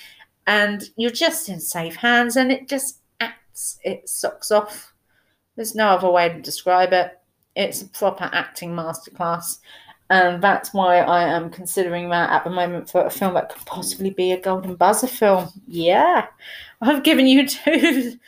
And 0.46 0.84
you're 0.98 1.10
just 1.10 1.48
in 1.48 1.62
safe 1.62 1.96
hands, 1.96 2.36
and 2.36 2.52
it 2.52 2.68
just 2.68 3.00
acts 3.22 3.80
its 3.84 4.12
socks 4.12 4.52
off. 4.52 4.94
There's 5.56 5.74
no 5.74 5.88
other 5.88 6.10
way 6.10 6.28
to 6.28 6.42
describe 6.42 6.92
it. 6.92 7.18
It's 7.56 7.82
a 7.82 7.88
proper 7.88 8.30
acting 8.32 8.72
masterclass. 8.72 9.60
And 10.10 10.42
that's 10.42 10.74
why 10.74 11.00
I 11.00 11.24
am 11.24 11.50
considering 11.50 12.10
that 12.10 12.30
at 12.30 12.44
the 12.44 12.50
moment 12.52 12.90
for 12.90 13.06
a 13.06 13.10
film 13.10 13.34
that 13.34 13.50
could 13.50 13.66
possibly 13.66 14.12
be 14.12 14.34
a 14.34 14.40
Golden 14.40 14.76
Buzzer 14.76 15.08
film. 15.08 15.50
Yeah. 15.68 16.28
I've 16.82 17.04
given 17.04 17.26
you 17.26 17.48
two, 17.48 18.20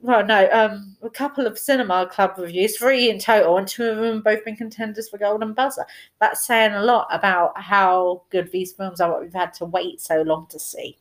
well, 0.00 0.24
no, 0.24 0.48
um, 0.52 0.96
a 1.02 1.10
couple 1.10 1.46
of 1.46 1.58
cinema 1.58 2.06
club 2.06 2.34
reviews, 2.38 2.76
three 2.76 3.10
in 3.10 3.18
total, 3.18 3.56
and 3.56 3.66
two 3.66 3.84
of 3.84 3.96
them 3.96 4.20
both 4.20 4.44
been 4.44 4.54
contenders 4.54 5.08
for 5.08 5.18
Golden 5.18 5.54
Buzzer. 5.54 5.86
That's 6.20 6.46
saying 6.46 6.74
a 6.74 6.82
lot 6.82 7.08
about 7.10 7.60
how 7.60 8.22
good 8.30 8.52
these 8.52 8.72
films 8.72 9.00
are, 9.00 9.10
what 9.10 9.22
we've 9.22 9.32
had 9.32 9.54
to 9.54 9.64
wait 9.64 10.00
so 10.00 10.22
long 10.22 10.46
to 10.50 10.58
see. 10.58 10.96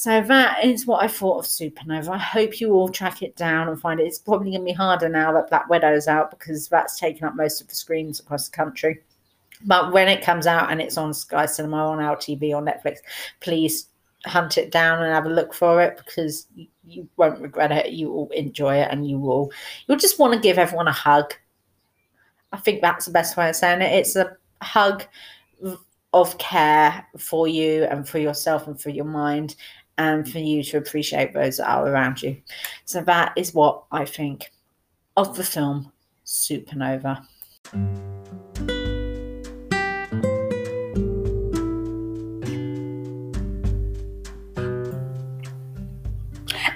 So 0.00 0.22
that 0.22 0.64
is 0.64 0.86
what 0.86 1.04
I 1.04 1.08
thought 1.08 1.40
of 1.40 1.44
Supernova. 1.44 2.08
I 2.08 2.16
hope 2.16 2.58
you 2.58 2.72
all 2.72 2.88
track 2.88 3.22
it 3.22 3.36
down 3.36 3.68
and 3.68 3.78
find 3.78 4.00
it. 4.00 4.06
It's 4.06 4.18
probably 4.18 4.52
going 4.52 4.62
to 4.62 4.64
be 4.64 4.72
harder 4.72 5.10
now 5.10 5.30
that 5.34 5.50
Black 5.50 5.68
Widow's 5.68 6.08
out 6.08 6.30
because 6.30 6.68
that's 6.68 6.98
taken 6.98 7.26
up 7.26 7.36
most 7.36 7.60
of 7.60 7.68
the 7.68 7.74
screens 7.74 8.18
across 8.18 8.48
the 8.48 8.56
country. 8.56 9.02
But 9.66 9.92
when 9.92 10.08
it 10.08 10.24
comes 10.24 10.46
out 10.46 10.72
and 10.72 10.80
it's 10.80 10.96
on 10.96 11.12
Sky 11.12 11.44
Cinema, 11.44 11.76
on 11.90 12.00
our 12.00 12.16
TV, 12.16 12.44
or 12.54 12.62
Netflix, 12.62 13.00
please 13.40 13.88
hunt 14.24 14.56
it 14.56 14.70
down 14.72 15.02
and 15.02 15.12
have 15.12 15.26
a 15.26 15.28
look 15.28 15.52
for 15.52 15.82
it 15.82 15.98
because 15.98 16.46
you, 16.54 16.66
you 16.86 17.06
won't 17.18 17.38
regret 17.38 17.70
it. 17.70 17.92
You 17.92 18.10
will 18.10 18.30
enjoy 18.30 18.76
it 18.76 18.88
and 18.90 19.06
you 19.06 19.18
will 19.18 19.52
you'll 19.86 19.98
just 19.98 20.18
want 20.18 20.32
to 20.32 20.40
give 20.40 20.56
everyone 20.56 20.88
a 20.88 20.92
hug. 20.92 21.34
I 22.54 22.56
think 22.56 22.80
that's 22.80 23.04
the 23.04 23.12
best 23.12 23.36
way 23.36 23.50
of 23.50 23.54
saying 23.54 23.82
it. 23.82 23.92
It's 23.92 24.16
a 24.16 24.34
hug 24.62 25.04
of 26.14 26.38
care 26.38 27.06
for 27.18 27.46
you 27.46 27.84
and 27.84 28.08
for 28.08 28.18
yourself 28.18 28.66
and 28.66 28.80
for 28.80 28.88
your 28.88 29.04
mind 29.04 29.56
and 29.98 30.30
for 30.30 30.38
you 30.38 30.62
to 30.64 30.78
appreciate 30.78 31.32
those 31.32 31.58
that 31.58 31.68
are 31.68 31.86
around 31.86 32.22
you. 32.22 32.36
So 32.84 33.02
that 33.02 33.32
is 33.36 33.54
what 33.54 33.84
I 33.92 34.04
think 34.04 34.50
of 35.16 35.36
the 35.36 35.44
film 35.44 35.92
Supernova. 36.24 37.26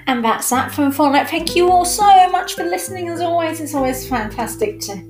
And 0.06 0.24
that's 0.24 0.50
that 0.50 0.70
from 0.70 0.92
fortnight. 0.92 1.28
Thank 1.28 1.56
you 1.56 1.70
all 1.70 1.84
so 1.84 2.28
much 2.30 2.54
for 2.54 2.64
listening. 2.64 3.08
As 3.08 3.20
always, 3.20 3.60
it's 3.60 3.74
always 3.74 4.06
fantastic 4.06 4.78
to 4.80 5.02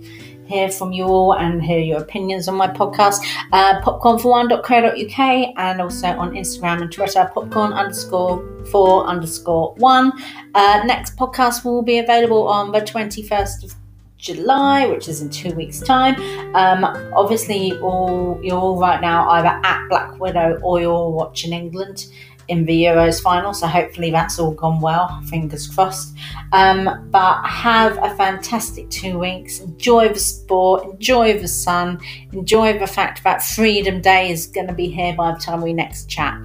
hear 0.54 0.70
from 0.70 0.92
you 0.92 1.04
all 1.04 1.34
and 1.34 1.62
hear 1.62 1.80
your 1.80 2.00
opinions 2.00 2.46
on 2.46 2.54
my 2.54 2.68
podcast. 2.68 3.18
Uh, 3.52 3.80
popcorn4one.co.uk 3.82 5.54
and 5.58 5.80
also 5.80 6.06
on 6.06 6.32
Instagram 6.34 6.82
and 6.82 6.92
Twitter, 6.92 7.28
popcorn 7.34 7.72
underscore 7.72 8.36
four 8.70 9.04
underscore 9.06 9.74
one. 9.78 10.12
Uh, 10.54 10.82
next 10.86 11.16
podcast 11.16 11.64
will 11.64 11.82
be 11.82 11.98
available 11.98 12.46
on 12.46 12.70
the 12.70 12.80
21st 12.80 13.64
of 13.64 13.74
July, 14.16 14.86
which 14.86 15.08
is 15.08 15.20
in 15.20 15.28
two 15.28 15.52
weeks' 15.54 15.80
time. 15.80 16.14
Um, 16.54 16.84
obviously, 17.14 17.78
all 17.80 18.40
you're 18.42 18.56
all 18.56 18.78
right 18.78 19.00
now 19.00 19.28
either 19.30 19.60
at 19.64 19.88
Black 19.88 20.18
Widow 20.18 20.60
or 20.62 20.80
you're 20.80 21.10
watching 21.10 21.52
England 21.52 22.06
in 22.48 22.64
the 22.64 22.84
Euros 22.84 23.22
final. 23.22 23.54
So 23.54 23.66
hopefully 23.66 24.10
that's 24.10 24.38
all 24.38 24.52
gone 24.52 24.80
well. 24.80 25.20
Fingers 25.28 25.66
crossed. 25.66 26.14
Um, 26.52 27.08
but 27.10 27.42
have 27.44 27.98
a 28.02 28.14
fantastic 28.16 28.88
two 28.90 29.18
weeks. 29.18 29.60
Enjoy 29.60 30.08
the 30.08 30.18
sport. 30.18 30.84
Enjoy 30.84 31.38
the 31.38 31.48
sun. 31.48 32.00
Enjoy 32.32 32.78
the 32.78 32.86
fact 32.86 33.24
that 33.24 33.42
Freedom 33.42 34.00
Day 34.00 34.30
is 34.30 34.46
going 34.46 34.66
to 34.66 34.74
be 34.74 34.88
here 34.88 35.14
by 35.14 35.32
the 35.32 35.40
time 35.40 35.60
we 35.60 35.72
next 35.72 36.08
chat. 36.08 36.38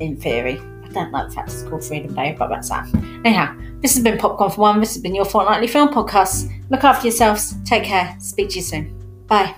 In 0.00 0.16
theory, 0.16 0.58
I 0.84 0.88
don't 0.88 1.12
like 1.12 1.28
the 1.28 1.34
fact 1.34 1.50
it's 1.50 1.62
called 1.62 1.84
Freedom 1.84 2.14
Day, 2.14 2.34
but 2.38 2.48
that's 2.48 2.68
that. 2.68 2.88
Anyhow, 3.24 3.56
this 3.80 3.94
has 3.94 4.02
been 4.02 4.18
Popcorn 4.18 4.50
for 4.50 4.60
One. 4.60 4.80
This 4.80 4.94
has 4.94 5.02
been 5.02 5.14
your 5.14 5.24
fortnightly 5.24 5.68
film 5.68 5.88
podcast. 5.88 6.50
Look 6.70 6.84
after 6.84 7.06
yourselves. 7.06 7.54
Take 7.64 7.84
care. 7.84 8.16
Speak 8.18 8.50
to 8.50 8.56
you 8.56 8.62
soon. 8.62 9.26
Bye. 9.26 9.54